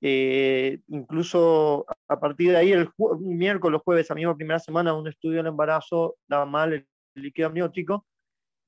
Eh, 0.00 0.80
incluso 0.88 1.86
a 2.08 2.20
partir 2.20 2.50
de 2.50 2.56
ahí, 2.56 2.72
el, 2.72 2.88
miércoles, 3.20 3.80
jueves, 3.84 4.10
a 4.10 4.14
la 4.14 4.34
primera 4.34 4.58
semana, 4.58 4.94
un 4.94 5.08
estudio 5.08 5.38
del 5.38 5.48
embarazo 5.48 6.16
daba 6.26 6.46
mal 6.46 6.72
el, 6.72 6.86
líquido 7.16 7.48
amniótico 7.48 8.06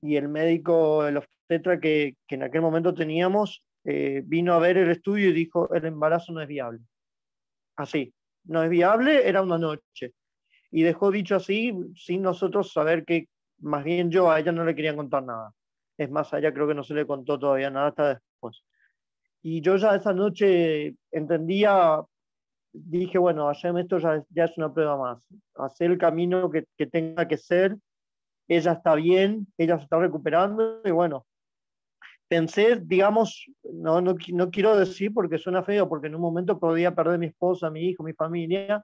y 0.01 0.15
el 0.15 0.29
médico, 0.29 1.05
el 1.05 1.17
obstetra 1.17 1.79
que, 1.79 2.15
que 2.27 2.35
en 2.35 2.43
aquel 2.43 2.61
momento 2.61 2.93
teníamos, 2.93 3.63
eh, 3.89 4.21
vino 4.25 4.53
a 4.53 4.59
ver 4.59 4.77
el 4.77 4.91
estudio 4.91 5.29
y 5.29 5.33
dijo, 5.33 5.73
el 5.73 5.85
embarazo 5.85 6.33
no 6.33 6.41
es 6.41 6.47
viable. 6.49 6.81
Así, 7.77 8.13
no 8.43 8.61
es 8.61 8.69
viable, 8.69 9.25
era 9.25 9.41
una 9.41 9.57
noche. 9.57 10.13
Y 10.71 10.83
dejó 10.83 11.09
dicho 11.09 11.37
así, 11.37 11.73
sin 11.95 12.21
nosotros 12.21 12.73
saber 12.73 13.05
que, 13.05 13.29
más 13.59 13.85
bien 13.85 14.11
yo 14.11 14.29
a 14.29 14.41
ella 14.41 14.51
no 14.51 14.65
le 14.65 14.75
quería 14.75 14.93
contar 14.93 15.23
nada. 15.23 15.53
Es 15.97 16.11
más, 16.11 16.33
a 16.33 16.39
ella 16.39 16.53
creo 16.53 16.67
que 16.67 16.73
no 16.75 16.83
se 16.83 16.95
le 16.95 17.07
contó 17.07 17.39
todavía 17.39 17.69
nada 17.69 17.87
hasta 17.87 18.09
después. 18.15 18.61
Y 19.41 19.61
yo 19.61 19.77
ya 19.77 19.95
esa 19.95 20.11
noche 20.11 20.95
entendía, 21.09 22.03
dije, 22.73 23.17
bueno, 23.17 23.45
Hashem, 23.45 23.77
esto 23.77 23.99
ya, 23.99 24.43
es 24.43 24.57
una 24.57 24.73
prueba 24.73 24.97
más. 24.97 25.25
Hacer 25.55 25.91
el 25.91 25.97
camino 25.97 26.51
que, 26.51 26.65
que 26.77 26.87
tenga 26.87 27.25
que 27.25 27.37
ser. 27.37 27.77
Ella 28.49 28.73
está 28.73 28.95
bien, 28.95 29.47
ella 29.57 29.77
se 29.77 29.83
está 29.85 29.97
recuperando 29.97 30.81
y 30.83 30.91
bueno, 30.91 31.26
pensé, 32.27 32.79
digamos, 32.83 33.45
no, 33.63 34.01
no, 34.01 34.15
no, 34.33 34.51
quiero 34.51 34.77
decir 34.77 35.13
porque 35.13 35.37
suena 35.37 35.63
feo, 35.63 35.87
porque 35.87 36.07
en 36.07 36.15
un 36.15 36.21
momento 36.21 36.59
podía 36.59 36.93
perder 36.93 37.19
mi 37.19 37.27
esposa, 37.27 37.69
mi 37.69 37.81
hijo, 37.81 38.03
mi 38.03 38.13
familia, 38.13 38.83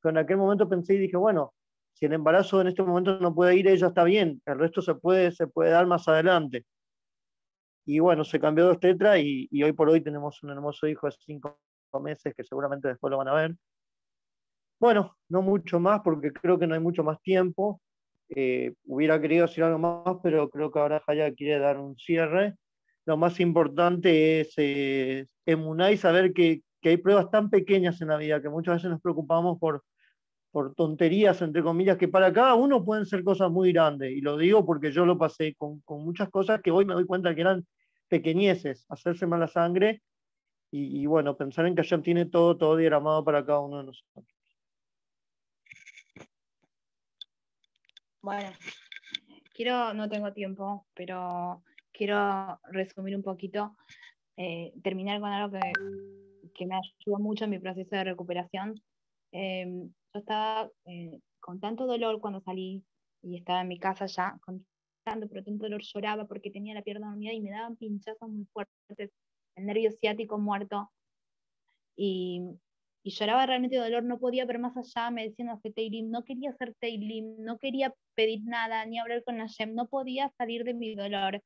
pero 0.00 0.10
en 0.10 0.18
aquel 0.18 0.36
momento 0.36 0.68
pensé 0.68 0.94
y 0.94 0.98
dije, 0.98 1.16
bueno, 1.16 1.54
si 1.94 2.06
el 2.06 2.12
embarazo 2.12 2.60
en 2.60 2.68
este 2.68 2.82
momento 2.82 3.18
no 3.20 3.34
puede 3.34 3.56
ir, 3.56 3.68
ella 3.68 3.88
está 3.88 4.04
bien, 4.04 4.42
el 4.46 4.58
resto 4.58 4.82
se 4.82 4.94
puede, 4.94 5.32
se 5.32 5.46
puede 5.46 5.70
dar 5.70 5.86
más 5.86 6.06
adelante. 6.08 6.64
Y 7.86 7.98
bueno, 7.98 8.24
se 8.24 8.40
cambió 8.40 8.66
dos 8.66 8.80
tetras 8.80 9.18
y, 9.18 9.46
y 9.50 9.62
hoy 9.62 9.72
por 9.72 9.88
hoy 9.88 10.00
tenemos 10.00 10.42
un 10.42 10.50
hermoso 10.50 10.86
hijo 10.86 11.06
de 11.06 11.14
cinco 11.18 11.58
meses 12.02 12.34
que 12.34 12.44
seguramente 12.44 12.88
después 12.88 13.10
lo 13.10 13.18
van 13.18 13.28
a 13.28 13.34
ver. 13.34 13.54
Bueno, 14.80 15.16
no 15.28 15.42
mucho 15.42 15.80
más 15.80 16.00
porque 16.02 16.32
creo 16.32 16.58
que 16.58 16.66
no 16.66 16.74
hay 16.74 16.80
mucho 16.80 17.04
más 17.04 17.20
tiempo. 17.22 17.80
Eh, 18.30 18.74
hubiera 18.86 19.20
querido 19.20 19.46
decir 19.46 19.64
algo 19.64 19.78
más, 19.78 20.16
pero 20.22 20.48
creo 20.50 20.70
que 20.70 20.78
ahora 20.78 21.02
Jaya 21.06 21.32
quiere 21.34 21.58
dar 21.58 21.78
un 21.78 21.96
cierre 21.96 22.56
lo 23.06 23.16
más 23.16 23.40
importante 23.40 24.40
es 24.40 24.54
eh, 24.56 25.26
emunar 25.46 25.92
y 25.92 25.96
saber 25.96 26.32
que, 26.32 26.62
que, 26.80 26.90
hay 26.90 26.96
pruebas 26.96 27.30
tan 27.30 27.50
pequeñas 27.50 28.00
en 28.00 28.08
la 28.08 28.16
vida 28.16 28.40
que 28.40 28.48
muchas 28.48 28.76
veces 28.76 28.90
nos 28.90 29.00
preocupamos 29.00 29.58
por, 29.58 29.84
por 30.50 30.74
tonterías, 30.74 31.42
entre 31.42 31.62
comillas, 31.62 31.98
que 31.98 32.08
para 32.08 32.32
cada 32.32 32.54
uno 32.54 32.84
pueden 32.84 33.06
ser 33.06 33.24
cosas 33.24 33.50
muy 33.50 33.72
grandes. 33.72 34.12
Y 34.12 34.20
lo 34.20 34.36
digo 34.36 34.64
porque 34.64 34.92
yo 34.92 35.04
lo 35.04 35.18
pasé 35.18 35.54
con, 35.56 35.80
con 35.80 36.04
muchas 36.04 36.30
cosas 36.30 36.62
que 36.62 36.70
hoy 36.70 36.84
me 36.84 36.94
doy 36.94 37.06
cuenta 37.06 37.34
que 37.34 37.42
eran 37.42 37.66
pequeñeces, 38.08 38.86
hacerse 38.88 39.26
mala 39.26 39.48
sangre 39.48 40.02
y, 40.70 41.02
y 41.02 41.06
bueno, 41.06 41.36
pensar 41.36 41.66
en 41.66 41.74
que 41.74 41.82
Hashem 41.82 42.02
tiene 42.02 42.26
todo, 42.26 42.56
todo 42.56 42.76
diagramado 42.76 43.24
para 43.24 43.44
cada 43.44 43.60
uno 43.60 43.78
de 43.78 43.84
nosotros. 43.84 44.26
Bueno, 48.22 48.50
quiero, 49.54 49.92
no 49.92 50.08
tengo 50.08 50.32
tiempo, 50.32 50.86
pero 50.94 51.62
quiero 51.94 52.60
resumir 52.70 53.16
un 53.16 53.22
poquito, 53.22 53.76
eh, 54.36 54.72
terminar 54.82 55.20
con 55.20 55.30
algo 55.30 55.58
que, 55.58 55.72
que, 56.54 56.66
me 56.66 56.74
ayudó 56.74 57.18
mucho 57.18 57.44
en 57.44 57.50
mi 57.50 57.58
proceso 57.58 57.96
de 57.96 58.04
recuperación. 58.04 58.74
Em, 59.32 59.88
yo 60.12 60.20
estaba 60.20 60.70
eh, 60.86 61.18
con 61.40 61.60
tanto 61.60 61.86
dolor 61.86 62.20
cuando 62.20 62.40
salí 62.40 62.84
y 63.22 63.36
estaba 63.38 63.62
en 63.62 63.68
mi 63.68 63.78
casa 63.78 64.06
ya, 64.06 64.38
con 64.44 64.66
tanto, 65.04 65.28
pero 65.28 65.44
tanto 65.44 65.64
dolor 65.64 65.82
lloraba 65.82 66.26
porque 66.26 66.50
tenía 66.50 66.74
la 66.74 66.82
pierna 66.82 67.08
dormida 67.08 67.32
y 67.32 67.40
me 67.40 67.50
daban 67.50 67.76
pinchazos 67.76 68.28
muy 68.28 68.46
fuertes, 68.52 69.10
el 69.56 69.66
nervio 69.66 69.90
ciático 69.92 70.38
muerto. 70.38 70.90
Y, 71.96 72.42
y 73.04 73.10
lloraba 73.10 73.46
realmente 73.46 73.76
de 73.76 73.82
dolor, 73.82 74.02
no 74.02 74.18
podía 74.18 74.46
ver 74.46 74.58
más 74.58 74.76
allá, 74.76 75.10
me 75.10 75.28
decían 75.28 75.50
hacer 75.50 75.74
Teilim, 75.74 76.10
no 76.10 76.24
quería 76.24 76.50
hacer 76.50 76.74
Teilim, 76.80 77.36
no 77.38 77.58
quería 77.58 77.94
pedir 78.14 78.40
nada, 78.44 78.84
ni 78.86 78.98
hablar 78.98 79.22
con 79.24 79.38
Hashem, 79.38 79.74
no 79.74 79.86
podía 79.88 80.32
salir 80.38 80.64
de 80.64 80.72
mi 80.72 80.94
dolor. 80.94 81.42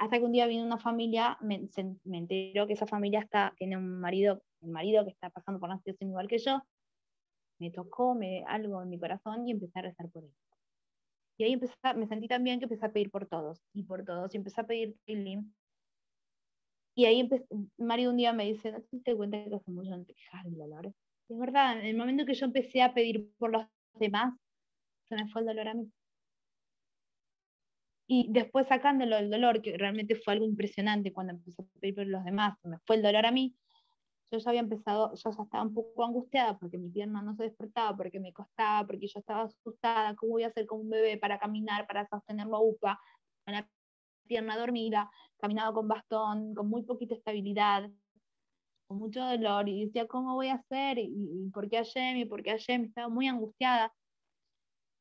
Hasta 0.00 0.18
que 0.18 0.24
un 0.24 0.32
día 0.32 0.46
vino 0.46 0.64
una 0.64 0.78
familia, 0.78 1.36
me, 1.42 1.68
me 2.04 2.18
enteró 2.18 2.66
que 2.66 2.72
esa 2.72 2.86
familia 2.86 3.20
está, 3.20 3.52
tiene 3.58 3.76
un 3.76 4.00
marido, 4.00 4.42
un 4.60 4.72
marido 4.72 5.04
que 5.04 5.10
está 5.10 5.28
pasando 5.28 5.60
por 5.60 5.68
una 5.68 5.76
situación 5.76 6.08
igual 6.08 6.26
que 6.26 6.38
yo. 6.38 6.62
Me 7.58 7.70
tocó 7.70 8.14
me, 8.14 8.42
algo 8.46 8.82
en 8.82 8.88
mi 8.88 8.98
corazón 8.98 9.46
y 9.46 9.50
empecé 9.50 9.78
a 9.78 9.82
rezar 9.82 10.08
por 10.08 10.24
él. 10.24 10.32
Y 11.38 11.44
ahí 11.44 11.52
empecé, 11.52 11.74
me 11.96 12.06
sentí 12.06 12.28
tan 12.28 12.42
bien 12.42 12.58
que 12.60 12.64
empecé 12.64 12.86
a 12.86 12.92
pedir 12.92 13.10
por 13.10 13.26
todos 13.26 13.60
y 13.74 13.82
por 13.82 14.02
todos. 14.06 14.32
Y 14.32 14.38
empecé 14.38 14.62
a 14.62 14.66
pedir 14.66 14.96
Tilim. 15.04 15.52
Y 16.94 17.04
ahí 17.04 17.20
empecé, 17.20 17.44
marido 17.76 18.10
un 18.10 18.16
día 18.16 18.32
me 18.32 18.46
dice, 18.46 18.72
¿no 18.72 18.80
te 18.80 18.88
diste 18.92 19.14
cuenta 19.14 19.44
que 19.44 19.54
hace 19.54 19.70
mucho 19.70 19.90
no 19.90 20.02
te 20.06 20.14
quejas 20.14 20.44
del 20.44 20.56
dolor? 20.56 20.86
Es 21.28 21.38
verdad, 21.38 21.78
en 21.78 21.84
el 21.84 21.96
momento 21.98 22.24
que 22.24 22.32
yo 22.32 22.46
empecé 22.46 22.80
a 22.80 22.94
pedir 22.94 23.30
por 23.36 23.52
los 23.52 23.66
demás, 23.98 24.32
se 25.10 25.16
me 25.16 25.28
fue 25.28 25.42
el 25.42 25.48
dolor 25.48 25.68
a 25.68 25.74
mí 25.74 25.92
y 28.12 28.26
después 28.28 28.66
sacándolo 28.66 29.14
del 29.14 29.30
dolor, 29.30 29.62
que 29.62 29.78
realmente 29.78 30.16
fue 30.16 30.32
algo 30.32 30.44
impresionante 30.44 31.12
cuando 31.12 31.32
empecé 31.32 31.62
a 31.62 31.78
pedir 31.78 31.94
por 31.94 32.06
los 32.08 32.24
demás, 32.24 32.58
me 32.64 32.76
fue 32.80 32.96
el 32.96 33.02
dolor 33.02 33.24
a 33.24 33.30
mí, 33.30 33.54
yo 34.32 34.38
ya 34.38 34.50
había 34.50 34.62
empezado, 34.62 35.14
yo 35.14 35.30
ya 35.30 35.42
estaba 35.44 35.62
un 35.62 35.74
poco 35.74 36.04
angustiada 36.04 36.58
porque 36.58 36.76
mi 36.76 36.90
pierna 36.90 37.22
no 37.22 37.36
se 37.36 37.44
despertaba, 37.44 37.96
porque 37.96 38.18
me 38.18 38.32
costaba, 38.32 38.84
porque 38.84 39.06
yo 39.06 39.20
estaba 39.20 39.42
asustada, 39.42 40.16
¿cómo 40.16 40.32
voy 40.32 40.42
a 40.42 40.48
hacer 40.48 40.66
con 40.66 40.80
un 40.80 40.90
bebé 40.90 41.18
para 41.18 41.38
caminar, 41.38 41.86
para 41.86 42.04
sostenerlo 42.08 42.56
a 42.56 42.60
UPA? 42.60 43.00
Una 43.46 43.70
pierna 44.26 44.58
dormida, 44.58 45.08
caminaba 45.38 45.72
con 45.72 45.86
bastón, 45.86 46.52
con 46.56 46.68
muy 46.68 46.82
poquita 46.82 47.14
estabilidad, 47.14 47.88
con 48.88 48.98
mucho 48.98 49.24
dolor, 49.24 49.68
y 49.68 49.84
decía, 49.86 50.08
¿cómo 50.08 50.34
voy 50.34 50.48
a 50.48 50.54
hacer? 50.54 50.98
¿Y, 50.98 51.48
por 51.54 51.68
qué 51.68 51.78
ayer? 51.78 52.16
¿Y 52.16 52.24
por 52.24 52.42
qué 52.42 52.50
ayer? 52.50 52.80
Estaba 52.80 53.08
muy 53.08 53.28
angustiada. 53.28 53.94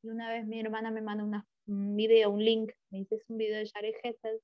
Y 0.04 0.10
una 0.10 0.30
vez 0.30 0.46
mi 0.46 0.60
hermana 0.60 0.92
me 0.92 1.02
mandó 1.02 1.26
un 1.70 1.96
video, 1.96 2.32
un 2.32 2.44
link, 2.44 2.72
me 2.90 3.00
dice, 3.00 3.16
es 3.16 3.30
un 3.30 3.38
video 3.38 3.60
de 3.60 3.70
Jared 3.70 3.96
Hessel, 4.04 4.42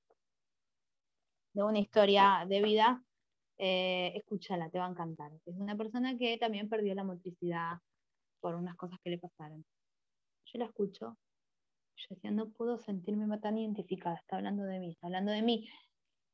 de 1.52 1.62
una 1.62 1.78
historia 1.78 2.46
de 2.48 2.62
vida, 2.62 3.02
eh, 3.58 4.12
escúchala, 4.14 4.70
te 4.70 4.78
va 4.78 4.86
a 4.86 4.90
encantar. 4.90 5.32
Es 5.44 5.56
una 5.56 5.76
persona 5.76 6.16
que 6.16 6.38
también 6.38 6.68
perdió 6.68 6.94
la 6.94 7.04
motricidad 7.04 7.78
por 8.40 8.54
unas 8.54 8.76
cosas 8.76 8.98
que 9.02 9.10
le 9.10 9.18
pasaron. 9.18 9.64
Yo 10.46 10.58
la 10.58 10.66
escucho, 10.66 11.16
yo 11.96 12.06
decía, 12.10 12.30
no 12.30 12.50
puedo 12.50 12.78
sentirme 12.78 13.38
tan 13.38 13.58
identificada, 13.58 14.16
está 14.16 14.36
hablando 14.36 14.62
de 14.64 14.78
mí, 14.78 14.90
está 14.92 15.08
hablando 15.08 15.32
de 15.32 15.42
mí. 15.42 15.68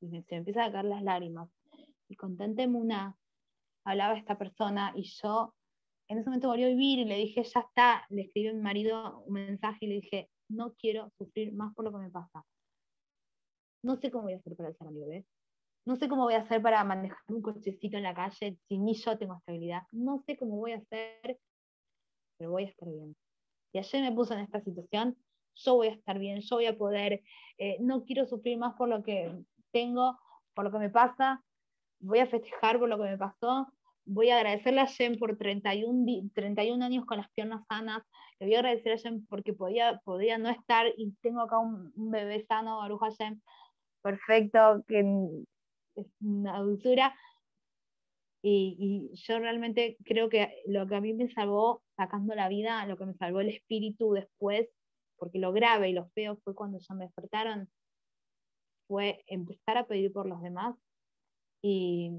Y 0.00 0.08
se 0.08 0.12
me 0.12 0.24
empiezan 0.28 0.68
a 0.68 0.72
caer 0.72 0.84
las 0.86 1.02
lágrimas. 1.02 1.48
Y 2.08 2.16
con 2.16 2.36
tanta 2.36 2.66
una 2.66 3.16
hablaba 3.84 4.18
esta 4.18 4.36
persona 4.36 4.92
y 4.94 5.04
yo 5.04 5.54
en 6.08 6.18
ese 6.18 6.28
momento 6.28 6.48
volví 6.48 6.64
a 6.64 6.68
vivir 6.68 6.98
y 6.98 7.04
le 7.06 7.16
dije, 7.16 7.42
ya 7.42 7.60
está, 7.60 8.04
le 8.10 8.22
escribí 8.22 8.48
a 8.48 8.52
mi 8.52 8.60
marido 8.60 9.20
un 9.26 9.32
mensaje 9.32 9.86
y 9.86 9.88
le 9.88 9.94
dije, 9.94 10.28
no 10.52 10.74
quiero 10.74 11.10
sufrir 11.18 11.52
más 11.54 11.74
por 11.74 11.84
lo 11.84 11.92
que 11.92 11.98
me 11.98 12.10
pasa. 12.10 12.44
No 13.82 13.96
sé 13.96 14.10
cómo 14.10 14.24
voy 14.24 14.34
a 14.34 14.36
hacer 14.36 14.56
para 14.56 14.72
ser 14.72 14.90
mi 14.90 15.00
bebé. 15.00 15.26
No 15.84 15.96
sé 15.96 16.08
cómo 16.08 16.22
voy 16.22 16.34
a 16.34 16.42
hacer 16.42 16.62
para 16.62 16.84
manejar 16.84 17.18
un 17.28 17.42
cochecito 17.42 17.96
en 17.96 18.04
la 18.04 18.14
calle 18.14 18.56
si 18.68 18.78
ni 18.78 18.94
yo 18.94 19.18
tengo 19.18 19.34
estabilidad. 19.34 19.82
No 19.90 20.22
sé 20.24 20.36
cómo 20.36 20.56
voy 20.56 20.72
a 20.72 20.76
hacer, 20.76 21.40
pero 22.38 22.52
voy 22.52 22.64
a 22.64 22.68
estar 22.68 22.88
bien. 22.88 23.16
Y 23.72 23.78
ayer 23.78 24.02
me 24.02 24.12
puso 24.12 24.34
en 24.34 24.40
esta 24.40 24.60
situación, 24.60 25.16
yo 25.54 25.74
voy 25.74 25.88
a 25.88 25.92
estar 25.92 26.18
bien, 26.18 26.40
yo 26.40 26.56
voy 26.56 26.66
a 26.66 26.76
poder, 26.76 27.22
eh, 27.58 27.78
no 27.80 28.04
quiero 28.04 28.26
sufrir 28.26 28.58
más 28.58 28.74
por 28.74 28.88
lo 28.88 29.02
que 29.02 29.44
tengo, 29.72 30.18
por 30.54 30.64
lo 30.64 30.70
que 30.70 30.78
me 30.78 30.90
pasa, 30.90 31.42
voy 32.00 32.20
a 32.20 32.26
festejar 32.26 32.78
por 32.78 32.88
lo 32.88 32.98
que 32.98 33.04
me 33.04 33.18
pasó, 33.18 33.66
voy 34.04 34.30
a 34.30 34.36
agradecerle 34.36 34.80
a 34.80 34.86
Jen 34.86 35.18
por 35.18 35.36
31, 35.36 36.30
31 36.34 36.84
años 36.84 37.04
con 37.06 37.18
las 37.18 37.30
piernas 37.30 37.64
sanas, 37.68 38.02
le 38.38 38.46
voy 38.46 38.54
a 38.54 38.58
agradecer 38.58 38.92
a 38.92 38.98
Jen 38.98 39.26
porque 39.26 39.52
podía, 39.52 40.00
podía 40.04 40.38
no 40.38 40.50
estar 40.50 40.86
y 40.96 41.12
tengo 41.22 41.42
acá 41.42 41.58
un, 41.58 41.92
bebé 41.94 42.44
sano, 42.46 42.78
Baruja 42.78 43.10
Jen, 43.16 43.42
perfecto, 44.02 44.84
que 44.86 45.00
es 45.96 46.06
una 46.20 46.58
dulzura. 46.60 47.14
Y, 48.44 48.76
y, 49.12 49.16
yo 49.16 49.38
realmente 49.38 49.96
creo 50.04 50.28
que 50.28 50.52
lo 50.66 50.88
que 50.88 50.96
a 50.96 51.00
mí 51.00 51.14
me 51.14 51.28
salvó 51.30 51.82
sacando 51.96 52.34
la 52.34 52.48
vida, 52.48 52.84
lo 52.86 52.96
que 52.96 53.06
me 53.06 53.14
salvó 53.14 53.40
el 53.40 53.50
espíritu 53.50 54.12
después, 54.12 54.68
porque 55.16 55.38
lo 55.38 55.52
grave 55.52 55.90
y 55.90 55.92
lo 55.92 56.08
feo 56.08 56.36
fue 56.42 56.52
cuando 56.52 56.78
ya 56.80 56.94
me 56.96 57.04
despertaron, 57.04 57.68
fue 58.88 59.22
empezar 59.28 59.78
a 59.78 59.86
pedir 59.86 60.12
por 60.12 60.28
los 60.28 60.42
demás. 60.42 60.74
Y 61.62 62.10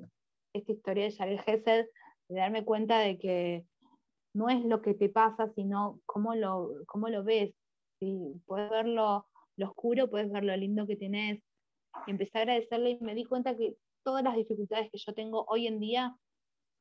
esta 0.54 0.72
historia 0.72 1.06
de 1.06 1.16
Jared 1.16 1.39
Hesed, 1.45 1.86
de 2.30 2.36
darme 2.36 2.64
cuenta 2.64 2.99
de 2.99 3.18
que 3.18 3.66
no 4.34 4.49
es 4.49 4.64
lo 4.66 4.82
que 4.82 4.93
te 4.93 5.10
pasa, 5.10 5.51
sino 5.56 5.99
cómo 6.06 6.36
lo, 6.36 6.72
cómo 6.88 7.10
lo 7.10 7.24
ves. 7.24 7.54
¿sí? 7.99 8.41
Puedes 8.45 8.70
ver 8.70 8.88
lo, 8.88 9.28
lo 9.58 9.68
oscuro, 9.68 10.10
puedes 10.10 10.32
ver 10.32 10.43
lo 10.43 10.56
lindo 10.56 10.88
que 10.88 10.95
tienes, 10.95 11.41
y 12.08 12.12
empecé 12.12 12.39
a 12.39 12.41
agradecerle 12.41 12.91
y 12.91 12.99
me 12.99 13.16
di 13.16 13.26
cuenta 13.26 13.56
que 13.56 13.76
todas 14.04 14.24
las 14.24 14.36
dificultades 14.36 14.89
que 14.91 14.97
yo 14.97 15.14
tengo 15.14 15.45
hoy 15.47 15.68
en 15.68 15.80
día 15.80 16.16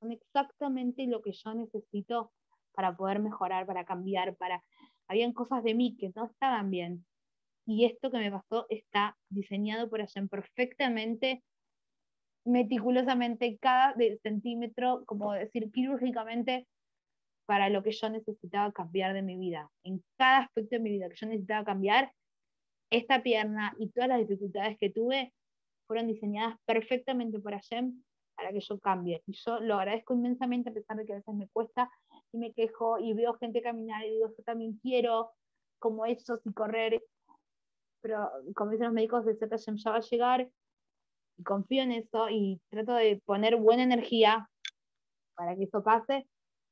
son 0.00 0.12
exactamente 0.12 1.06
lo 1.06 1.22
que 1.22 1.32
yo 1.32 1.54
necesito 1.54 2.32
para 2.72 2.96
poder 2.96 3.20
mejorar, 3.20 3.66
para 3.66 3.84
cambiar, 3.84 4.36
para... 4.36 4.64
Habían 5.08 5.32
cosas 5.32 5.62
de 5.62 5.74
mí 5.74 5.96
que 5.96 6.10
no 6.14 6.24
estaban 6.24 6.70
bien. 6.70 7.04
Y 7.66 7.84
esto 7.84 8.10
que 8.10 8.18
me 8.18 8.30
pasó 8.30 8.66
está 8.70 9.16
diseñado 9.28 9.88
por 9.90 10.00
allá 10.00 10.26
perfectamente, 10.28 11.44
meticulosamente, 12.44 13.58
cada 13.58 13.94
centímetro, 14.22 15.04
como 15.06 15.32
decir, 15.32 15.70
quirúrgicamente, 15.72 16.66
para 17.46 17.68
lo 17.68 17.82
que 17.82 17.92
yo 17.92 18.08
necesitaba 18.08 18.72
cambiar 18.72 19.14
de 19.14 19.22
mi 19.22 19.36
vida. 19.36 19.70
En 19.84 20.02
cada 20.16 20.38
aspecto 20.38 20.76
de 20.76 20.80
mi 20.80 20.90
vida 20.90 21.08
que 21.08 21.16
yo 21.16 21.26
necesitaba 21.26 21.64
cambiar, 21.64 22.12
esta 22.90 23.22
pierna 23.22 23.74
y 23.78 23.88
todas 23.88 24.10
las 24.10 24.18
dificultades 24.18 24.76
que 24.78 24.90
tuve 24.90 25.32
fueron 25.86 26.06
diseñadas 26.06 26.56
perfectamente 26.66 27.38
por 27.38 27.52
Hashem 27.52 28.02
para 28.36 28.52
que 28.52 28.60
yo 28.60 28.78
cambie. 28.80 29.22
Y 29.26 29.32
yo 29.32 29.60
lo 29.60 29.76
agradezco 29.76 30.14
inmensamente 30.14 30.70
a 30.70 30.74
pesar 30.74 30.96
de 30.96 31.06
que 31.06 31.12
a 31.12 31.16
veces 31.16 31.34
me 31.34 31.48
cuesta 31.48 31.90
y 32.32 32.38
me 32.38 32.52
quejo 32.52 32.98
y 32.98 33.14
veo 33.14 33.34
gente 33.34 33.62
caminar 33.62 34.04
y 34.04 34.10
digo, 34.10 34.28
yo 34.28 34.44
también 34.44 34.78
quiero 34.82 35.32
como 35.78 36.04
ellos 36.06 36.40
y 36.44 36.52
correr. 36.52 37.02
Pero 38.02 38.30
como 38.54 38.72
dicen 38.72 38.86
los 38.86 38.94
médicos, 38.94 39.24
de 39.24 39.36
Hashem 39.38 39.76
ya 39.76 39.90
va 39.90 39.96
a 39.96 40.00
llegar 40.00 40.50
y 41.38 41.42
confío 41.42 41.82
en 41.82 41.92
eso 41.92 42.28
y 42.30 42.60
trato 42.70 42.94
de 42.94 43.20
poner 43.24 43.56
buena 43.56 43.82
energía 43.82 44.48
para 45.34 45.56
que 45.56 45.64
eso 45.64 45.82
pase, 45.82 46.26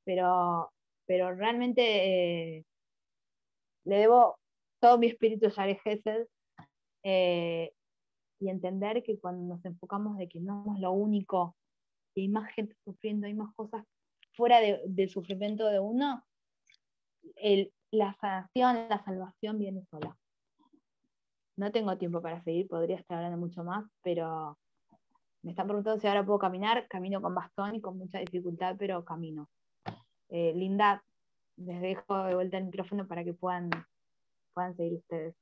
pero, 0.05 0.73
pero 1.07 1.35
realmente 1.35 2.59
eh, 2.59 2.65
le 3.85 3.97
debo 3.97 4.39
todo 4.81 4.99
mi 4.99 5.09
espíritu 5.09 5.49
ya 5.49 5.75
Gesed, 5.75 6.27
eh, 7.03 7.73
y 8.41 8.49
entender 8.49 9.03
que 9.03 9.19
cuando 9.19 9.55
nos 9.55 9.65
enfocamos 9.65 10.17
de 10.17 10.29
que 10.29 10.41
no 10.41 10.65
somos 10.65 10.81
lo 10.81 10.93
único, 10.93 11.57
que 12.15 12.23
hay 12.23 12.29
más 12.29 12.53
gente 12.55 12.75
sufriendo, 12.85 13.27
hay 13.27 13.35
más 13.35 13.55
cosas 13.55 13.85
fuera 14.33 14.61
del 14.61 15.11
sufrimiento 15.11 15.67
de 15.67 15.81
uno, 15.81 16.25
la 17.91 18.15
sanación, 18.21 18.89
la 18.89 19.03
salvación 19.05 19.59
viene 19.59 19.85
sola. 19.91 20.17
No 21.61 21.71
tengo 21.71 21.99
tiempo 21.99 22.23
para 22.23 22.43
seguir, 22.43 22.69
podría 22.69 22.97
estar 22.97 23.19
hablando 23.19 23.37
mucho 23.37 23.63
más, 23.63 23.85
pero 24.03 24.59
me 25.43 25.51
están 25.51 25.67
preguntando 25.67 26.01
si 26.01 26.07
ahora 26.07 26.25
puedo 26.25 26.39
caminar. 26.39 26.89
Camino 26.89 27.21
con 27.21 27.35
bastón 27.35 27.75
y 27.75 27.83
con 27.83 27.99
mucha 27.99 28.19
dificultad, 28.19 28.77
pero 28.79 29.05
camino. 29.05 29.47
Eh, 30.31 30.55
Linda, 30.57 31.05
les 31.59 31.83
dejo 31.83 32.25
de 32.25 32.35
vuelta 32.35 32.57
el 32.57 32.65
micrófono 32.65 33.07
para 33.07 33.25
que 33.25 33.35
puedan 33.35 33.69
puedan 34.55 34.75
seguir 34.75 34.95
ustedes. 34.95 35.35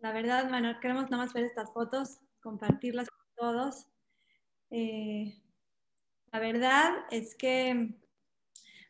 La 0.00 0.12
verdad, 0.12 0.50
Manuel, 0.50 0.78
queremos 0.80 1.04
nada 1.04 1.24
más 1.24 1.32
ver 1.32 1.44
estas 1.44 1.72
fotos, 1.72 2.18
compartirlas 2.42 3.08
con 3.08 3.26
todos. 3.34 3.86
Eh, 4.68 5.42
la 6.30 6.40
verdad 6.40 6.92
es 7.10 7.34
que, 7.34 7.94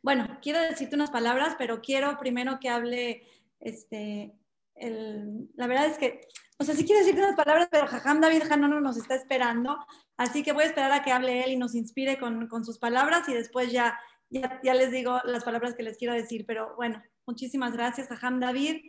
bueno, 0.03 0.39
quiero 0.43 0.59
decirte 0.59 0.97
unas 0.97 1.13
palabras, 1.13 1.55
pero 1.57 1.81
quiero 1.81 2.19
primero 2.19 2.59
que 2.59 2.69
hable, 2.69 3.23
este, 3.61 4.35
la 4.77 5.67
verdad 5.67 5.87
es 5.87 5.99
que, 5.99 6.21
o 6.59 6.65
sea, 6.65 6.75
sí 6.75 6.85
quiero 6.85 7.01
decirte 7.01 7.23
unas 7.23 7.37
palabras, 7.37 7.69
pero 7.71 7.87
Jajam 7.87 8.21
David 8.21 8.45
no 8.59 8.81
nos 8.81 8.97
está 8.97 9.15
esperando, 9.15 9.77
así 10.17 10.43
que 10.43 10.53
voy 10.53 10.65
a 10.65 10.67
esperar 10.67 10.93
a 10.93 11.03
que 11.03 11.13
hable 11.13 11.45
él 11.45 11.53
y 11.53 11.57
nos 11.57 11.75
inspire 11.75 12.19
con, 12.19 12.49
con 12.49 12.65
sus 12.65 12.79
palabras 12.79 13.29
y 13.29 13.35
después 13.35 13.71
ya, 13.71 13.99
ya, 14.31 14.61
ya, 14.63 14.75
les 14.75 14.91
digo 14.91 15.21
las 15.25 15.45
palabras 15.45 15.75
que 15.75 15.83
les 15.83 15.99
quiero 15.99 16.15
decir, 16.15 16.45
pero 16.47 16.75
bueno, 16.77 17.03
muchísimas 17.27 17.73
gracias, 17.75 18.09
Jajam 18.09 18.41
David 18.41 18.83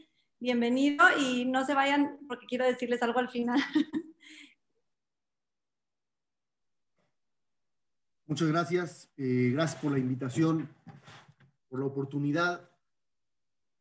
bienvenido 0.44 1.06
y 1.18 1.46
no 1.46 1.66
se 1.66 1.74
vayan 1.74 2.20
porque 2.28 2.46
quiero 2.48 2.66
decirles 2.66 3.02
algo 3.02 3.18
al 3.20 3.30
final. 3.30 3.58
Muchas 8.28 8.50
gracias. 8.50 9.10
Eh, 9.16 9.52
gracias 9.54 9.82
por 9.82 9.94
la 9.94 10.00
invitación, 10.00 10.68
por 11.70 11.80
la 11.80 11.86
oportunidad. 11.86 12.70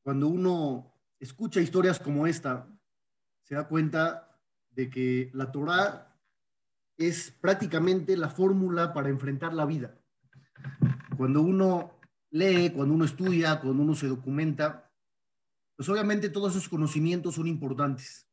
Cuando 0.04 0.28
uno 0.28 0.91
escucha 1.22 1.60
historias 1.60 2.00
como 2.00 2.26
esta, 2.26 2.68
se 3.44 3.54
da 3.54 3.68
cuenta 3.68 4.40
de 4.70 4.90
que 4.90 5.30
la 5.32 5.52
Torah 5.52 6.18
es 6.98 7.30
prácticamente 7.30 8.16
la 8.16 8.28
fórmula 8.28 8.92
para 8.92 9.08
enfrentar 9.08 9.54
la 9.54 9.64
vida. 9.64 9.96
Cuando 11.16 11.42
uno 11.42 12.00
lee, 12.30 12.72
cuando 12.74 12.94
uno 12.94 13.04
estudia, 13.04 13.60
cuando 13.60 13.84
uno 13.84 13.94
se 13.94 14.08
documenta, 14.08 14.92
pues 15.76 15.88
obviamente 15.88 16.28
todos 16.28 16.56
esos 16.56 16.68
conocimientos 16.68 17.36
son 17.36 17.46
importantes, 17.46 18.28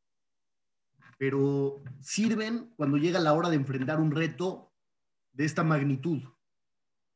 pero 1.20 1.84
sirven 2.02 2.74
cuando 2.76 2.98
llega 2.98 3.20
la 3.20 3.34
hora 3.34 3.50
de 3.50 3.56
enfrentar 3.56 4.00
un 4.00 4.12
reto 4.12 4.74
de 5.32 5.46
esta 5.46 5.64
magnitud, 5.64 6.24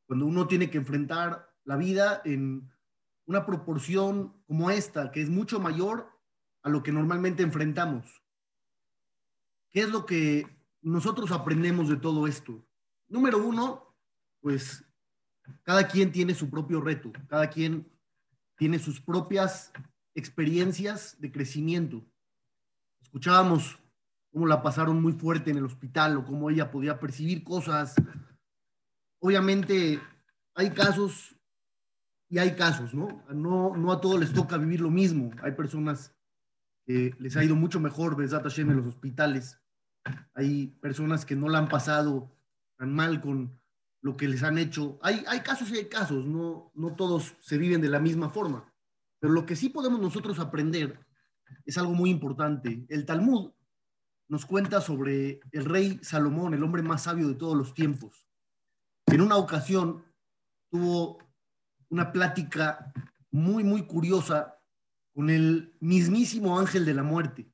cuando 0.06 0.24
uno 0.26 0.46
tiene 0.46 0.70
que 0.70 0.78
enfrentar 0.78 1.52
la 1.64 1.76
vida 1.76 2.22
en 2.24 2.70
una 3.26 3.46
proporción 3.46 4.42
como 4.46 4.70
esta, 4.70 5.10
que 5.10 5.22
es 5.22 5.30
mucho 5.30 5.60
mayor 5.60 6.10
a 6.62 6.68
lo 6.68 6.82
que 6.82 6.92
normalmente 6.92 7.42
enfrentamos. 7.42 8.22
¿Qué 9.70 9.80
es 9.80 9.88
lo 9.88 10.06
que 10.06 10.46
nosotros 10.82 11.32
aprendemos 11.32 11.88
de 11.88 11.96
todo 11.96 12.26
esto? 12.26 12.66
Número 13.08 13.38
uno, 13.38 13.94
pues 14.40 14.84
cada 15.62 15.88
quien 15.88 16.12
tiene 16.12 16.34
su 16.34 16.50
propio 16.50 16.80
reto, 16.80 17.12
cada 17.28 17.50
quien 17.50 17.90
tiene 18.56 18.78
sus 18.78 19.00
propias 19.00 19.72
experiencias 20.14 21.20
de 21.20 21.32
crecimiento. 21.32 22.04
Escuchábamos 23.02 23.78
cómo 24.32 24.46
la 24.46 24.62
pasaron 24.62 25.02
muy 25.02 25.12
fuerte 25.12 25.50
en 25.50 25.58
el 25.58 25.64
hospital 25.64 26.16
o 26.16 26.24
cómo 26.24 26.50
ella 26.50 26.70
podía 26.70 26.98
percibir 26.98 27.44
cosas. 27.44 27.94
Obviamente 29.18 30.00
hay 30.54 30.70
casos 30.70 31.33
y 32.34 32.38
hay 32.40 32.56
casos, 32.56 32.94
¿no? 32.94 33.22
No, 33.32 33.76
no 33.76 33.92
a 33.92 34.00
todos 34.00 34.18
les 34.18 34.32
toca 34.32 34.56
vivir 34.56 34.80
lo 34.80 34.90
mismo. 34.90 35.30
Hay 35.40 35.52
personas 35.52 36.16
que 36.84 37.14
les 37.20 37.36
ha 37.36 37.44
ido 37.44 37.54
mucho 37.54 37.78
mejor, 37.78 38.16
Besat 38.16 38.42
Hashem, 38.42 38.68
en 38.70 38.78
los 38.78 38.86
hospitales. 38.86 39.62
Hay 40.34 40.66
personas 40.80 41.24
que 41.24 41.36
no 41.36 41.48
la 41.48 41.58
han 41.58 41.68
pasado 41.68 42.36
tan 42.76 42.92
mal 42.92 43.20
con 43.20 43.56
lo 44.00 44.16
que 44.16 44.26
les 44.26 44.42
han 44.42 44.58
hecho. 44.58 44.98
Hay, 45.00 45.22
hay 45.28 45.42
casos 45.42 45.70
y 45.70 45.76
hay 45.76 45.84
casos, 45.84 46.26
no, 46.26 46.72
no 46.74 46.96
todos 46.96 47.36
se 47.38 47.56
viven 47.56 47.80
de 47.80 47.88
la 47.88 48.00
misma 48.00 48.30
forma. 48.30 48.68
Pero 49.20 49.32
lo 49.32 49.46
que 49.46 49.54
sí 49.54 49.68
podemos 49.68 50.00
nosotros 50.00 50.40
aprender 50.40 51.06
es 51.64 51.78
algo 51.78 51.94
muy 51.94 52.10
importante. 52.10 52.84
El 52.88 53.06
Talmud 53.06 53.52
nos 54.26 54.44
cuenta 54.44 54.80
sobre 54.80 55.38
el 55.52 55.64
rey 55.66 56.00
Salomón, 56.02 56.52
el 56.52 56.64
hombre 56.64 56.82
más 56.82 57.04
sabio 57.04 57.28
de 57.28 57.36
todos 57.36 57.56
los 57.56 57.74
tiempos. 57.74 58.26
En 59.06 59.20
una 59.20 59.36
ocasión 59.36 60.04
tuvo 60.68 61.18
una 61.94 62.10
plática 62.10 62.92
muy, 63.30 63.62
muy 63.62 63.86
curiosa 63.86 64.58
con 65.14 65.30
el 65.30 65.76
mismísimo 65.78 66.58
ángel 66.58 66.84
de 66.84 66.92
la 66.92 67.04
muerte. 67.04 67.48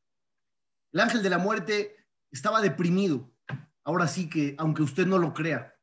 El 0.92 1.00
ángel 1.00 1.22
de 1.22 1.28
la 1.28 1.36
muerte 1.36 2.06
estaba 2.30 2.62
deprimido. 2.62 3.30
Ahora 3.84 4.08
sí 4.08 4.30
que, 4.30 4.54
aunque 4.56 4.82
usted 4.82 5.06
no 5.06 5.18
lo 5.18 5.34
crea, 5.34 5.74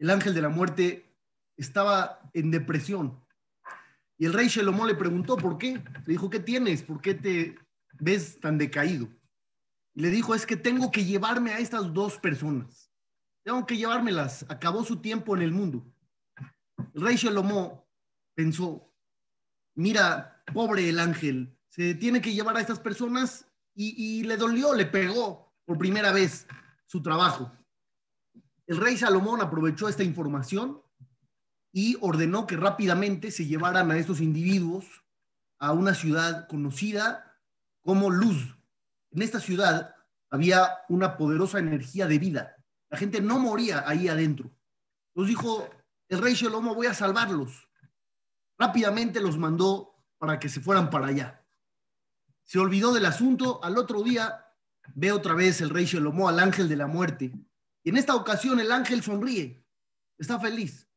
el 0.00 0.10
ángel 0.10 0.34
de 0.34 0.42
la 0.42 0.48
muerte 0.48 1.16
estaba 1.56 2.28
en 2.34 2.50
depresión. 2.50 3.24
Y 4.18 4.26
el 4.26 4.32
rey 4.32 4.48
Shelomó 4.48 4.84
le 4.84 4.96
preguntó, 4.96 5.36
¿por 5.36 5.56
qué? 5.56 5.74
Le 5.74 6.12
dijo, 6.14 6.28
¿qué 6.28 6.40
tienes? 6.40 6.82
¿Por 6.82 7.00
qué 7.00 7.14
te 7.14 7.56
ves 8.00 8.40
tan 8.40 8.58
decaído? 8.58 9.08
Y 9.94 10.02
le 10.02 10.10
dijo, 10.10 10.34
es 10.34 10.44
que 10.44 10.56
tengo 10.56 10.90
que 10.90 11.04
llevarme 11.04 11.52
a 11.52 11.60
estas 11.60 11.92
dos 11.92 12.18
personas. 12.18 12.90
Tengo 13.44 13.64
que 13.64 13.76
llevármelas. 13.76 14.44
Acabó 14.48 14.82
su 14.82 14.96
tiempo 14.96 15.36
en 15.36 15.42
el 15.42 15.52
mundo. 15.52 15.86
El 16.94 17.02
rey 17.02 17.14
Shelomó 17.14 17.82
pensó, 18.34 18.92
mira, 19.74 20.42
pobre 20.52 20.88
el 20.88 20.98
ángel, 20.98 21.58
se 21.68 21.94
tiene 21.94 22.20
que 22.20 22.34
llevar 22.34 22.56
a 22.56 22.60
estas 22.60 22.80
personas 22.80 23.46
y, 23.74 23.94
y 23.96 24.24
le 24.24 24.36
dolió, 24.36 24.74
le 24.74 24.86
pegó 24.86 25.54
por 25.64 25.78
primera 25.78 26.12
vez 26.12 26.46
su 26.86 27.02
trabajo. 27.02 27.52
El 28.66 28.76
rey 28.76 28.96
Salomón 28.96 29.40
aprovechó 29.40 29.88
esta 29.88 30.02
información 30.02 30.82
y 31.72 31.96
ordenó 32.00 32.46
que 32.46 32.56
rápidamente 32.56 33.30
se 33.30 33.46
llevaran 33.46 33.90
a 33.90 33.96
estos 33.96 34.20
individuos 34.20 34.84
a 35.58 35.72
una 35.72 35.94
ciudad 35.94 36.46
conocida 36.48 37.38
como 37.82 38.10
Luz. 38.10 38.56
En 39.10 39.22
esta 39.22 39.40
ciudad 39.40 39.94
había 40.30 40.68
una 40.88 41.16
poderosa 41.16 41.58
energía 41.58 42.06
de 42.06 42.18
vida. 42.18 42.56
La 42.90 42.98
gente 42.98 43.20
no 43.20 43.38
moría 43.38 43.84
ahí 43.86 44.08
adentro. 44.08 44.50
Entonces 45.14 45.36
dijo 45.36 45.68
el 46.08 46.20
rey 46.20 46.34
Shlomo, 46.34 46.74
voy 46.74 46.86
a 46.86 46.94
salvarlos. 46.94 47.68
Rápidamente 48.62 49.20
los 49.20 49.38
mandó 49.38 49.92
para 50.18 50.38
que 50.38 50.48
se 50.48 50.60
fueran 50.60 50.88
para 50.88 51.08
allá. 51.08 51.44
Se 52.44 52.60
olvidó 52.60 52.92
del 52.92 53.06
asunto. 53.06 53.58
Al 53.64 53.76
otro 53.76 54.04
día 54.04 54.46
ve 54.94 55.10
otra 55.10 55.34
vez 55.34 55.60
el 55.60 55.70
rey 55.70 55.84
Shlomo 55.84 56.28
al 56.28 56.38
ángel 56.38 56.68
de 56.68 56.76
la 56.76 56.86
muerte. 56.86 57.32
Y 57.82 57.90
en 57.90 57.96
esta 57.96 58.14
ocasión 58.14 58.60
el 58.60 58.70
ángel 58.70 59.02
sonríe, 59.02 59.66
está 60.16 60.38
feliz. 60.38 60.88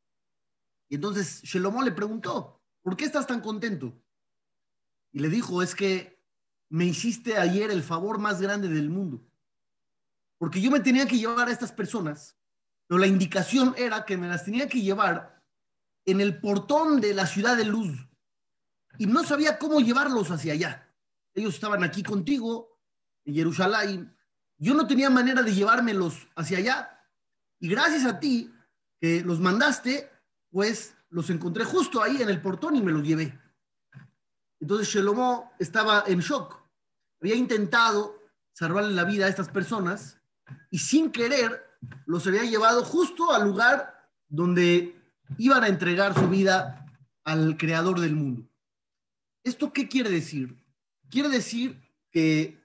Y 0.89 0.95
entonces 0.95 1.41
Shlomo 1.41 1.81
le 1.81 1.91
preguntó, 1.91 2.61
¿por 2.83 2.95
qué 2.95 3.05
estás 3.05 3.25
tan 3.25 3.41
contento? 3.41 3.99
Y 5.11 5.17
le 5.17 5.29
dijo, 5.29 5.63
es 5.63 5.73
que 5.73 6.23
me 6.69 6.85
hiciste 6.85 7.39
ayer 7.39 7.71
el 7.71 7.81
favor 7.81 8.19
más 8.19 8.39
grande 8.39 8.67
del 8.67 8.91
mundo. 8.91 9.27
Porque 10.37 10.61
yo 10.61 10.69
me 10.69 10.81
tenía 10.81 11.07
que 11.07 11.17
llevar 11.17 11.47
a 11.47 11.51
estas 11.51 11.71
personas, 11.71 12.37
pero 12.85 12.99
la 12.99 13.07
indicación 13.07 13.73
era 13.75 14.05
que 14.05 14.17
me 14.17 14.27
las 14.27 14.45
tenía 14.45 14.69
que 14.69 14.81
llevar 14.81 15.34
en 16.05 16.21
el 16.21 16.39
portón 16.39 17.01
de 17.01 17.13
la 17.13 17.25
ciudad 17.25 17.57
de 17.57 17.65
luz. 17.65 18.07
Y 18.97 19.07
no 19.07 19.23
sabía 19.23 19.57
cómo 19.57 19.79
llevarlos 19.79 20.31
hacia 20.31 20.53
allá. 20.53 20.93
Ellos 21.33 21.55
estaban 21.55 21.83
aquí 21.83 22.03
contigo, 22.03 22.79
en 23.25 23.35
Jerusalén. 23.35 24.15
Yo 24.57 24.73
no 24.73 24.87
tenía 24.87 25.09
manera 25.09 25.41
de 25.41 25.53
llevármelos 25.53 26.27
hacia 26.35 26.59
allá. 26.59 27.01
Y 27.59 27.67
gracias 27.67 28.05
a 28.05 28.19
ti, 28.19 28.53
que 28.99 29.21
los 29.21 29.39
mandaste, 29.39 30.09
pues 30.51 30.95
los 31.09 31.29
encontré 31.29 31.65
justo 31.65 32.01
ahí 32.01 32.21
en 32.21 32.29
el 32.29 32.41
portón 32.41 32.75
y 32.75 32.81
me 32.81 32.91
los 32.91 33.03
llevé. 33.03 33.37
Entonces 34.59 34.87
Shelomo 34.87 35.51
estaba 35.59 36.03
en 36.07 36.19
shock. 36.19 36.57
Había 37.21 37.35
intentado 37.35 38.21
salvarle 38.53 38.93
la 38.93 39.03
vida 39.03 39.25
a 39.25 39.29
estas 39.29 39.49
personas 39.49 40.19
y 40.69 40.79
sin 40.79 41.11
querer 41.11 41.65
los 42.05 42.25
había 42.27 42.43
llevado 42.43 42.83
justo 42.83 43.31
al 43.31 43.43
lugar 43.43 44.09
donde 44.27 44.94
iban 45.37 45.63
a 45.63 45.67
entregar 45.67 46.13
su 46.13 46.29
vida 46.29 46.85
al 47.23 47.57
creador 47.57 47.99
del 47.99 48.15
mundo. 48.15 48.47
¿Esto 49.43 49.73
qué 49.73 49.87
quiere 49.87 50.09
decir? 50.09 50.63
Quiere 51.09 51.29
decir 51.29 51.81
que 52.11 52.63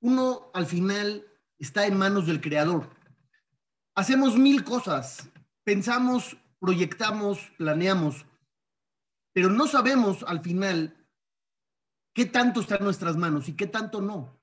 uno 0.00 0.50
al 0.52 0.66
final 0.66 1.26
está 1.58 1.86
en 1.86 1.96
manos 1.96 2.26
del 2.26 2.40
creador. 2.40 2.90
Hacemos 3.94 4.36
mil 4.36 4.64
cosas, 4.64 5.28
pensamos 5.64 6.36
proyectamos, 6.64 7.52
planeamos, 7.58 8.24
pero 9.34 9.50
no 9.50 9.66
sabemos 9.66 10.24
al 10.26 10.40
final 10.40 10.96
qué 12.14 12.24
tanto 12.24 12.60
está 12.60 12.76
en 12.76 12.84
nuestras 12.84 13.16
manos 13.16 13.48
y 13.48 13.54
qué 13.54 13.66
tanto 13.66 14.00
no. 14.00 14.40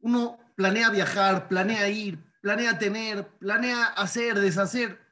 Uno 0.00 0.38
planea 0.56 0.90
viajar, 0.90 1.48
planea 1.48 1.88
ir, 1.88 2.18
planea 2.40 2.78
tener, 2.78 3.28
planea 3.38 3.86
hacer, 3.86 4.40
deshacer. 4.40 5.05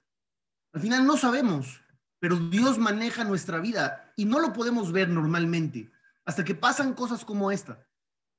Al 0.74 0.80
final 0.80 1.06
no 1.06 1.16
sabemos, 1.16 1.80
pero 2.18 2.34
Dios 2.36 2.78
maneja 2.78 3.22
nuestra 3.22 3.60
vida 3.60 4.12
y 4.16 4.24
no 4.24 4.40
lo 4.40 4.52
podemos 4.52 4.90
ver 4.90 5.08
normalmente 5.08 5.92
hasta 6.24 6.44
que 6.44 6.56
pasan 6.56 6.94
cosas 6.94 7.24
como 7.24 7.52
esta. 7.52 7.86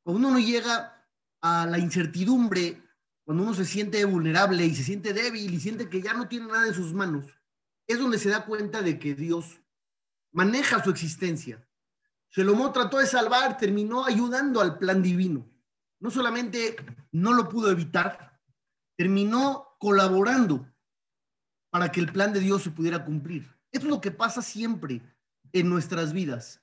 Cuando 0.03 0.27
uno 0.27 0.39
llega 0.39 1.07
a 1.41 1.65
la 1.65 1.79
incertidumbre, 1.79 2.83
cuando 3.23 3.43
uno 3.43 3.53
se 3.53 3.63
siente 3.63 4.03
vulnerable 4.03 4.65
y 4.65 4.75
se 4.75 4.83
siente 4.83 5.13
débil 5.13 5.53
y 5.53 5.59
siente 5.61 5.87
que 5.87 6.01
ya 6.01 6.13
no 6.13 6.27
tiene 6.27 6.47
nada 6.47 6.67
en 6.67 6.73
sus 6.73 6.93
manos, 6.93 7.25
es 7.87 7.99
donde 7.99 8.19
se 8.19 8.29
da 8.29 8.45
cuenta 8.45 8.81
de 8.81 8.99
que 8.99 9.15
Dios 9.15 9.61
maneja 10.33 10.83
su 10.83 10.89
existencia. 10.89 11.65
Shalomó 12.31 12.73
trató 12.73 12.97
de 12.97 13.07
salvar, 13.07 13.57
terminó 13.57 14.03
ayudando 14.03 14.59
al 14.59 14.77
plan 14.77 15.01
divino. 15.01 15.49
No 16.01 16.11
solamente 16.11 16.75
no 17.13 17.33
lo 17.33 17.47
pudo 17.47 17.71
evitar, 17.71 18.41
terminó 18.97 19.77
colaborando 19.79 20.67
para 21.75 21.91
que 21.91 21.99
el 21.99 22.09
plan 22.09 22.31
de 22.31 22.39
Dios 22.39 22.63
se 22.63 22.71
pudiera 22.71 23.03
cumplir. 23.03 23.53
Es 23.69 23.83
lo 23.83 23.99
que 23.99 24.09
pasa 24.09 24.41
siempre 24.41 25.01
en 25.51 25.69
nuestras 25.69 26.13
vidas. 26.13 26.61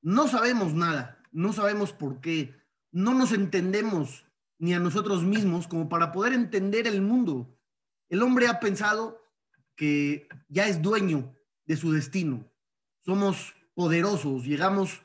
No 0.00 0.28
sabemos 0.28 0.72
nada, 0.72 1.22
no 1.30 1.52
sabemos 1.52 1.92
por 1.92 2.22
qué, 2.22 2.58
no 2.90 3.12
nos 3.12 3.32
entendemos 3.32 4.24
ni 4.58 4.72
a 4.72 4.78
nosotros 4.78 5.24
mismos 5.24 5.68
como 5.68 5.90
para 5.90 6.10
poder 6.10 6.32
entender 6.32 6.86
el 6.86 7.02
mundo. 7.02 7.54
El 8.08 8.22
hombre 8.22 8.48
ha 8.48 8.58
pensado 8.58 9.22
que 9.74 10.26
ya 10.48 10.66
es 10.66 10.80
dueño 10.80 11.36
de 11.66 11.76
su 11.76 11.92
destino. 11.92 12.50
Somos 13.04 13.54
poderosos, 13.74 14.46
llegamos 14.46 15.02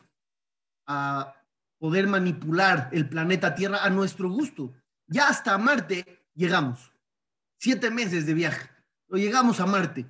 a 0.88 1.36
poder 1.78 2.08
manipular 2.08 2.88
el 2.93 3.10
planeta 3.10 3.54
Tierra 3.54 3.84
a 3.84 3.89
nuestro 3.89 4.30
gusto. 4.30 4.74
Ya 5.08 5.28
hasta 5.28 5.58
Marte 5.58 6.24
llegamos. 6.36 6.93
Siete 7.58 7.91
meses 7.91 8.26
de 8.26 8.34
viaje. 8.34 8.70
Llegamos 9.12 9.59
a 9.59 9.66
Marte. 9.66 10.05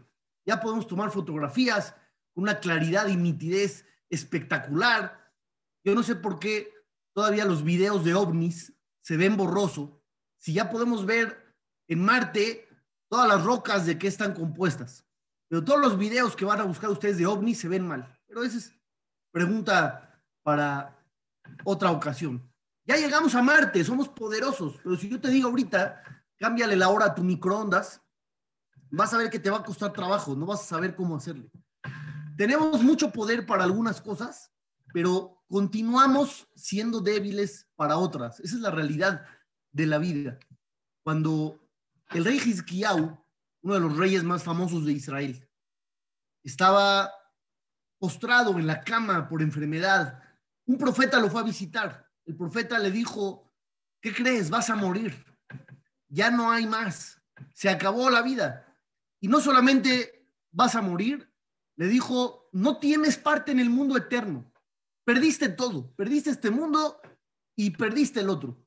Ya 0.46 0.60
podemos 0.60 0.88
tomar 0.88 1.12
fotografías 1.12 1.96
con 2.34 2.44
una 2.44 2.60
claridad 2.60 3.08
y 3.08 3.16
nitidez 3.16 3.86
espectacular. 4.10 5.32
Yo 5.84 5.96
no 5.96 6.04
sé 6.04 6.16
por 6.16 6.40
qué 6.40 6.74
todavía 7.14 7.46
los 7.46 7.64
videos 7.64 8.04
de 8.04 8.14
ovnis 8.14 8.74
se 9.02 9.18
ven 9.18 9.38
borroso. 9.38 10.02
Si 10.38 10.54
ya 10.54 10.70
podemos 10.70 11.06
ver 11.06 11.56
en 11.88 12.04
Marte 12.04 12.68
todas 13.10 13.28
las 13.28 13.44
rocas 13.44 13.86
de 13.86 13.98
qué 13.98 14.08
están 14.08 14.34
compuestas. 14.34 15.06
Pero 15.48 15.64
todos 15.64 15.82
los 15.82 15.98
videos 15.98 16.36
que 16.36 16.46
van 16.46 16.62
a 16.62 16.64
buscar 16.64 16.90
ustedes 16.90 17.18
de 17.18 17.26
ovnis 17.26 17.60
se 17.60 17.68
ven 17.68 17.88
mal. 17.88 18.18
Pero 18.28 18.44
esa 18.44 18.58
es 18.58 18.74
pregunta 19.32 20.24
para 20.44 20.98
otra 21.64 21.92
ocasión. 21.92 22.50
Ya 22.86 22.96
llegamos 22.96 23.36
a 23.36 23.42
Marte, 23.42 23.84
somos 23.84 24.10
poderosos, 24.10 24.80
pero 24.84 24.96
si 24.96 25.10
yo 25.10 25.20
te 25.20 25.30
digo 25.30 25.50
ahorita, 25.50 26.02
cámbiale 26.38 26.76
la 26.76 26.90
hora 26.90 27.08
a 27.08 27.16
tu 27.16 27.24
microondas, 27.24 28.02
vas 28.92 29.14
a 29.14 29.18
ver 29.18 29.30
que 29.30 29.40
te 29.40 29.50
va 29.50 29.58
a 29.58 29.64
costar 29.64 29.94
trabajo, 29.94 30.36
no 30.36 30.46
vas 30.46 30.62
a 30.62 30.66
saber 30.66 30.96
cómo 30.96 31.16
hacerle. 31.16 31.50
Tenemos 32.38 32.84
mucho 32.84 33.12
poder 33.12 33.46
para 33.46 33.64
algunas 33.64 34.02
cosas, 34.02 34.52
pero 34.94 35.44
continuamos 35.48 36.48
siendo 36.56 37.00
débiles 37.00 37.68
para 37.76 37.98
otras. 37.98 38.40
Esa 38.40 38.56
es 38.56 38.62
la 38.62 38.72
realidad 38.72 39.26
de 39.72 39.86
la 39.86 39.98
vida. 39.98 40.40
Cuando 41.04 41.60
el 42.12 42.26
rey 42.26 42.38
Hizkiyahu, 42.38 43.18
uno 43.64 43.74
de 43.74 43.80
los 43.80 43.98
reyes 43.98 44.24
más 44.24 44.44
famosos 44.44 44.86
de 44.86 44.94
Israel, 44.94 45.48
estaba 46.44 47.12
postrado 48.00 48.58
en 48.58 48.68
la 48.68 48.82
cama 48.82 49.30
por 49.30 49.42
enfermedad. 49.42 50.22
Un 50.66 50.78
profeta 50.78 51.20
lo 51.20 51.30
fue 51.30 51.42
a 51.42 51.46
visitar. 51.46 52.10
El 52.26 52.36
profeta 52.36 52.80
le 52.80 52.92
dijo, 52.92 53.54
¿qué 54.02 54.14
crees? 54.14 54.50
Vas 54.50 54.70
a 54.70 54.76
morir. 54.76 55.26
Ya 56.08 56.32
no 56.32 56.52
hay 56.52 56.66
más. 56.66 57.22
Se 57.54 57.70
acabó 57.70 58.10
la 58.10 58.22
vida. 58.22 58.71
Y 59.22 59.30
no 59.30 59.40
solamente 59.40 60.28
vas 60.52 60.76
a 60.76 60.82
morir, 60.82 61.32
le 61.78 61.88
dijo, 61.88 62.50
no 62.52 62.80
tienes 62.80 63.18
parte 63.18 63.52
en 63.52 63.60
el 63.60 63.70
mundo 63.70 63.96
eterno. 63.96 64.52
Perdiste 65.06 65.48
todo. 65.50 65.96
Perdiste 65.96 66.32
este 66.32 66.52
mundo 66.52 67.00
y 67.56 67.70
perdiste 67.70 68.20
el 68.20 68.30
otro. 68.30 68.58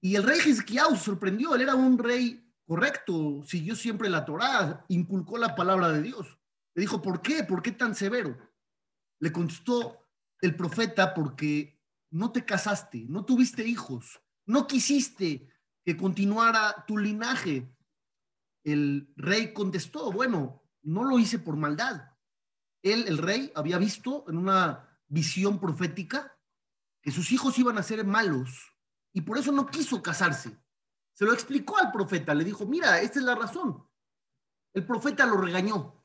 Y 0.00 0.14
el 0.14 0.22
rey 0.22 0.38
Hizkiyahu 0.44 0.96
sorprendió, 0.96 1.54
él 1.54 1.62
era 1.62 1.74
un 1.74 1.98
rey 1.98 2.46
correcto, 2.66 3.42
siguió 3.44 3.74
siempre 3.74 4.08
la 4.08 4.24
Torá, 4.24 4.84
inculcó 4.88 5.36
la 5.36 5.54
palabra 5.54 5.90
de 5.90 6.02
Dios. 6.02 6.38
Le 6.74 6.82
dijo, 6.82 7.02
¿por 7.02 7.20
qué? 7.20 7.42
¿Por 7.42 7.62
qué 7.62 7.72
tan 7.72 7.94
severo? 7.94 8.38
Le 9.18 9.32
contestó 9.32 10.06
el 10.40 10.54
profeta, 10.54 11.12
porque 11.12 11.82
no 12.10 12.32
te 12.32 12.44
casaste, 12.44 13.04
no 13.08 13.24
tuviste 13.24 13.66
hijos, 13.66 14.20
no 14.46 14.66
quisiste 14.66 15.48
que 15.84 15.96
continuara 15.96 16.84
tu 16.86 16.96
linaje. 16.96 17.68
El 18.64 19.12
rey 19.16 19.52
contestó, 19.52 20.12
bueno, 20.12 20.62
no 20.82 21.04
lo 21.04 21.18
hice 21.18 21.38
por 21.38 21.56
maldad. 21.56 22.10
Él, 22.82 23.06
el 23.08 23.18
rey, 23.18 23.52
había 23.54 23.78
visto 23.78 24.24
en 24.28 24.38
una 24.38 24.88
visión 25.08 25.58
profética 25.58 26.36
que 27.02 27.10
sus 27.10 27.32
hijos 27.32 27.58
iban 27.58 27.78
a 27.78 27.82
ser 27.82 28.04
malos 28.04 28.76
y 29.12 29.22
por 29.22 29.38
eso 29.38 29.52
no 29.52 29.66
quiso 29.66 30.02
casarse. 30.02 30.56
Se 31.12 31.24
lo 31.24 31.32
explicó 31.32 31.78
al 31.78 31.92
profeta, 31.92 32.34
le 32.34 32.44
dijo, 32.44 32.66
mira, 32.66 33.00
esta 33.00 33.18
es 33.18 33.24
la 33.24 33.34
razón. 33.34 33.86
El 34.72 34.86
profeta 34.86 35.26
lo 35.26 35.36
regañó 35.36 36.04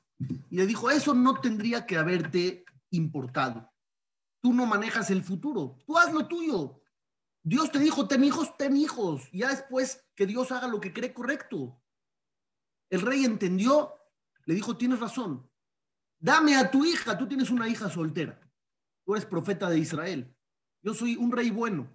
y 0.49 0.57
le 0.57 0.65
dijo, 0.65 0.89
eso 0.89 1.13
no 1.13 1.39
tendría 1.39 1.85
que 1.85 1.97
haberte 1.97 2.65
importado. 2.89 3.71
Tú 4.41 4.53
no 4.53 4.65
manejas 4.65 5.11
el 5.11 5.23
futuro, 5.23 5.77
tú 5.85 5.97
haz 5.97 6.13
lo 6.13 6.27
tuyo. 6.27 6.81
Dios 7.43 7.71
te 7.71 7.79
dijo, 7.79 8.07
ten 8.07 8.23
hijos, 8.23 8.57
ten 8.57 8.75
hijos. 8.75 9.29
Ya 9.31 9.49
después 9.49 10.03
que 10.15 10.25
Dios 10.25 10.51
haga 10.51 10.67
lo 10.67 10.81
que 10.81 10.93
cree 10.93 11.13
correcto. 11.13 11.79
El 12.95 13.01
rey 13.01 13.25
entendió, 13.25 13.93
le 14.45 14.55
dijo, 14.55 14.77
tienes 14.77 15.01
razón. 15.01 15.51
Dame 16.17 16.55
a 16.55 16.71
tu 16.71 16.85
hija, 16.85 17.17
tú 17.17 17.27
tienes 17.27 17.49
una 17.49 17.67
hija 17.67 17.89
soltera. 17.89 18.39
Tú 19.03 19.15
eres 19.15 19.25
profeta 19.25 19.69
de 19.69 19.79
Israel. 19.79 20.33
Yo 20.81 20.93
soy 20.93 21.17
un 21.17 21.29
rey 21.33 21.51
bueno. 21.51 21.91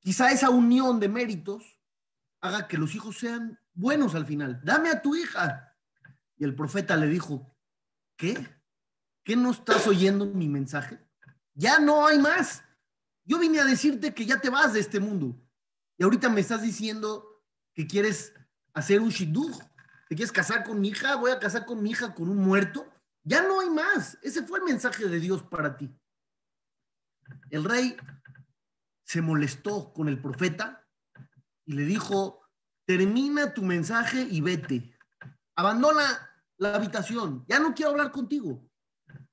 Quizá 0.00 0.30
esa 0.30 0.50
unión 0.50 1.00
de 1.00 1.08
méritos 1.08 1.80
haga 2.42 2.68
que 2.68 2.76
los 2.76 2.94
hijos 2.94 3.16
sean 3.16 3.58
buenos 3.72 4.14
al 4.14 4.26
final. 4.26 4.60
Dame 4.62 4.90
a 4.90 5.00
tu 5.00 5.16
hija. 5.16 5.74
Y 6.36 6.44
el 6.44 6.54
profeta 6.54 6.94
le 6.94 7.06
dijo, 7.06 7.50
¿qué? 8.18 8.36
¿Qué 9.24 9.34
no 9.34 9.50
estás 9.50 9.86
oyendo 9.86 10.26
mi 10.26 10.46
mensaje? 10.46 10.98
Ya 11.54 11.78
no 11.78 12.06
hay 12.06 12.18
más. 12.18 12.62
Yo 13.24 13.38
vine 13.38 13.60
a 13.60 13.64
decirte 13.64 14.12
que 14.12 14.26
ya 14.26 14.38
te 14.42 14.50
vas 14.50 14.74
de 14.74 14.80
este 14.80 15.00
mundo. 15.00 15.40
Y 15.96 16.02
ahorita 16.02 16.28
me 16.28 16.42
estás 16.42 16.60
diciendo 16.60 17.42
que 17.72 17.86
quieres 17.86 18.34
hacer 18.74 19.00
un 19.00 19.08
shidduch, 19.08 19.56
te 20.08 20.16
quieres 20.16 20.32
casar 20.32 20.64
con 20.64 20.80
mi 20.80 20.88
hija, 20.88 21.16
voy 21.16 21.30
a 21.30 21.38
casar 21.38 21.66
con 21.66 21.82
mi 21.82 21.90
hija 21.90 22.14
con 22.14 22.30
un 22.30 22.38
muerto. 22.38 22.90
Ya 23.24 23.42
no 23.42 23.60
hay 23.60 23.68
más. 23.68 24.18
Ese 24.22 24.42
fue 24.42 24.58
el 24.58 24.64
mensaje 24.64 25.06
de 25.06 25.20
Dios 25.20 25.42
para 25.42 25.76
ti. 25.76 25.94
El 27.50 27.64
rey 27.64 27.94
se 29.04 29.20
molestó 29.20 29.92
con 29.92 30.08
el 30.08 30.20
profeta 30.20 30.86
y 31.66 31.74
le 31.74 31.82
dijo, 31.82 32.42
termina 32.86 33.52
tu 33.52 33.62
mensaje 33.62 34.22
y 34.22 34.40
vete. 34.40 34.96
Abandona 35.56 36.02
la 36.56 36.74
habitación. 36.74 37.44
Ya 37.46 37.58
no 37.58 37.74
quiero 37.74 37.90
hablar 37.90 38.10
contigo. 38.10 38.66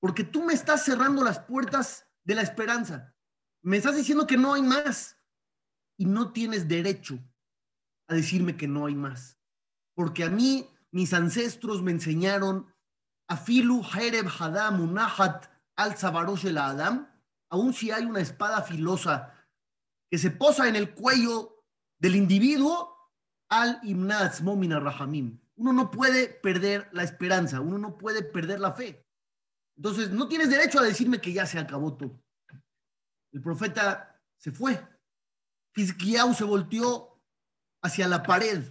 Porque 0.02 0.26
tú 0.26 0.44
me 0.44 0.54
estás 0.54 0.84
cerrando 0.84 1.24
las 1.24 1.40
puertas 1.40 2.06
de 2.26 2.36
la 2.36 2.42
esperanza. 2.42 3.16
Me 3.62 3.78
estás 3.78 3.96
diciendo 3.96 4.28
que 4.28 4.38
no 4.38 4.54
hay 4.54 4.62
más 4.62 5.18
y 5.98 6.06
no 6.06 6.34
tienes 6.34 6.68
derecho 6.68 7.18
a 8.10 8.16
decirme 8.16 8.58
que 8.58 8.68
no 8.68 8.86
hay 8.86 8.96
más. 8.96 9.35
Porque 9.96 10.24
a 10.24 10.30
mí, 10.30 10.70
mis 10.91 11.14
ancestros 11.14 11.82
me 11.82 11.91
enseñaron 11.91 12.72
a 13.28 13.38
Filu 13.38 13.82
Hereb 13.84 14.28
Hadam 14.28 14.82
Unahat 14.82 15.48
al 15.76 15.98
Zabarosh 15.98 16.46
el 16.46 16.58
Adam, 16.58 17.10
aun 17.50 17.74
si 17.74 17.91
hay 17.91 18.06
una 18.06 18.20
espada 18.20 18.62
filosa 18.62 19.34
que 20.10 20.18
se 20.18 20.32
posa 20.32 20.68
en 20.68 20.76
el 20.76 20.93
cuello 20.93 21.64
del 21.98 22.16
individuo, 22.16 22.96
al 23.50 23.80
Imnaz 23.84 24.41
Momina 24.41 24.80
Rahamim. 24.80 25.39
Uno 25.56 25.72
no 25.72 25.91
puede 25.91 26.28
perder 26.28 26.89
la 26.91 27.04
esperanza, 27.04 27.62
uno 27.62 27.78
no 27.78 27.98
puede 27.98 28.24
perder 28.24 28.60
la 28.60 28.74
fe. 28.74 29.06
Entonces, 29.78 30.10
no 30.12 30.28
tienes 30.28 30.50
derecho 30.50 30.80
a 30.80 30.84
decirme 30.84 31.22
que 31.22 31.34
ya 31.34 31.46
se 31.46 31.60
acabó 31.60 31.96
todo. 31.96 32.22
El 33.32 33.41
profeta 33.41 34.22
se 34.38 34.52
fue. 34.52 34.82
Hizkiyahu 35.76 36.34
se 36.34 36.43
volteó 36.43 37.22
hacia 37.82 38.08
la 38.08 38.24
pared, 38.24 38.64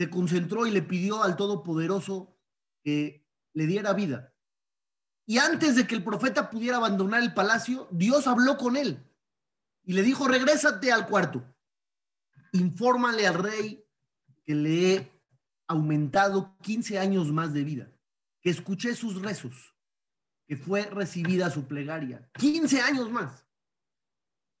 se 0.00 0.08
concentró 0.08 0.66
y 0.66 0.70
le 0.70 0.80
pidió 0.80 1.22
al 1.22 1.36
Todopoderoso 1.36 2.34
que 2.82 3.28
le 3.52 3.66
diera 3.66 3.92
vida. 3.92 4.34
Y 5.26 5.36
antes 5.36 5.76
de 5.76 5.86
que 5.86 5.94
el 5.94 6.02
profeta 6.02 6.48
pudiera 6.48 6.78
abandonar 6.78 7.22
el 7.22 7.34
palacio, 7.34 7.86
Dios 7.90 8.26
habló 8.26 8.56
con 8.56 8.78
él 8.78 9.06
y 9.84 9.92
le 9.92 10.02
dijo, 10.02 10.26
regrésate 10.26 10.90
al 10.90 11.06
cuarto. 11.06 11.44
Infórmale 12.52 13.26
al 13.26 13.34
rey 13.34 13.84
que 14.46 14.54
le 14.54 14.94
he 14.94 15.22
aumentado 15.68 16.56
15 16.62 16.98
años 16.98 17.30
más 17.30 17.52
de 17.52 17.64
vida, 17.64 17.92
que 18.40 18.48
escuché 18.48 18.94
sus 18.94 19.20
rezos, 19.20 19.76
que 20.46 20.56
fue 20.56 20.84
recibida 20.84 21.50
su 21.50 21.66
plegaria. 21.66 22.26
15 22.38 22.80
años 22.80 23.10
más. 23.10 23.46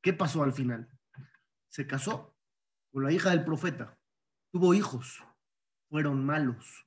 ¿Qué 0.02 0.12
pasó 0.12 0.42
al 0.42 0.52
final? 0.52 0.86
Se 1.70 1.86
casó 1.86 2.36
con 2.92 3.04
la 3.04 3.10
hija 3.10 3.30
del 3.30 3.42
profeta, 3.42 3.98
tuvo 4.52 4.74
hijos, 4.74 5.22
fueron 5.90 6.24
malos. 6.24 6.86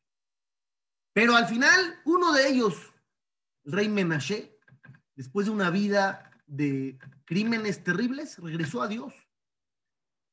Pero 1.14 1.36
al 1.36 1.46
final, 1.48 2.02
uno 2.06 2.34
de 2.34 2.48
ellos, 2.48 2.92
el 3.66 3.74
rey 3.74 3.90
Menashe, 3.90 4.58
después 5.16 5.46
de 5.46 5.52
una 5.52 5.70
vida 5.70 6.32
de 6.48 6.98
crímenes 7.26 7.84
terribles, 7.84 8.40
regresó 8.40 8.82
a 8.82 8.88
Dios. 8.88 9.14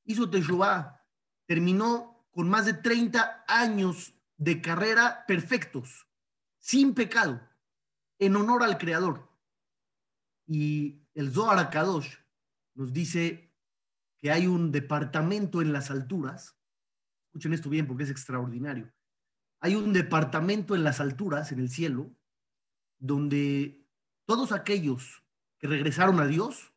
Hizo 0.04 0.30
Teshuvah, 0.30 1.04
terminó 1.46 2.26
con 2.30 2.48
más 2.48 2.64
de 2.64 2.74
30 2.74 3.44
años 3.46 4.14
de 4.36 4.62
carrera 4.62 5.26
perfectos, 5.26 6.06
sin 6.58 6.94
pecado, 6.94 7.46
en 8.18 8.36
honor 8.36 8.62
al 8.62 8.78
Creador. 8.78 9.28
Y 10.46 11.06
el 11.14 11.32
Zohar 11.32 11.70
Kadosh 11.70 12.16
nos 12.74 12.92
dice 12.92 13.52
que 14.16 14.30
hay 14.30 14.46
un 14.46 14.72
departamento 14.72 15.60
en 15.60 15.72
las 15.72 15.90
alturas. 15.90 16.56
Escuchen 17.30 17.52
esto 17.52 17.70
bien 17.70 17.86
porque 17.86 18.02
es 18.02 18.10
extraordinario. 18.10 18.92
Hay 19.60 19.76
un 19.76 19.92
departamento 19.92 20.74
en 20.74 20.82
las 20.82 21.00
alturas, 21.00 21.52
en 21.52 21.60
el 21.60 21.70
cielo, 21.70 22.10
donde 22.98 23.86
todos 24.26 24.50
aquellos 24.50 25.22
que 25.58 25.68
regresaron 25.68 26.18
a 26.18 26.26
Dios 26.26 26.72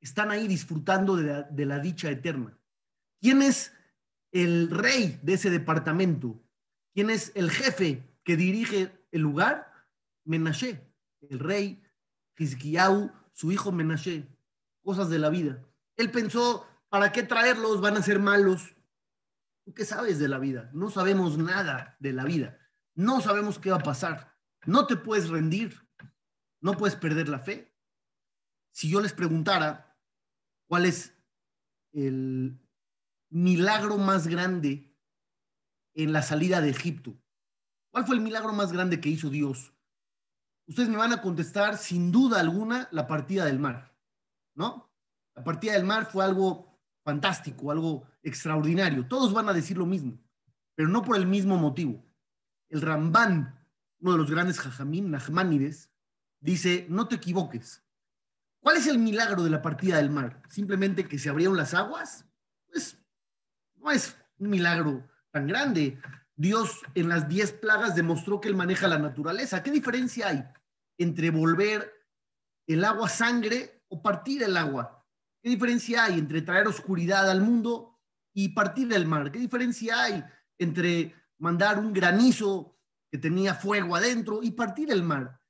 están 0.00 0.32
ahí 0.32 0.48
disfrutando 0.48 1.14
de 1.14 1.66
la, 1.66 1.78
dicha 1.78 2.10
eterna. 2.10 2.58
¿Quién 3.20 3.42
es 3.42 3.72
el 4.32 4.70
rey 4.70 5.20
de 5.22 5.34
ese 5.34 5.50
departamento? 5.50 6.42
¿Quién 6.92 7.10
es 7.10 7.30
el 7.36 7.50
jefe 7.50 8.02
que 8.24 8.36
dirige 8.36 8.90
el 9.12 9.20
lugar? 9.20 9.70
Menashe, 10.24 10.82
el 11.20 11.38
rey 11.38 11.80
Hizkiyahu, 12.36 13.12
su 13.32 13.52
hijo 13.52 13.70
Menashe 13.70 14.26
cosas 14.82 15.08
de 15.08 15.18
la 15.18 15.30
vida. 15.30 15.64
Él 15.96 16.10
pensó, 16.10 16.66
¿para 16.88 17.12
qué 17.12 17.22
traerlos? 17.22 17.80
Van 17.80 17.96
a 17.96 18.02
ser 18.02 18.18
malos. 18.18 18.74
¿Tú 19.64 19.74
qué 19.74 19.84
sabes 19.84 20.18
de 20.18 20.28
la 20.28 20.38
vida? 20.38 20.70
No 20.72 20.90
sabemos 20.90 21.38
nada 21.38 21.96
de 22.00 22.12
la 22.12 22.24
vida. 22.24 22.58
No 22.94 23.20
sabemos 23.20 23.58
qué 23.58 23.70
va 23.70 23.76
a 23.76 23.82
pasar. 23.82 24.36
No 24.66 24.86
te 24.86 24.96
puedes 24.96 25.28
rendir. 25.28 25.88
No 26.60 26.76
puedes 26.76 26.96
perder 26.96 27.28
la 27.28 27.38
fe. 27.38 27.74
Si 28.72 28.88
yo 28.90 29.00
les 29.00 29.12
preguntara 29.12 29.96
cuál 30.66 30.86
es 30.86 31.14
el 31.92 32.58
milagro 33.30 33.98
más 33.98 34.26
grande 34.26 34.96
en 35.94 36.12
la 36.12 36.22
salida 36.22 36.60
de 36.60 36.70
Egipto, 36.70 37.16
¿cuál 37.90 38.06
fue 38.06 38.16
el 38.16 38.22
milagro 38.22 38.52
más 38.52 38.72
grande 38.72 39.00
que 39.00 39.10
hizo 39.10 39.30
Dios? 39.30 39.72
Ustedes 40.66 40.88
me 40.88 40.96
van 40.96 41.12
a 41.12 41.20
contestar 41.20 41.76
sin 41.76 42.10
duda 42.12 42.40
alguna 42.40 42.88
la 42.92 43.06
partida 43.06 43.44
del 43.44 43.58
mar. 43.58 43.92
¿no? 44.54 44.90
La 45.34 45.44
partida 45.44 45.72
del 45.72 45.84
mar 45.84 46.10
fue 46.10 46.24
algo 46.24 46.80
fantástico, 47.04 47.70
algo 47.70 48.06
extraordinario. 48.22 49.06
Todos 49.06 49.32
van 49.32 49.48
a 49.48 49.52
decir 49.52 49.76
lo 49.76 49.86
mismo, 49.86 50.18
pero 50.74 50.88
no 50.88 51.02
por 51.02 51.16
el 51.16 51.26
mismo 51.26 51.56
motivo. 51.56 52.04
El 52.68 52.80
Rambán, 52.80 53.66
uno 54.00 54.12
de 54.12 54.18
los 54.18 54.30
grandes 54.30 54.58
jajamim, 54.58 55.10
Nachmanides, 55.10 55.90
dice, 56.40 56.86
no 56.88 57.08
te 57.08 57.16
equivoques. 57.16 57.82
¿Cuál 58.60 58.76
es 58.76 58.86
el 58.86 58.98
milagro 58.98 59.42
de 59.42 59.50
la 59.50 59.60
partida 59.60 59.96
del 59.96 60.10
mar? 60.10 60.42
¿Simplemente 60.48 61.08
que 61.08 61.18
se 61.18 61.28
abrieron 61.28 61.56
las 61.56 61.74
aguas? 61.74 62.24
Pues 62.68 62.96
no 63.76 63.90
es 63.90 64.16
un 64.38 64.50
milagro 64.50 65.08
tan 65.32 65.46
grande. 65.46 65.98
Dios 66.36 66.80
en 66.94 67.08
las 67.08 67.28
diez 67.28 67.52
plagas 67.52 67.94
demostró 67.96 68.40
que 68.40 68.48
él 68.48 68.54
maneja 68.54 68.86
la 68.86 68.98
naturaleza. 68.98 69.62
¿Qué 69.62 69.70
diferencia 69.70 70.28
hay 70.28 70.44
entre 70.96 71.30
volver 71.30 71.92
el 72.66 72.84
agua 72.84 73.08
sangre 73.08 73.82
o 73.88 74.00
partir 74.00 74.42
el 74.44 74.56
agua? 74.56 75.04
¿Qué 75.42 75.50
diferencia 75.50 76.04
hay 76.04 76.20
entre 76.20 76.42
traer 76.42 76.68
oscuridad 76.68 77.28
al 77.28 77.40
mundo 77.40 77.91
y 78.34 78.50
partir 78.50 78.92
el 78.92 79.06
mar? 79.06 79.30
¿Qué 79.30 79.38
diferencia 79.38 80.02
hay 80.02 80.24
entre 80.58 81.14
mandar 81.38 81.78
un 81.78 81.92
granizo 81.92 82.78
que 83.10 83.18
tenía 83.18 83.54
fuego 83.54 83.96
adentro 83.96 84.42
y 84.42 84.52
partir 84.52 84.90
el 84.90 85.02
mar? 85.02 85.40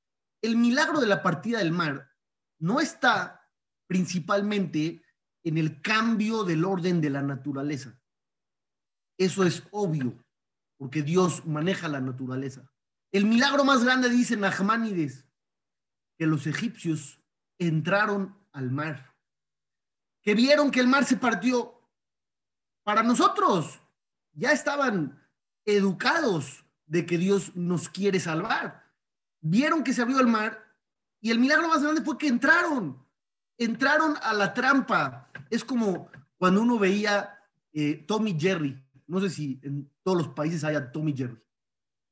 El 0.43 0.57
milagro 0.57 1.01
de 1.01 1.07
la 1.07 1.23
partida 1.23 1.59
del 1.59 1.73
mar 1.73 2.11
no 2.59 2.81
está 2.81 3.49
principalmente 3.87 5.03
en 5.45 5.59
el 5.59 5.83
cambio 5.83 6.45
del 6.45 6.65
orden 6.65 7.01
de 7.01 7.11
la 7.11 7.23
naturaleza. 7.23 8.01
Eso 9.19 9.45
es 9.45 9.63
obvio, 9.71 10.25
porque 10.77 11.03
Dios 11.03 11.45
maneja 11.47 11.89
la 11.89 12.01
naturaleza. 12.01 12.73
El 13.13 13.27
milagro 13.27 13.65
más 13.65 13.85
grande, 13.85 14.09
dice 14.09 14.37
Nachmanides, 14.37 15.27
que 16.19 16.27
los 16.27 16.47
egipcios 16.47 17.21
entraron 17.59 18.37
al 18.53 18.71
mar, 18.71 19.15
que 20.23 20.35
vieron 20.35 20.71
que 20.71 20.81
el 20.81 20.89
mar 20.89 21.05
se 21.05 21.17
partió. 21.17 21.82
Para 22.83 23.03
nosotros 23.03 23.81
ya 24.33 24.53
estaban 24.53 25.21
educados 25.65 26.65
de 26.87 27.07
que 27.07 27.19
Dios 27.19 27.55
nos 27.55 27.89
quiere 27.89 28.21
salvar. 28.21 28.91
Vieron 29.41 29.85
que 29.85 29.93
se 29.93 30.03
abrió 30.03 30.21
el 30.21 30.27
mar 30.27 30.63
y 31.21 31.31
el 31.31 31.39
milagro 31.39 31.69
más 31.69 31.83
grande 31.83 32.03
fue 32.03 32.19
que 32.19 32.29
entraron, 32.29 33.05
entraron 33.59 34.17
a 34.23 34.33
la 34.35 34.53
trampa. 34.55 35.31
Es 35.51 35.65
como 35.65 36.11
cuando 36.37 36.63
uno 36.63 36.79
veía 36.79 37.39
eh, 37.73 38.05
Tommy 38.07 38.39
Jerry. 38.39 38.79
No 39.07 39.21
sé 39.21 39.31
si 39.31 39.61
en 39.63 39.91
todos 40.03 40.19
los 40.19 40.29
países 40.29 40.65
haya 40.65 40.91
Tommy 40.91 41.15
Jerry, 41.17 41.41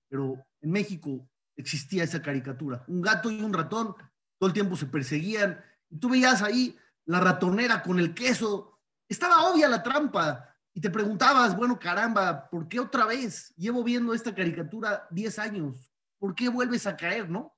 pero 0.08 0.44
en 0.60 0.70
México 0.70 1.28
existía 1.56 2.04
esa 2.04 2.22
caricatura. 2.22 2.84
Un 2.88 3.00
gato 3.00 3.30
y 3.30 3.40
un 3.40 3.52
ratón 3.52 3.94
todo 4.40 4.48
el 4.48 4.54
tiempo 4.54 4.74
se 4.74 4.86
perseguían. 4.86 5.62
Y 5.90 5.98
tú 5.98 6.08
veías 6.08 6.42
ahí 6.42 6.76
la 7.04 7.20
ratonera 7.20 7.82
con 7.82 7.98
el 7.98 8.14
queso. 8.14 8.80
Estaba 9.06 9.50
obvia 9.50 9.68
la 9.68 9.82
trampa. 9.82 10.49
Y 10.72 10.80
te 10.80 10.90
preguntabas, 10.90 11.56
bueno, 11.56 11.78
caramba, 11.78 12.48
¿por 12.48 12.68
qué 12.68 12.78
otra 12.78 13.06
vez? 13.06 13.52
Llevo 13.56 13.82
viendo 13.82 14.14
esta 14.14 14.34
caricatura 14.34 15.06
10 15.10 15.38
años. 15.38 15.92
¿Por 16.18 16.34
qué 16.34 16.48
vuelves 16.48 16.86
a 16.86 16.96
caer, 16.96 17.28
no? 17.28 17.56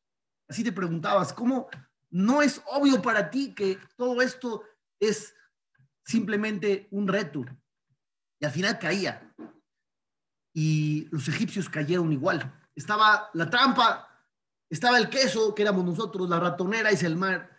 Así 0.49 0.65
te 0.65 0.73
preguntabas, 0.73 1.33
¿cómo 1.33 1.69
no 2.11 2.43
es 2.43 2.63
obvio 2.67 3.01
para 3.03 3.31
ti 3.31 3.55
que 3.55 3.79
todo 3.97 4.23
esto 4.23 4.63
es 4.99 5.35
simplemente 6.05 6.89
un 6.91 7.09
reto? 7.09 7.45
Y 8.39 8.45
al 8.45 8.51
final 8.51 8.79
caía. 8.79 9.35
Y 10.55 11.09
los 11.11 11.29
egipcios 11.29 11.69
cayeron 11.69 12.13
igual. 12.13 12.61
Estaba 12.75 13.31
la 13.35 13.49
trampa, 13.49 14.09
estaba 14.69 14.99
el 14.99 15.11
queso, 15.11 15.55
que 15.55 15.63
éramos 15.63 15.85
nosotros, 15.85 16.29
la 16.29 16.41
ratonera 16.41 16.91
y 16.93 17.05
el 17.05 17.17
mar. 17.17 17.51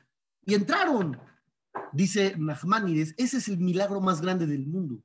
Y 0.46 0.56
entraron, 0.56 1.20
dice 1.92 2.36
Nachmanides, 2.38 3.14
ese 3.18 3.38
es 3.38 3.48
el 3.48 3.60
milagro 3.60 4.02
más 4.02 4.22
grande 4.22 4.46
del 4.48 4.68
mundo. 4.68 5.04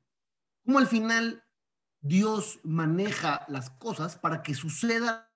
Como 0.63 0.79
al 0.79 0.87
final 0.87 1.43
Dios 2.01 2.59
maneja 2.63 3.45
las 3.47 3.69
cosas 3.69 4.17
para 4.17 4.41
que 4.41 4.53
suceda. 4.53 5.31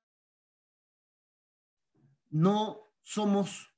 No 2.29 2.93
somos 3.01 3.69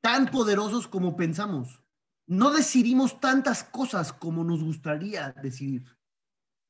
tan 0.00 0.30
poderosos 0.30 0.86
como 0.86 1.16
pensamos. 1.16 1.82
No 2.26 2.50
decidimos 2.50 3.20
tantas 3.20 3.64
cosas 3.64 4.12
como 4.12 4.44
nos 4.44 4.62
gustaría 4.62 5.32
decidir. 5.42 5.84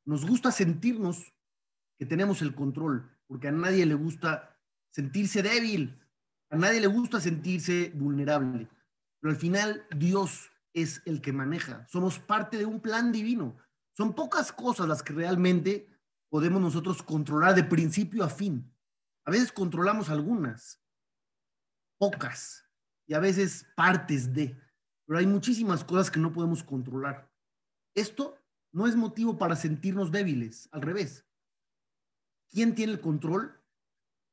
Nos 0.05 0.25
gusta 0.27 0.51
sentirnos 0.51 1.33
que 1.99 2.07
tenemos 2.07 2.43
el 2.43 2.55
control, 2.55 3.17
porque 3.27 3.49
a 3.49 3.53
nadie 3.53 3.87
le 3.87 3.95
gusta 3.95 4.59
sentirse 4.91 5.43
débil. 5.43 6.01
A 6.51 6.57
nadie 6.57 6.81
le 6.81 6.87
gusta 6.87 7.21
sentirse 7.21 7.91
vulnerable. 7.95 8.69
Pero 9.21 9.33
al 9.33 9.39
final 9.39 9.87
Dios 9.97 10.51
es 10.75 11.03
el 11.07 11.21
que 11.21 11.33
maneja. 11.33 11.87
Somos 11.89 12.19
parte 12.19 12.59
de 12.59 12.67
un 12.67 12.81
plan 12.81 13.13
divino. 13.13 13.57
Son 13.97 14.15
pocas 14.15 14.53
cosas 14.53 14.89
las 14.89 15.03
que 15.03 15.13
realmente 15.13 15.89
podemos 16.31 16.61
nosotros 16.61 17.03
controlar 17.03 17.55
de 17.55 17.65
principio 17.65 18.25
a 18.25 18.29
fin. 18.29 18.73
A 19.25 19.31
veces 19.31 19.53
controlamos 19.53 20.11
algunas, 20.11 20.83
pocas, 21.99 22.65
y 23.07 23.15
a 23.15 23.21
veces 23.21 23.67
partes 23.77 24.33
de, 24.33 24.59
pero 25.07 25.19
hay 25.19 25.27
muchísimas 25.27 25.85
cosas 25.85 26.11
que 26.11 26.21
no 26.21 26.33
podemos 26.33 26.63
controlar. 26.63 27.31
Esto 27.95 28.39
no 28.73 28.87
es 28.87 28.97
motivo 28.97 29.37
para 29.37 29.57
sentirnos 29.57 30.11
débiles, 30.11 30.69
al 30.73 30.83
revés. 30.83 31.27
¿Quién 32.51 32.75
tiene 32.75 32.93
el 32.93 33.01
control? 33.01 33.63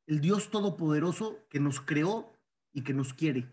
el 0.09 0.21
Dios 0.21 0.49
Todopoderoso 0.49 1.45
que 1.49 1.59
nos 1.59 1.79
creó 1.79 2.35
y 2.73 2.83
que 2.83 2.95
nos 2.95 3.13
quiere. 3.13 3.47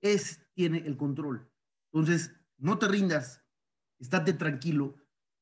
Es, 0.00 0.40
tiene 0.54 0.78
el 0.78 0.96
control. 0.96 1.50
Entonces, 1.92 2.34
no 2.56 2.78
te 2.78 2.88
rindas, 2.88 3.44
estate 3.98 4.32
tranquilo, 4.32 4.94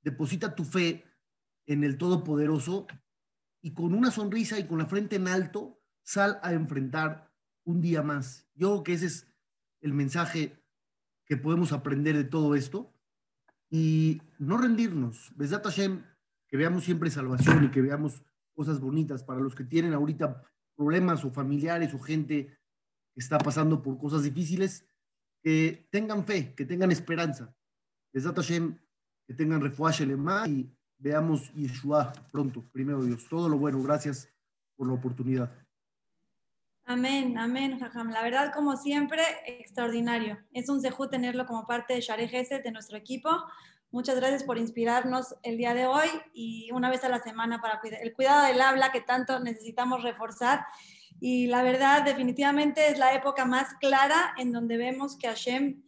deposita 0.03 0.55
tu 0.55 0.64
fe 0.64 1.05
en 1.66 1.84
el 1.84 1.98
Todopoderoso 1.98 2.86
y 3.62 3.72
con 3.74 3.94
una 3.94 4.11
sonrisa 4.11 4.59
y 4.59 4.66
con 4.66 4.78
la 4.78 4.86
frente 4.86 5.16
en 5.16 5.28
alto, 5.28 5.80
sal 6.03 6.40
a 6.42 6.53
enfrentar 6.53 7.30
un 7.64 7.80
día 7.80 8.03
más. 8.03 8.48
Yo 8.55 8.68
creo 8.68 8.82
que 8.82 8.92
ese 8.94 9.07
es 9.07 9.26
el 9.80 9.92
mensaje 9.92 10.62
que 11.26 11.36
podemos 11.36 11.72
aprender 11.72 12.16
de 12.16 12.24
todo 12.24 12.55
esto 12.55 12.92
y 13.68 14.20
no 14.38 14.59
rendirnos. 14.59 15.32
Besat 15.36 15.64
Hashem, 15.64 16.05
que 16.48 16.57
veamos 16.57 16.84
siempre 16.84 17.11
salvación 17.11 17.64
y 17.64 17.70
que 17.70 17.80
veamos 17.80 18.24
cosas 18.55 18.80
bonitas 18.80 19.22
para 19.22 19.40
los 19.40 19.55
que 19.55 19.64
tienen 19.64 19.94
ahorita 19.94 20.42
problemas 20.74 21.24
o 21.24 21.30
familiares 21.30 21.94
o 21.94 22.01
gente 22.01 22.59
que 23.14 23.20
está 23.20 23.38
pasando 23.38 23.82
por 23.82 23.98
cosas 23.98 24.22
difíciles, 24.22 24.86
que 25.42 25.88
tengan 25.90 26.26
fe, 26.26 26.55
que 26.55 26.64
tengan 26.64 26.90
esperanza. 26.90 27.55
Les 28.12 28.24
Hashem, 28.24 28.78
que 29.31 29.37
tengan 29.37 29.61
refuaje 29.61 30.03
y 30.49 30.68
veamos 30.99 31.55
Yeshua 31.55 32.12
pronto, 32.33 32.64
primero 32.72 33.05
Dios. 33.05 33.28
Todo 33.28 33.49
lo 33.49 33.59
bueno, 33.59 33.81
gracias 33.81 34.28
por 34.74 34.89
la 34.89 34.95
oportunidad. 34.95 35.49
Amén, 36.85 37.39
amén, 37.39 37.78
Jajam. 37.78 38.11
La 38.11 38.24
verdad, 38.24 38.53
como 38.53 38.76
siempre, 38.76 39.22
extraordinario. 39.47 40.37
Es 40.53 40.68
un 40.68 40.81
sejú 40.81 41.09
tenerlo 41.09 41.47
como 41.47 41.64
parte 41.64 41.95
de 41.95 42.01
Share 42.01 42.28
de 42.28 42.72
nuestro 42.72 42.99
equipo. 42.99 43.31
Muchas 43.93 44.16
gracias 44.16 44.43
por 44.43 44.59
inspirarnos 44.59 45.37
el 45.45 45.59
día 45.59 45.74
de 45.74 45.87
hoy 45.87 46.09
y 46.35 46.72
una 46.72 46.91
vez 46.91 47.05
a 47.05 47.09
la 47.09 47.20
semana 47.20 47.61
para 47.61 47.81
el 48.03 48.12
cuidado 48.12 48.49
del 48.49 48.61
habla 48.61 48.91
que 48.91 49.01
tanto 49.01 49.39
necesitamos 49.39 50.03
reforzar. 50.03 50.66
Y 51.20 51.47
la 51.47 51.62
verdad, 51.62 52.03
definitivamente 52.03 52.89
es 52.89 52.99
la 52.99 53.14
época 53.14 53.45
más 53.45 53.74
clara 53.74 54.35
en 54.39 54.51
donde 54.51 54.76
vemos 54.76 55.16
que 55.16 55.28
Hashem 55.28 55.85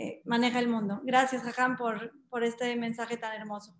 eh, 0.00 0.22
maneja 0.24 0.58
el 0.58 0.68
mundo. 0.68 1.00
Gracias, 1.04 1.42
Jajam, 1.42 1.76
por, 1.76 2.12
por 2.28 2.44
este 2.44 2.74
mensaje 2.76 3.16
tan 3.16 3.32
hermoso. 3.34 3.74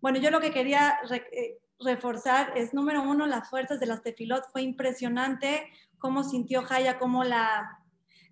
Bueno, 0.00 0.18
yo 0.18 0.30
lo 0.30 0.40
que 0.40 0.50
quería 0.50 0.98
eh, 1.10 1.58
reforzar 1.78 2.52
es, 2.56 2.74
número 2.74 3.02
uno, 3.02 3.26
las 3.26 3.48
fuerzas 3.48 3.78
de 3.80 3.86
las 3.86 4.02
tefilot. 4.02 4.50
Fue 4.50 4.62
impresionante 4.62 5.70
cómo 5.98 6.24
sintió 6.24 6.62
Jaya, 6.62 6.98
cómo 6.98 7.24
la, 7.24 7.78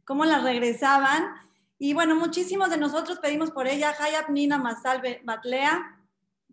cómo 0.04 0.24
la 0.24 0.40
regresaban 0.40 1.34
y 1.82 1.94
bueno, 1.94 2.14
muchísimos 2.14 2.68
de 2.68 2.76
nosotros 2.76 3.20
pedimos 3.20 3.52
por 3.52 3.66
ella, 3.66 3.94
Hayab 3.98 4.28
Nina 4.30 4.58
Masalve 4.58 5.22
Batlea. 5.24 5.98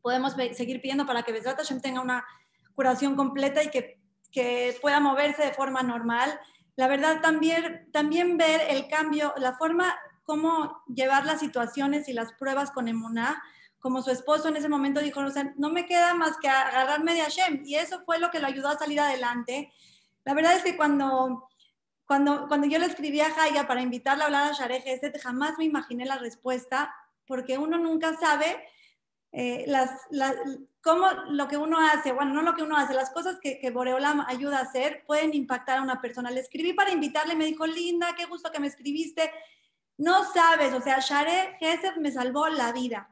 Podemos 0.02 0.36
seguir 0.54 0.80
pidiendo 0.80 1.06
para 1.06 1.24
que 1.24 1.34
Besrat 1.34 1.58
Hashem 1.58 1.82
tenga 1.82 2.00
una 2.00 2.26
curación 2.74 3.18
completa 3.18 3.62
y 3.62 3.70
que, 3.70 4.00
que 4.32 4.78
pueda 4.82 5.02
moverse 5.02 5.44
de 5.44 5.52
forma 5.52 5.84
normal. 5.84 6.40
La 6.78 6.88
verdad, 6.88 7.20
también, 7.20 7.90
también 7.92 8.38
ver 8.38 8.62
el 8.70 8.88
cambio, 8.88 9.34
la 9.36 9.58
forma, 9.58 9.94
cómo 10.28 10.84
llevar 10.88 11.26
las 11.26 11.40
situaciones 11.40 12.08
y 12.10 12.14
las 12.14 12.34
pruebas 12.34 12.70
con 12.70 12.88
Emuná, 12.88 13.42
como 13.80 14.02
su 14.04 14.12
esposo 14.12 14.50
en 14.50 14.58
ese 14.58 14.68
momento 14.68 15.00
dijo, 15.00 15.22
o 15.22 15.32
sea, 15.32 15.54
no 15.58 15.70
me 15.70 15.86
queda 15.86 16.14
más 16.14 16.38
que 16.38 16.50
agarrarme 16.50 17.14
de 17.14 17.22
Hashem. 17.22 17.64
Y 17.66 17.76
eso 17.76 18.02
fue 18.06 18.20
lo 18.20 18.30
que 18.30 18.40
lo 18.40 18.48
ayudó 18.48 18.68
a 18.68 18.78
salir 18.78 19.00
adelante. 19.00 19.72
La 20.26 20.34
verdad 20.34 20.54
es 20.54 20.64
que 20.64 20.76
cuando 20.76 21.48
cuando, 22.08 22.48
cuando 22.48 22.68
yo 22.68 22.80
le 22.80 22.86
escribí 22.86 23.20
a 23.20 23.32
Jaya 23.32 23.68
para 23.68 23.82
invitarla 23.82 24.24
a 24.24 24.28
hablar 24.28 24.52
a 24.52 24.54
Share 24.54 24.82
jamás 25.22 25.58
me 25.58 25.66
imaginé 25.66 26.06
la 26.06 26.18
respuesta, 26.18 26.94
porque 27.28 27.58
uno 27.58 27.78
nunca 27.78 28.18
sabe 28.18 28.66
eh, 29.34 29.66
las, 29.68 29.92
cómo 30.82 31.06
lo 31.30 31.50
que 31.50 31.58
uno 31.58 31.78
hace, 31.80 32.14
bueno, 32.14 32.34
no 32.34 32.42
lo 32.44 32.56
que 32.56 32.64
uno 32.64 32.78
hace, 32.78 32.94
las 32.94 33.10
cosas 33.10 33.40
que, 33.42 33.60
que 33.60 33.72
Boreolam 33.72 34.22
ayuda 34.22 34.60
a 34.60 34.62
hacer 34.62 35.04
pueden 35.06 35.34
impactar 35.34 35.80
a 35.80 35.82
una 35.82 36.00
persona. 36.00 36.32
Le 36.32 36.40
escribí 36.40 36.72
para 36.72 36.92
invitarle, 36.92 37.36
me 37.36 37.46
dijo, 37.46 37.68
Linda, 37.68 38.16
qué 38.16 38.26
gusto 38.26 38.52
que 38.52 38.62
me 38.62 38.68
escribiste. 38.68 39.30
No 39.98 40.24
sabes, 40.32 40.74
o 40.74 40.82
sea, 40.82 41.00
Share 41.00 41.58
Gesed 41.60 41.96
me 41.98 42.12
salvó 42.12 42.48
la 42.50 42.72
vida. 42.72 43.10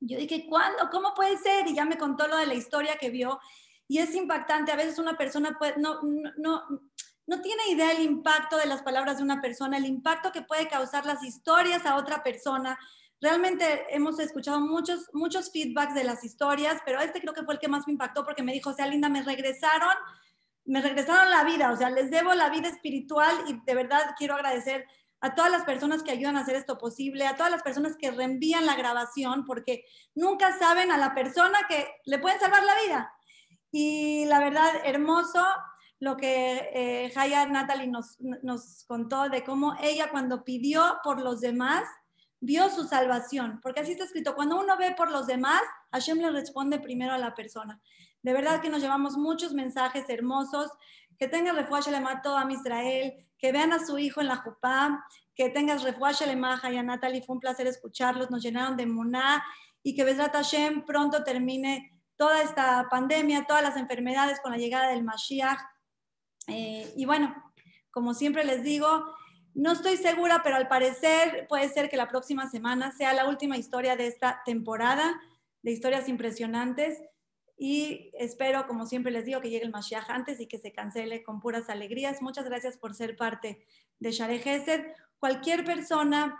Yo 0.00 0.18
dije, 0.18 0.46
¿cuándo? 0.48 0.88
¿Cómo 0.90 1.14
puede 1.14 1.36
ser? 1.38 1.66
Y 1.66 1.74
ya 1.74 1.84
me 1.84 1.98
contó 1.98 2.26
lo 2.26 2.36
de 2.36 2.46
la 2.46 2.54
historia 2.54 2.96
que 2.96 3.10
vio. 3.10 3.40
Y 3.88 3.98
es 3.98 4.14
impactante. 4.14 4.72
A 4.72 4.76
veces 4.76 4.98
una 4.98 5.16
persona 5.16 5.56
puede, 5.58 5.76
no, 5.78 6.00
no, 6.36 6.62
no 7.26 7.40
tiene 7.40 7.68
idea 7.70 7.92
el 7.92 8.02
impacto 8.02 8.56
de 8.56 8.66
las 8.66 8.82
palabras 8.82 9.18
de 9.18 9.22
una 9.22 9.40
persona, 9.40 9.76
el 9.76 9.86
impacto 9.86 10.32
que 10.32 10.42
puede 10.42 10.68
causar 10.68 11.06
las 11.06 11.22
historias 11.22 11.86
a 11.86 11.96
otra 11.96 12.22
persona. 12.22 12.78
Realmente 13.20 13.86
hemos 13.90 14.18
escuchado 14.18 14.60
muchos, 14.60 15.08
muchos 15.12 15.50
feedbacks 15.50 15.94
de 15.94 16.04
las 16.04 16.24
historias, 16.24 16.80
pero 16.84 17.00
este 17.00 17.20
creo 17.20 17.32
que 17.32 17.44
fue 17.44 17.54
el 17.54 17.60
que 17.60 17.68
más 17.68 17.86
me 17.86 17.92
impactó 17.92 18.24
porque 18.24 18.42
me 18.42 18.52
dijo, 18.52 18.70
o 18.70 18.74
sea, 18.74 18.86
Linda, 18.86 19.08
me 19.08 19.22
regresaron, 19.22 19.94
me 20.66 20.82
regresaron 20.82 21.30
la 21.30 21.44
vida, 21.44 21.70
o 21.70 21.76
sea, 21.76 21.88
les 21.88 22.10
debo 22.10 22.34
la 22.34 22.50
vida 22.50 22.68
espiritual 22.68 23.34
y 23.46 23.58
de 23.64 23.74
verdad 23.74 24.14
quiero 24.18 24.34
agradecer 24.34 24.86
a 25.24 25.34
todas 25.34 25.50
las 25.50 25.64
personas 25.64 26.02
que 26.02 26.10
ayudan 26.10 26.36
a 26.36 26.40
hacer 26.40 26.54
esto 26.54 26.76
posible, 26.76 27.26
a 27.26 27.34
todas 27.34 27.50
las 27.50 27.62
personas 27.62 27.96
que 27.96 28.10
reenvían 28.10 28.66
la 28.66 28.76
grabación, 28.76 29.46
porque 29.46 29.86
nunca 30.14 30.58
saben 30.58 30.92
a 30.92 30.98
la 30.98 31.14
persona 31.14 31.60
que 31.66 31.88
le 32.04 32.18
pueden 32.18 32.38
salvar 32.38 32.62
la 32.62 32.74
vida. 32.84 33.12
Y 33.72 34.26
la 34.26 34.38
verdad, 34.38 34.70
hermoso, 34.84 35.42
lo 35.98 36.18
que 36.18 36.68
eh, 36.74 37.12
Natalie 37.16 37.86
nos, 37.86 38.20
nos 38.20 38.84
contó 38.86 39.30
de 39.30 39.42
cómo 39.44 39.74
ella 39.80 40.10
cuando 40.10 40.44
pidió 40.44 40.98
por 41.02 41.22
los 41.22 41.40
demás, 41.40 41.84
vio 42.40 42.68
su 42.68 42.84
salvación, 42.84 43.60
porque 43.62 43.80
así 43.80 43.92
está 43.92 44.04
escrito, 44.04 44.34
cuando 44.34 44.60
uno 44.60 44.76
ve 44.76 44.94
por 44.94 45.10
los 45.10 45.26
demás, 45.26 45.62
Hashem 45.92 46.18
le 46.18 46.32
responde 46.32 46.80
primero 46.80 47.14
a 47.14 47.18
la 47.18 47.34
persona. 47.34 47.80
De 48.20 48.34
verdad 48.34 48.60
que 48.60 48.68
nos 48.68 48.82
llevamos 48.82 49.16
muchos 49.16 49.54
mensajes 49.54 50.04
hermosos, 50.10 50.70
que 51.18 51.28
tenga 51.28 51.52
refuaje 51.52 51.90
le 51.90 52.00
mató 52.00 52.36
a 52.36 52.50
Israel, 52.50 53.14
que 53.38 53.52
vean 53.52 53.72
a 53.72 53.84
su 53.84 53.98
hijo 53.98 54.20
en 54.20 54.28
la 54.28 54.36
Jupá, 54.36 55.04
que 55.34 55.50
tengas 55.50 55.82
refuaje 55.82 56.26
le 56.26 56.36
maja 56.36 56.70
y 56.70 56.76
a 56.76 56.82
Natalie, 56.82 57.22
fue 57.22 57.34
un 57.34 57.40
placer 57.40 57.66
escucharlos, 57.66 58.30
nos 58.30 58.42
llenaron 58.42 58.76
de 58.76 58.86
muná 58.86 59.44
y 59.82 59.94
que 59.94 60.04
Besrat 60.04 60.32
Hashem 60.32 60.84
pronto 60.84 61.24
termine 61.24 62.02
toda 62.16 62.42
esta 62.42 62.88
pandemia, 62.90 63.44
todas 63.46 63.62
las 63.62 63.76
enfermedades 63.76 64.40
con 64.40 64.52
la 64.52 64.58
llegada 64.58 64.88
del 64.88 65.04
Mashiach. 65.04 65.60
Eh, 66.46 66.92
y 66.96 67.04
bueno, 67.04 67.34
como 67.90 68.14
siempre 68.14 68.44
les 68.44 68.62
digo, 68.62 69.14
no 69.54 69.72
estoy 69.72 69.96
segura, 69.96 70.40
pero 70.42 70.56
al 70.56 70.68
parecer 70.68 71.46
puede 71.48 71.68
ser 71.68 71.88
que 71.88 71.96
la 71.96 72.08
próxima 72.08 72.48
semana 72.48 72.92
sea 72.92 73.12
la 73.12 73.28
última 73.28 73.56
historia 73.56 73.96
de 73.96 74.06
esta 74.06 74.42
temporada 74.44 75.20
de 75.62 75.72
historias 75.72 76.08
impresionantes. 76.08 77.00
Y 77.56 78.10
espero, 78.14 78.66
como 78.66 78.86
siempre 78.86 79.12
les 79.12 79.24
digo, 79.24 79.40
que 79.40 79.50
llegue 79.50 79.64
el 79.64 79.70
Mashiach 79.70 80.10
antes 80.10 80.40
y 80.40 80.46
que 80.46 80.58
se 80.58 80.72
cancele 80.72 81.22
con 81.22 81.40
puras 81.40 81.70
alegrías. 81.70 82.20
Muchas 82.20 82.44
gracias 82.46 82.76
por 82.76 82.94
ser 82.94 83.16
parte 83.16 83.64
de 84.00 84.10
Share 84.10 84.40
Gesed. 84.40 84.84
Cualquier 85.18 85.64
persona 85.64 86.36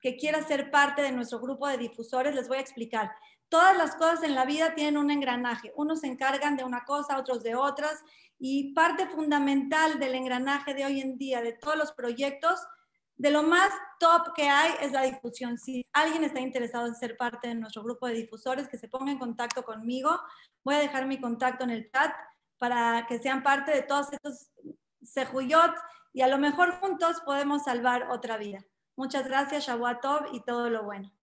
que 0.00 0.16
quiera 0.16 0.42
ser 0.42 0.70
parte 0.70 1.02
de 1.02 1.12
nuestro 1.12 1.40
grupo 1.40 1.68
de 1.68 1.78
difusores, 1.78 2.34
les 2.34 2.48
voy 2.48 2.58
a 2.58 2.60
explicar. 2.60 3.12
Todas 3.48 3.76
las 3.76 3.94
cosas 3.94 4.24
en 4.24 4.34
la 4.34 4.44
vida 4.44 4.74
tienen 4.74 4.96
un 4.96 5.10
engranaje. 5.10 5.72
Unos 5.76 6.00
se 6.00 6.08
encargan 6.08 6.56
de 6.56 6.64
una 6.64 6.84
cosa, 6.84 7.18
otros 7.18 7.42
de 7.42 7.54
otras. 7.54 8.02
Y 8.38 8.74
parte 8.74 9.06
fundamental 9.06 9.98
del 9.98 10.14
engranaje 10.14 10.74
de 10.74 10.84
hoy 10.84 11.00
en 11.00 11.16
día, 11.16 11.42
de 11.42 11.52
todos 11.52 11.76
los 11.76 11.92
proyectos, 11.92 12.60
de 13.16 13.30
lo 13.30 13.42
más 13.42 13.70
top 13.98 14.34
que 14.34 14.48
hay 14.48 14.72
es 14.80 14.92
la 14.92 15.02
difusión. 15.02 15.58
Si 15.58 15.86
alguien 15.92 16.24
está 16.24 16.40
interesado 16.40 16.86
en 16.86 16.94
ser 16.94 17.16
parte 17.16 17.48
de 17.48 17.54
nuestro 17.54 17.82
grupo 17.82 18.06
de 18.06 18.14
difusores, 18.14 18.68
que 18.68 18.78
se 18.78 18.88
ponga 18.88 19.10
en 19.10 19.18
contacto 19.18 19.64
conmigo. 19.64 20.20
Voy 20.64 20.74
a 20.74 20.80
dejar 20.80 21.06
mi 21.06 21.20
contacto 21.20 21.64
en 21.64 21.70
el 21.70 21.90
chat 21.90 22.14
para 22.58 23.06
que 23.06 23.18
sean 23.18 23.42
parte 23.42 23.72
de 23.72 23.82
todos 23.82 24.12
estos 24.12 24.50
sejuyot 25.02 25.74
y 26.12 26.22
a 26.22 26.28
lo 26.28 26.38
mejor 26.38 26.80
juntos 26.80 27.20
podemos 27.24 27.64
salvar 27.64 28.10
otra 28.10 28.36
vida. 28.36 28.64
Muchas 28.96 29.26
gracias, 29.26 29.66
Shabuatov, 29.66 30.34
y 30.34 30.40
todo 30.40 30.70
lo 30.70 30.84
bueno. 30.84 31.15